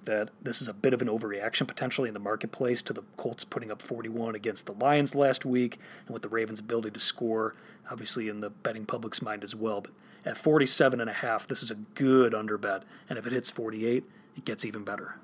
that 0.09 0.31
this 0.41 0.63
is 0.63 0.69
a 0.69 0.73
bit 0.73 0.95
of 0.95 1.03
an 1.03 1.09
overreaction 1.09 1.69
potentially 1.69 2.09
in 2.09 2.15
the 2.15 2.19
marketplace 2.19 2.81
to 2.81 2.95
the 2.95 3.03
Colts 3.19 3.45
putting 3.45 3.71
up 3.71 3.83
41 3.83 4.35
against 4.35 4.65
the 4.65 4.73
Lions 4.73 5.15
last 5.15 5.45
week 5.45 5.79
and 6.07 6.15
with 6.15 6.23
the 6.23 6.31
Ravens' 6.31 6.61
ability 6.61 6.93
to 6.93 6.99
score, 6.99 7.55
obviously 7.91 8.27
in 8.27 8.41
the 8.41 8.49
betting 8.49 8.87
public's 8.87 9.21
mind 9.21 9.45
as 9.45 9.55
well. 9.55 9.83
But 9.83 9.93
at 10.25 10.39
47 10.39 10.99
and 10.99 11.11
a 11.11 11.13
half, 11.13 11.47
this 11.47 11.63
is 11.63 11.71
a 11.71 11.75
good 11.75 12.35
under 12.35 12.57
bet, 12.57 12.85
and 13.11 13.19
if 13.19 13.27
it 13.27 13.35
hits 13.35 13.51
48, 13.51 14.03
it 14.35 14.45
gets 14.47 14.65
even 14.65 14.83
better. 14.83 15.17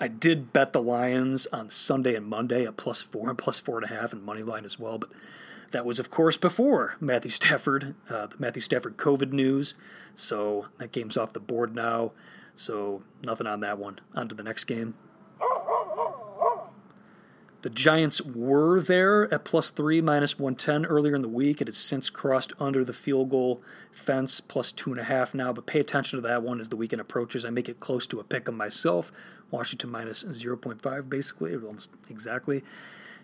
I 0.00 0.08
did 0.08 0.52
bet 0.52 0.72
the 0.72 0.82
Lions 0.82 1.46
on 1.52 1.70
Sunday 1.70 2.16
and 2.16 2.26
Monday 2.26 2.66
at 2.66 2.76
plus 2.76 3.00
four 3.00 3.28
and 3.28 3.38
plus 3.38 3.60
four 3.60 3.76
and 3.76 3.84
a 3.84 3.94
half 3.94 4.12
and 4.12 4.24
money 4.24 4.42
line 4.42 4.64
as 4.64 4.80
well, 4.80 4.98
but 4.98 5.10
that 5.70 5.86
was, 5.86 6.00
of 6.00 6.10
course, 6.10 6.36
before 6.36 6.96
Matthew 6.98 7.30
Stafford, 7.30 7.94
uh, 8.10 8.26
the 8.26 8.36
Matthew 8.40 8.60
Stafford 8.60 8.96
COVID 8.96 9.30
news. 9.30 9.74
So 10.16 10.66
that 10.78 10.90
game's 10.90 11.16
off 11.16 11.32
the 11.32 11.38
board 11.38 11.76
now. 11.76 12.10
So 12.54 13.02
nothing 13.24 13.46
on 13.46 13.60
that 13.60 13.78
one. 13.78 14.00
On 14.14 14.28
to 14.28 14.34
the 14.34 14.42
next 14.42 14.64
game. 14.64 14.94
The 17.62 17.70
Giants 17.70 18.20
were 18.20 18.80
there 18.80 19.32
at 19.32 19.44
plus 19.44 19.70
three, 19.70 20.00
minus 20.00 20.36
110 20.36 20.84
earlier 20.84 21.14
in 21.14 21.22
the 21.22 21.28
week. 21.28 21.60
It 21.60 21.68
has 21.68 21.76
since 21.76 22.10
crossed 22.10 22.52
under 22.58 22.84
the 22.84 22.92
field 22.92 23.30
goal 23.30 23.62
fence, 23.92 24.40
plus 24.40 24.72
two 24.72 24.90
and 24.90 24.98
a 24.98 25.04
half 25.04 25.32
now. 25.32 25.52
But 25.52 25.66
pay 25.66 25.78
attention 25.78 26.20
to 26.20 26.26
that 26.26 26.42
one 26.42 26.58
as 26.58 26.70
the 26.70 26.76
weekend 26.76 27.00
approaches. 27.00 27.44
I 27.44 27.50
make 27.50 27.68
it 27.68 27.78
close 27.78 28.04
to 28.08 28.18
a 28.18 28.24
pick 28.24 28.48
'em 28.48 28.56
myself. 28.56 29.12
Washington 29.52 29.90
minus 29.90 30.24
0.5, 30.24 31.08
basically, 31.08 31.54
almost 31.54 31.90
exactly. 32.10 32.64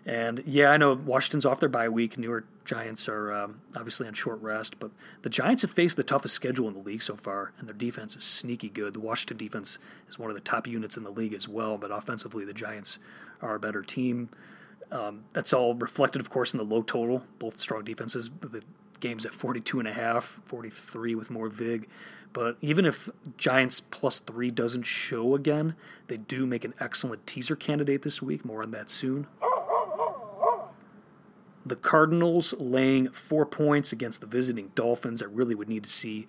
And 0.05 0.41
yeah, 0.45 0.69
I 0.69 0.77
know 0.77 0.93
Washington's 0.93 1.45
off 1.45 1.59
their 1.59 1.67
bye 1.67 1.89
week. 1.89 2.17
New 2.17 2.29
York 2.29 2.45
Giants 2.69 3.09
are 3.09 3.33
um, 3.33 3.61
obviously 3.75 4.05
on 4.05 4.13
short 4.13 4.39
rest, 4.43 4.79
but 4.79 4.91
the 5.23 5.29
Giants 5.29 5.63
have 5.63 5.71
faced 5.71 5.97
the 5.97 6.03
toughest 6.03 6.35
schedule 6.35 6.67
in 6.67 6.75
the 6.75 6.79
league 6.79 7.01
so 7.01 7.15
far, 7.15 7.51
and 7.57 7.67
their 7.67 7.73
defense 7.73 8.15
is 8.15 8.23
sneaky 8.23 8.69
good. 8.69 8.93
The 8.93 8.99
Washington 8.99 9.37
defense 9.37 9.79
is 10.07 10.19
one 10.19 10.29
of 10.29 10.35
the 10.35 10.41
top 10.41 10.67
units 10.67 10.95
in 10.95 11.03
the 11.03 11.09
league 11.09 11.33
as 11.33 11.47
well, 11.47 11.79
but 11.79 11.89
offensively, 11.89 12.45
the 12.45 12.53
Giants 12.53 12.99
are 13.41 13.55
a 13.55 13.59
better 13.59 13.81
team. 13.81 14.29
Um, 14.91 15.23
that's 15.33 15.51
all 15.51 15.73
reflected, 15.73 16.21
of 16.21 16.29
course, 16.29 16.53
in 16.53 16.59
the 16.59 16.63
low 16.63 16.83
total. 16.83 17.23
Both 17.39 17.59
strong 17.59 17.85
defenses. 17.85 18.29
The 18.39 18.61
game's 18.99 19.25
at 19.25 19.33
42 19.33 19.79
and 19.79 19.87
a 19.87 19.93
half, 19.93 20.39
43 20.45 21.15
with 21.15 21.31
more 21.31 21.49
vig. 21.49 21.87
But 22.33 22.57
even 22.61 22.85
if 22.85 23.09
Giants 23.35 23.79
plus 23.81 24.19
three 24.19 24.51
doesn't 24.51 24.83
show 24.83 25.33
again, 25.33 25.73
they 26.05 26.17
do 26.17 26.45
make 26.45 26.63
an 26.63 26.75
excellent 26.79 27.25
teaser 27.25 27.55
candidate 27.55 28.03
this 28.03 28.21
week. 28.21 28.45
More 28.45 28.61
on 28.61 28.69
that 28.71 28.91
soon. 28.91 29.25
The 31.69 31.75
Cardinals 31.75 32.55
laying 32.57 33.09
four 33.09 33.45
points 33.45 33.91
against 33.91 34.21
the 34.21 34.27
visiting 34.27 34.71
Dolphins. 34.73 35.21
I 35.21 35.27
really 35.27 35.53
would 35.53 35.69
need 35.69 35.83
to 35.83 35.89
see 35.89 36.25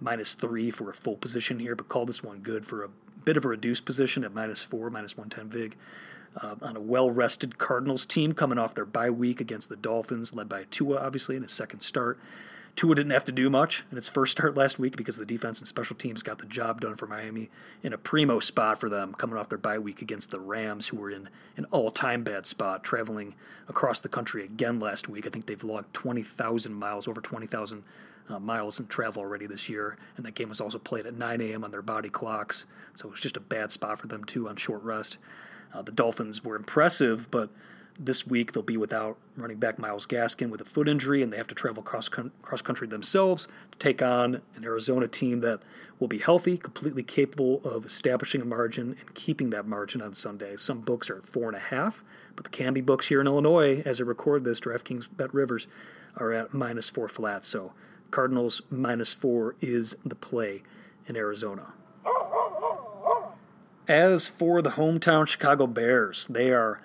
minus 0.00 0.34
three 0.34 0.72
for 0.72 0.90
a 0.90 0.94
full 0.94 1.16
position 1.16 1.60
here, 1.60 1.76
but 1.76 1.88
call 1.88 2.06
this 2.06 2.24
one 2.24 2.40
good 2.40 2.66
for 2.66 2.82
a 2.82 2.88
bit 3.24 3.36
of 3.36 3.44
a 3.44 3.48
reduced 3.48 3.84
position 3.84 4.24
at 4.24 4.34
minus 4.34 4.62
four, 4.62 4.90
minus 4.90 5.16
110 5.16 5.48
vig. 5.48 5.76
Uh, 6.36 6.56
on 6.60 6.76
a 6.76 6.80
well 6.80 7.08
rested 7.08 7.56
Cardinals 7.56 8.04
team 8.04 8.32
coming 8.32 8.58
off 8.58 8.74
their 8.74 8.84
bye 8.84 9.10
week 9.10 9.40
against 9.40 9.68
the 9.68 9.76
Dolphins, 9.76 10.34
led 10.34 10.48
by 10.48 10.64
Tua, 10.72 10.96
obviously, 10.98 11.36
in 11.36 11.42
his 11.42 11.52
second 11.52 11.80
start. 11.80 12.18
Tua 12.80 12.94
didn't 12.94 13.12
have 13.12 13.26
to 13.26 13.32
do 13.32 13.50
much 13.50 13.84
in 13.92 13.98
its 13.98 14.08
first 14.08 14.32
start 14.32 14.56
last 14.56 14.78
week 14.78 14.96
because 14.96 15.18
the 15.18 15.26
defense 15.26 15.58
and 15.58 15.68
special 15.68 15.94
teams 15.94 16.22
got 16.22 16.38
the 16.38 16.46
job 16.46 16.80
done 16.80 16.96
for 16.96 17.06
Miami 17.06 17.50
in 17.82 17.92
a 17.92 17.98
primo 17.98 18.40
spot 18.40 18.80
for 18.80 18.88
them 18.88 19.12
coming 19.12 19.36
off 19.36 19.50
their 19.50 19.58
bye 19.58 19.78
week 19.78 20.00
against 20.00 20.30
the 20.30 20.40
Rams, 20.40 20.88
who 20.88 20.96
were 20.96 21.10
in 21.10 21.28
an 21.58 21.66
all 21.72 21.90
time 21.90 22.24
bad 22.24 22.46
spot, 22.46 22.82
traveling 22.82 23.34
across 23.68 24.00
the 24.00 24.08
country 24.08 24.44
again 24.44 24.80
last 24.80 25.10
week. 25.10 25.26
I 25.26 25.28
think 25.28 25.44
they've 25.44 25.62
logged 25.62 25.92
20,000 25.92 26.72
miles, 26.72 27.06
over 27.06 27.20
20,000 27.20 27.84
uh, 28.30 28.38
miles 28.38 28.80
in 28.80 28.86
travel 28.86 29.20
already 29.20 29.44
this 29.44 29.68
year. 29.68 29.98
And 30.16 30.24
that 30.24 30.34
game 30.34 30.48
was 30.48 30.62
also 30.62 30.78
played 30.78 31.04
at 31.04 31.12
9 31.12 31.40
a.m. 31.42 31.64
on 31.64 31.72
their 31.72 31.82
body 31.82 32.08
clocks. 32.08 32.64
So 32.94 33.08
it 33.08 33.10
was 33.10 33.20
just 33.20 33.36
a 33.36 33.40
bad 33.40 33.72
spot 33.72 33.98
for 33.98 34.06
them, 34.06 34.24
too, 34.24 34.48
on 34.48 34.56
short 34.56 34.82
rest. 34.82 35.18
Uh, 35.74 35.82
the 35.82 35.92
Dolphins 35.92 36.42
were 36.42 36.56
impressive, 36.56 37.30
but 37.30 37.50
this 38.02 38.26
week 38.26 38.52
they'll 38.52 38.62
be 38.62 38.78
without 38.78 39.18
running 39.36 39.58
back 39.58 39.78
Myles 39.78 40.06
Gaskin 40.06 40.48
with 40.48 40.60
a 40.60 40.64
foot 40.64 40.88
injury, 40.88 41.22
and 41.22 41.30
they 41.32 41.36
have 41.36 41.46
to 41.48 41.54
travel 41.54 41.82
cross 41.82 42.08
cross 42.08 42.62
country 42.62 42.88
themselves 42.88 43.46
to 43.72 43.78
take 43.78 44.00
on 44.00 44.40
an 44.56 44.64
Arizona 44.64 45.06
team 45.06 45.40
that 45.40 45.60
will 45.98 46.08
be 46.08 46.18
healthy, 46.18 46.56
completely 46.56 47.02
capable 47.02 47.60
of 47.62 47.84
establishing 47.84 48.40
a 48.40 48.44
margin 48.46 48.96
and 48.98 49.14
keeping 49.14 49.50
that 49.50 49.66
margin 49.66 50.00
on 50.00 50.14
Sunday. 50.14 50.56
Some 50.56 50.80
books 50.80 51.10
are 51.10 51.18
at 51.18 51.26
four 51.26 51.48
and 51.48 51.56
a 51.56 51.60
half, 51.60 52.02
but 52.36 52.44
the 52.44 52.50
Kambi 52.50 52.84
books 52.84 53.08
here 53.08 53.20
in 53.20 53.26
Illinois, 53.26 53.82
as 53.84 54.00
I 54.00 54.04
record 54.04 54.44
this, 54.44 54.60
DraftKings 54.60 55.08
BetRivers, 55.08 55.66
are 56.16 56.32
at 56.32 56.54
minus 56.54 56.88
four 56.88 57.06
flat. 57.06 57.44
So 57.44 57.72
Cardinals 58.10 58.62
minus 58.70 59.12
four 59.12 59.56
is 59.60 59.94
the 60.04 60.14
play 60.14 60.62
in 61.06 61.16
Arizona. 61.16 61.74
As 63.86 64.28
for 64.28 64.62
the 64.62 64.70
hometown 64.70 65.26
Chicago 65.26 65.66
Bears, 65.66 66.26
they 66.28 66.50
are 66.50 66.80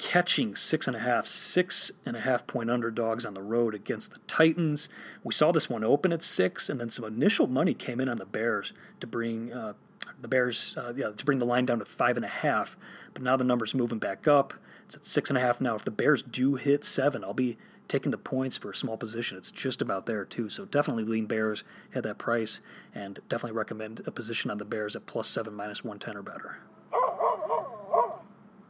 catching 0.00 0.56
six 0.56 0.86
and 0.86 0.96
a 0.96 1.00
half, 1.00 1.26
six 1.26 1.92
and 2.06 2.16
a 2.16 2.20
half 2.20 2.46
point 2.46 2.70
underdogs 2.70 3.26
on 3.26 3.34
the 3.34 3.42
road 3.42 3.74
against 3.74 4.12
the 4.14 4.18
Titans. 4.20 4.88
We 5.22 5.34
saw 5.34 5.52
this 5.52 5.68
one 5.68 5.84
open 5.84 6.10
at 6.10 6.22
six, 6.22 6.70
and 6.70 6.80
then 6.80 6.88
some 6.88 7.04
initial 7.04 7.46
money 7.46 7.74
came 7.74 8.00
in 8.00 8.08
on 8.08 8.16
the 8.16 8.24
Bears 8.24 8.72
to 9.00 9.06
bring 9.06 9.52
uh, 9.52 9.74
the 10.18 10.26
Bears, 10.26 10.74
uh, 10.78 10.94
yeah, 10.96 11.10
to 11.14 11.24
bring 11.24 11.38
the 11.38 11.44
line 11.44 11.66
down 11.66 11.80
to 11.80 11.84
five 11.84 12.16
and 12.16 12.24
a 12.24 12.28
half. 12.28 12.78
But 13.12 13.22
now 13.22 13.36
the 13.36 13.44
number's 13.44 13.74
moving 13.74 13.98
back 13.98 14.26
up. 14.26 14.54
It's 14.86 14.96
at 14.96 15.04
six 15.04 15.28
and 15.28 15.36
a 15.36 15.42
half 15.42 15.60
now. 15.60 15.74
If 15.74 15.84
the 15.84 15.90
Bears 15.90 16.22
do 16.22 16.54
hit 16.54 16.84
seven, 16.84 17.22
I'll 17.22 17.34
be 17.34 17.58
taking 17.86 18.10
the 18.10 18.18
points 18.18 18.56
for 18.56 18.70
a 18.70 18.74
small 18.74 18.96
position. 18.96 19.36
It's 19.36 19.50
just 19.50 19.82
about 19.82 20.06
there 20.06 20.24
too. 20.24 20.48
So 20.48 20.64
definitely 20.64 21.04
lean 21.04 21.26
Bears 21.26 21.62
at 21.94 22.04
that 22.04 22.16
price, 22.16 22.60
and 22.94 23.20
definitely 23.28 23.56
recommend 23.56 24.00
a 24.06 24.10
position 24.10 24.50
on 24.50 24.56
the 24.56 24.64
Bears 24.64 24.96
at 24.96 25.04
plus 25.04 25.28
seven, 25.28 25.52
minus 25.52 25.84
one 25.84 25.98
ten 25.98 26.16
or 26.16 26.22
better. 26.22 26.58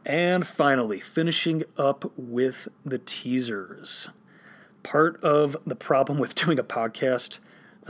And 0.05 0.47
finally, 0.47 0.99
finishing 0.99 1.63
up 1.77 2.11
with 2.17 2.67
the 2.85 2.97
teasers. 2.97 4.09
Part 4.83 5.21
of 5.23 5.55
the 5.65 5.75
problem 5.75 6.17
with 6.17 6.35
doing 6.35 6.57
a 6.57 6.63
podcast 6.63 7.39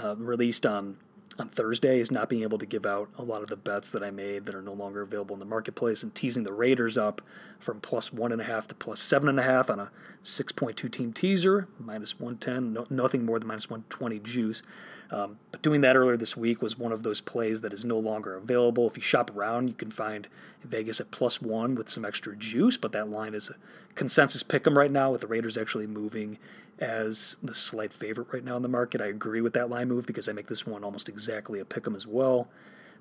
uh, 0.01 0.15
released 0.17 0.65
on 0.65 0.97
on 1.39 1.47
Thursday 1.47 1.99
is 1.99 2.11
not 2.11 2.29
being 2.29 2.43
able 2.43 2.57
to 2.57 2.65
give 2.65 2.85
out 2.85 3.09
a 3.17 3.23
lot 3.23 3.41
of 3.41 3.49
the 3.49 3.55
bets 3.55 3.89
that 3.91 4.03
I 4.03 4.11
made 4.11 4.45
that 4.45 4.55
are 4.55 4.61
no 4.61 4.73
longer 4.73 5.01
available 5.01 5.33
in 5.33 5.39
the 5.39 5.45
marketplace 5.45 6.03
and 6.03 6.13
teasing 6.13 6.43
the 6.43 6.53
Raiders 6.53 6.97
up 6.97 7.21
from 7.59 7.79
plus 7.79 8.11
one 8.11 8.31
and 8.31 8.41
a 8.41 8.43
half 8.43 8.67
to 8.67 8.75
plus 8.75 8.99
seven 9.01 9.29
and 9.29 9.39
a 9.39 9.43
half 9.43 9.69
on 9.69 9.79
a 9.79 9.91
6.2 10.23 10.91
team 10.91 11.13
teaser, 11.13 11.67
minus 11.79 12.19
110, 12.19 12.73
no, 12.73 12.85
nothing 12.89 13.25
more 13.25 13.39
than 13.39 13.47
minus 13.47 13.69
120 13.69 14.19
juice. 14.19 14.61
Um, 15.09 15.39
but 15.51 15.61
doing 15.61 15.81
that 15.81 15.95
earlier 15.95 16.17
this 16.17 16.37
week 16.37 16.61
was 16.61 16.77
one 16.77 16.91
of 16.91 17.03
those 17.03 17.21
plays 17.21 17.61
that 17.61 17.73
is 17.73 17.83
no 17.83 17.99
longer 17.99 18.35
available. 18.35 18.87
If 18.87 18.97
you 18.97 19.03
shop 19.03 19.35
around, 19.35 19.67
you 19.67 19.73
can 19.73 19.91
find 19.91 20.27
Vegas 20.63 21.01
at 21.01 21.11
plus 21.11 21.41
one 21.41 21.75
with 21.75 21.89
some 21.89 22.05
extra 22.05 22.35
juice, 22.35 22.77
but 22.77 22.91
that 22.93 23.09
line 23.09 23.33
is 23.33 23.49
a 23.49 23.55
consensus 23.95 24.43
pick 24.43 24.65
'em 24.65 24.77
right 24.77 24.91
now 24.91 25.11
with 25.11 25.21
the 25.21 25.27
Raiders 25.27 25.57
actually 25.57 25.87
moving 25.87 26.37
as 26.81 27.37
the 27.41 27.53
slight 27.53 27.93
favorite 27.93 28.27
right 28.33 28.43
now 28.43 28.57
in 28.57 28.63
the 28.63 28.67
market. 28.67 28.99
I 28.99 29.05
agree 29.05 29.39
with 29.39 29.53
that 29.53 29.69
line 29.69 29.87
move 29.87 30.05
because 30.05 30.27
I 30.27 30.33
make 30.33 30.47
this 30.47 30.65
one 30.65 30.83
almost 30.83 31.07
exactly 31.07 31.59
a 31.59 31.65
pick 31.65 31.87
'em 31.87 31.95
as 31.95 32.07
well. 32.07 32.49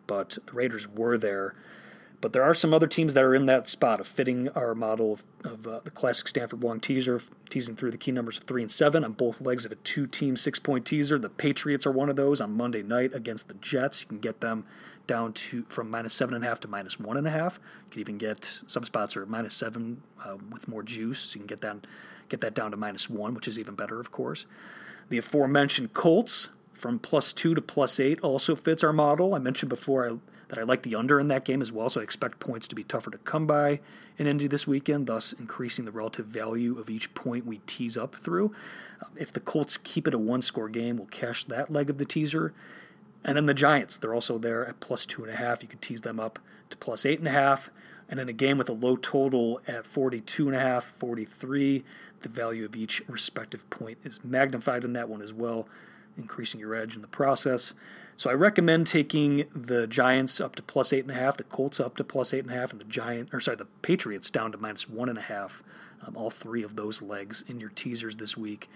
But 0.07 0.39
the 0.47 0.53
Raiders 0.53 0.87
were 0.87 1.17
there. 1.19 1.55
But 2.21 2.35
there 2.35 2.43
are 2.43 2.55
some 2.55 2.75
other 2.75 2.87
teams 2.87 3.15
that 3.15 3.25
are 3.25 3.35
in 3.35 3.47
that 3.47 3.67
spot 3.67 3.99
of 3.99 4.07
fitting 4.07 4.51
our 4.51 4.75
model 4.75 5.15
of, 5.15 5.25
of 5.43 5.67
uh, 5.67 5.81
the 5.83 5.91
classic 5.91 6.29
Stanford 6.29 6.63
Wong 6.63 6.79
teaser, 6.79 7.23
teasing 7.49 7.77
through 7.77 7.93
the 7.93 7.97
key 7.97 8.13
numbers 8.13 8.37
of 8.37 8.45
three 8.45 8.61
and 8.61 8.71
seven 8.71 9.05
on 9.05 9.13
both 9.13 9.41
legs 9.41 9.65
of 9.65 9.73
a 9.73 9.77
two-team 9.77 10.37
six-point 10.37 10.85
teaser. 10.85 11.19
The 11.19 11.31
Patriots 11.31 11.87
are 11.87 11.93
one 11.93 12.11
of 12.11 12.17
those 12.17 12.43
on 12.43 12.53
Monday 12.53 12.83
night 12.83 13.15
against 13.15 13.49
the 13.49 13.55
Jets. 13.55 14.03
You 14.03 14.09
can 14.09 14.19
get 14.19 14.43
them 14.43 14.67
down 15.07 15.33
to 15.33 15.65
from 15.71 15.91
minus 15.91 16.13
seven 16.13 16.35
and 16.35 16.45
a 16.45 16.47
half 16.47 16.61
to 16.61 16.69
minus 16.69 17.01
one 17.01 17.17
and 17.17 17.27
a 17.27 17.31
half. 17.31 17.59
You 17.87 17.93
can 17.93 18.01
even 18.03 18.19
get 18.19 18.61
some 18.67 18.85
spots 18.85 19.17
are 19.17 19.25
minus 19.25 19.55
seven 19.55 20.03
uh, 20.23 20.37
with 20.53 20.69
more 20.69 20.83
juice. 20.83 21.35
You 21.35 21.41
can 21.41 21.47
get 21.47 21.63
that 21.63 21.87
get 22.31 22.41
that 22.41 22.55
down 22.55 22.71
to 22.71 22.77
minus 22.79 23.11
one, 23.11 23.35
which 23.35 23.47
is 23.47 23.59
even 23.59 23.75
better, 23.75 24.01
of 24.01 24.11
course. 24.11 24.47
The 25.11 25.19
aforementioned 25.19 25.93
Colts 25.93 26.49
from 26.73 26.99
plus 26.99 27.35
two 27.35 27.55
to 27.55 27.61
plus 27.61 28.01
eight 28.01 28.19
also 28.21 28.57
fits 28.57 28.83
our 28.83 28.93
model. 28.93 29.35
I 29.35 29.39
mentioned 29.39 29.69
before 29.69 30.09
I, 30.09 30.17
that 30.49 30.59
I 30.59 30.63
like 30.63 30.83
the 30.83 30.95
under 30.95 31.21
in 31.21 31.29
that 31.29 31.45
game 31.45 31.61
as 31.61 31.71
well, 31.71 31.91
so 31.91 32.01
I 32.01 32.05
expect 32.05 32.41
points 32.41 32.67
to 32.69 32.75
be 32.75 32.85
tougher 32.85 33.11
to 33.11 33.19
come 33.19 33.47
by 33.47 33.81
in 34.17 34.27
Indy 34.27 34.47
this 34.47 34.67
weekend, 34.67 35.07
thus 35.07 35.33
increasing 35.33 35.85
the 35.85 35.93
relative 35.93 36.27
value 36.27 36.79
of 36.79 36.89
each 36.89 37.13
point 37.15 37.47
we 37.47 37.59
tease 37.67 37.97
up 37.97 38.17
through. 38.17 38.55
If 39.17 39.33
the 39.33 39.41
Colts 39.41 39.77
keep 39.77 40.07
it 40.07 40.15
a 40.15 40.19
one 40.19 40.43
score 40.43 40.69
game, 40.69 40.97
we'll 40.97 41.07
cash 41.07 41.45
that 41.45 41.73
leg 41.73 41.91
of 41.91 41.99
the 41.99 42.05
teaser. 42.05 42.53
And 43.25 43.37
then 43.37 43.47
the 43.47 43.55
Giants, 43.55 43.99
they're 43.99 44.15
also 44.15 44.39
there 44.39 44.67
at 44.67 44.81
plus 44.81 45.05
two 45.07 45.23
and 45.25 45.33
a 45.33 45.37
half. 45.37 45.63
You 45.63 45.69
could 45.69 45.83
tease 45.83 46.03
them 46.03 46.21
up 46.21 46.39
to 46.71 46.77
plus 46.77 47.05
eight 47.05 47.19
and 47.19 47.29
a 47.29 47.33
half. 47.33 47.71
And 48.09 48.19
in 48.19 48.29
a 48.29 48.33
game 48.33 48.59
with 48.59 48.69
a 48.69 48.73
low 48.75 48.97
total 48.97 49.61
at 49.69 49.87
42 49.87 50.49
and 50.49 50.57
a 50.57 50.61
half, 50.61 50.85
43, 50.85 51.85
the 52.23 52.29
value 52.29 52.65
of 52.65 52.77
each 52.77 53.03
respective 53.09 53.69
point 53.71 53.99
is 54.05 54.21
magnified 54.25 54.85
in 54.85 54.93
that 54.95 55.09
one 55.09 55.23
as 55.23 55.33
well, 55.33 55.69
increasing 56.17 56.61
your 56.61 56.75
edge 56.75 56.95
in 56.95 57.03
the 57.03 57.09
process. 57.09 57.73
So 58.17 58.29
I 58.29 58.35
recommend 58.35 58.87
taking 58.87 59.47
the 59.55 59.87
Giants 59.87 60.41
up 60.41 60.55
to 60.57 60.63
plus 60.63 60.93
eight 60.93 61.05
and 61.05 61.11
a 61.11 61.15
half, 61.15 61.39
the 61.39 61.45
Colts 61.45 61.81
up 61.81 61.97
to 61.97 62.05
plus 62.05 62.35
eight 62.35 62.45
and 62.45 62.51
a 62.51 62.55
half, 62.55 62.71
and 62.71 62.81
the 62.81 62.85
Giant 62.85 63.31
or 63.33 63.41
sorry, 63.41 63.57
the 63.57 63.65
Patriots 63.81 64.29
down 64.29 64.53
to 64.53 64.59
minus 64.59 64.89
one 64.89 65.09
and 65.09 65.17
a 65.17 65.23
half. 65.23 65.63
Um, 66.07 66.17
all 66.17 66.31
three 66.31 66.63
of 66.63 66.77
those 66.77 67.01
legs 67.03 67.45
in 67.49 67.61
your 67.61 67.71
teasers 67.71 68.17
this 68.17 68.37
week. 68.37 68.69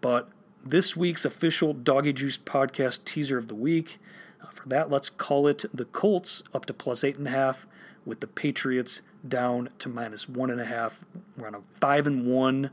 But 0.00 0.28
this 0.64 0.96
week's 0.96 1.24
official 1.24 1.72
Doggy 1.72 2.12
Juice 2.12 2.38
podcast 2.38 3.04
teaser 3.04 3.38
of 3.38 3.48
the 3.48 3.54
week. 3.54 3.98
Uh, 4.42 4.46
for 4.48 4.68
that, 4.68 4.90
let's 4.90 5.08
call 5.10 5.46
it 5.46 5.64
the 5.72 5.86
Colts 5.86 6.42
up 6.54 6.66
to 6.66 6.74
plus 6.74 7.04
eight 7.04 7.16
and 7.16 7.26
a 7.26 7.30
half, 7.30 7.66
with 8.04 8.20
the 8.20 8.26
Patriots 8.26 9.02
down 9.26 9.70
to 9.78 9.88
minus 9.88 10.28
one 10.28 10.50
and 10.50 10.60
a 10.60 10.64
half. 10.64 11.04
We're 11.36 11.46
on 11.46 11.54
a 11.54 11.62
five 11.80 12.06
and 12.06 12.26
one 12.26 12.70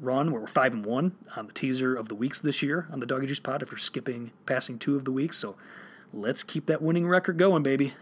run 0.00 0.30
where 0.30 0.40
we're 0.40 0.46
five 0.46 0.74
and 0.74 0.84
one 0.84 1.16
on 1.36 1.46
the 1.46 1.52
teaser 1.52 1.94
of 1.94 2.08
the 2.08 2.14
weeks 2.14 2.40
this 2.40 2.62
year 2.62 2.86
on 2.92 3.00
the 3.00 3.06
Doggy 3.06 3.26
Juice 3.26 3.40
Pod. 3.40 3.62
If 3.62 3.70
you're 3.70 3.78
skipping 3.78 4.32
passing 4.44 4.78
two 4.78 4.96
of 4.96 5.04
the 5.04 5.12
weeks, 5.12 5.38
so 5.38 5.56
let's 6.12 6.42
keep 6.42 6.66
that 6.66 6.82
winning 6.82 7.08
record 7.08 7.38
going, 7.38 7.62
baby. 7.62 7.94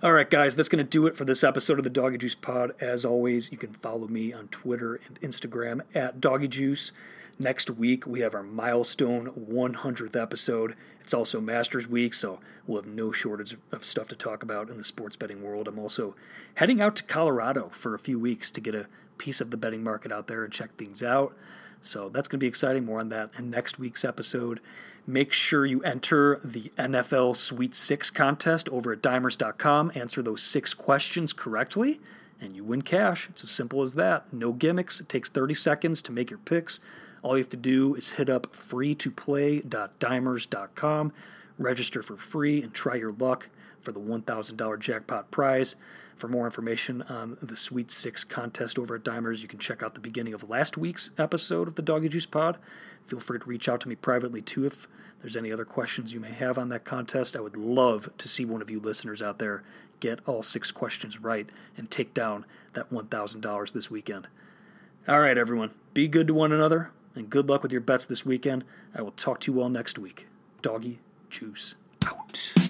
All 0.00 0.12
right, 0.12 0.30
guys, 0.30 0.54
that's 0.54 0.68
going 0.68 0.84
to 0.84 0.88
do 0.88 1.08
it 1.08 1.16
for 1.16 1.24
this 1.24 1.42
episode 1.42 1.78
of 1.78 1.82
the 1.82 1.90
Doggy 1.90 2.18
Juice 2.18 2.36
Pod. 2.36 2.72
As 2.80 3.04
always, 3.04 3.50
you 3.50 3.58
can 3.58 3.72
follow 3.74 4.06
me 4.06 4.32
on 4.32 4.46
Twitter 4.46 5.00
and 5.08 5.20
Instagram 5.20 5.80
at 5.92 6.20
Doggy 6.20 6.46
Juice. 6.46 6.92
Next 7.40 7.70
week, 7.70 8.04
we 8.04 8.18
have 8.20 8.34
our 8.34 8.42
milestone 8.42 9.30
100th 9.48 10.20
episode. 10.20 10.74
It's 11.00 11.14
also 11.14 11.40
Masters 11.40 11.86
Week, 11.86 12.12
so 12.12 12.40
we'll 12.66 12.82
have 12.82 12.90
no 12.90 13.12
shortage 13.12 13.56
of 13.70 13.84
stuff 13.84 14.08
to 14.08 14.16
talk 14.16 14.42
about 14.42 14.68
in 14.68 14.76
the 14.76 14.82
sports 14.82 15.14
betting 15.14 15.40
world. 15.40 15.68
I'm 15.68 15.78
also 15.78 16.16
heading 16.54 16.80
out 16.80 16.96
to 16.96 17.04
Colorado 17.04 17.68
for 17.68 17.94
a 17.94 17.98
few 17.98 18.18
weeks 18.18 18.50
to 18.50 18.60
get 18.60 18.74
a 18.74 18.88
piece 19.18 19.40
of 19.40 19.52
the 19.52 19.56
betting 19.56 19.84
market 19.84 20.10
out 20.10 20.26
there 20.26 20.42
and 20.42 20.52
check 20.52 20.74
things 20.74 21.00
out. 21.00 21.32
So 21.80 22.08
that's 22.08 22.26
going 22.26 22.38
to 22.38 22.42
be 22.42 22.48
exciting. 22.48 22.84
More 22.84 22.98
on 22.98 23.08
that 23.10 23.30
in 23.38 23.50
next 23.50 23.78
week's 23.78 24.04
episode. 24.04 24.58
Make 25.06 25.32
sure 25.32 25.64
you 25.64 25.80
enter 25.84 26.40
the 26.42 26.72
NFL 26.76 27.36
Sweet 27.36 27.76
Six 27.76 28.10
contest 28.10 28.68
over 28.70 28.92
at 28.92 29.00
dimers.com. 29.00 29.92
Answer 29.94 30.22
those 30.22 30.42
six 30.42 30.74
questions 30.74 31.32
correctly, 31.32 32.00
and 32.40 32.56
you 32.56 32.64
win 32.64 32.82
cash. 32.82 33.28
It's 33.30 33.44
as 33.44 33.50
simple 33.50 33.80
as 33.82 33.94
that. 33.94 34.32
No 34.32 34.52
gimmicks. 34.52 35.00
It 35.00 35.08
takes 35.08 35.30
30 35.30 35.54
seconds 35.54 36.02
to 36.02 36.10
make 36.10 36.30
your 36.30 36.40
picks. 36.40 36.80
All 37.22 37.36
you 37.36 37.42
have 37.42 37.50
to 37.50 37.56
do 37.56 37.94
is 37.94 38.12
hit 38.12 38.28
up 38.28 38.54
freetoplay.dimers.com, 38.54 41.12
register 41.58 42.02
for 42.02 42.16
free, 42.16 42.62
and 42.62 42.72
try 42.72 42.94
your 42.94 43.12
luck 43.12 43.48
for 43.80 43.92
the 43.92 44.00
$1,000 44.00 44.80
jackpot 44.80 45.30
prize. 45.30 45.76
For 46.16 46.28
more 46.28 46.46
information 46.46 47.02
on 47.02 47.36
the 47.40 47.56
Sweet 47.56 47.92
Six 47.92 48.24
contest 48.24 48.78
over 48.78 48.96
at 48.96 49.04
Dimers, 49.04 49.40
you 49.40 49.48
can 49.48 49.60
check 49.60 49.82
out 49.82 49.94
the 49.94 50.00
beginning 50.00 50.34
of 50.34 50.48
last 50.48 50.76
week's 50.76 51.10
episode 51.16 51.68
of 51.68 51.76
the 51.76 51.82
Doggy 51.82 52.08
Juice 52.08 52.26
Pod. 52.26 52.58
Feel 53.04 53.20
free 53.20 53.38
to 53.38 53.44
reach 53.44 53.68
out 53.68 53.80
to 53.82 53.88
me 53.88 53.94
privately 53.94 54.42
too 54.42 54.66
if 54.66 54.88
there's 55.20 55.36
any 55.36 55.52
other 55.52 55.64
questions 55.64 56.12
you 56.12 56.20
may 56.20 56.32
have 56.32 56.58
on 56.58 56.68
that 56.70 56.84
contest. 56.84 57.36
I 57.36 57.40
would 57.40 57.56
love 57.56 58.10
to 58.18 58.28
see 58.28 58.44
one 58.44 58.60
of 58.60 58.70
you 58.70 58.80
listeners 58.80 59.22
out 59.22 59.38
there 59.38 59.62
get 60.00 60.18
all 60.26 60.42
six 60.42 60.72
questions 60.72 61.20
right 61.20 61.48
and 61.76 61.90
take 61.90 62.14
down 62.14 62.44
that 62.72 62.90
$1,000 62.90 63.72
this 63.72 63.90
weekend. 63.90 64.26
All 65.06 65.20
right, 65.20 65.38
everyone, 65.38 65.72
be 65.94 66.08
good 66.08 66.26
to 66.26 66.34
one 66.34 66.52
another 66.52 66.90
and 67.18 67.28
good 67.28 67.48
luck 67.48 67.62
with 67.62 67.72
your 67.72 67.80
bets 67.80 68.06
this 68.06 68.24
weekend. 68.24 68.64
I 68.94 69.02
will 69.02 69.10
talk 69.12 69.40
to 69.40 69.52
you 69.52 69.60
all 69.60 69.68
next 69.68 69.98
week. 69.98 70.26
Doggy 70.62 71.00
juice 71.28 71.74
out. 72.06 72.67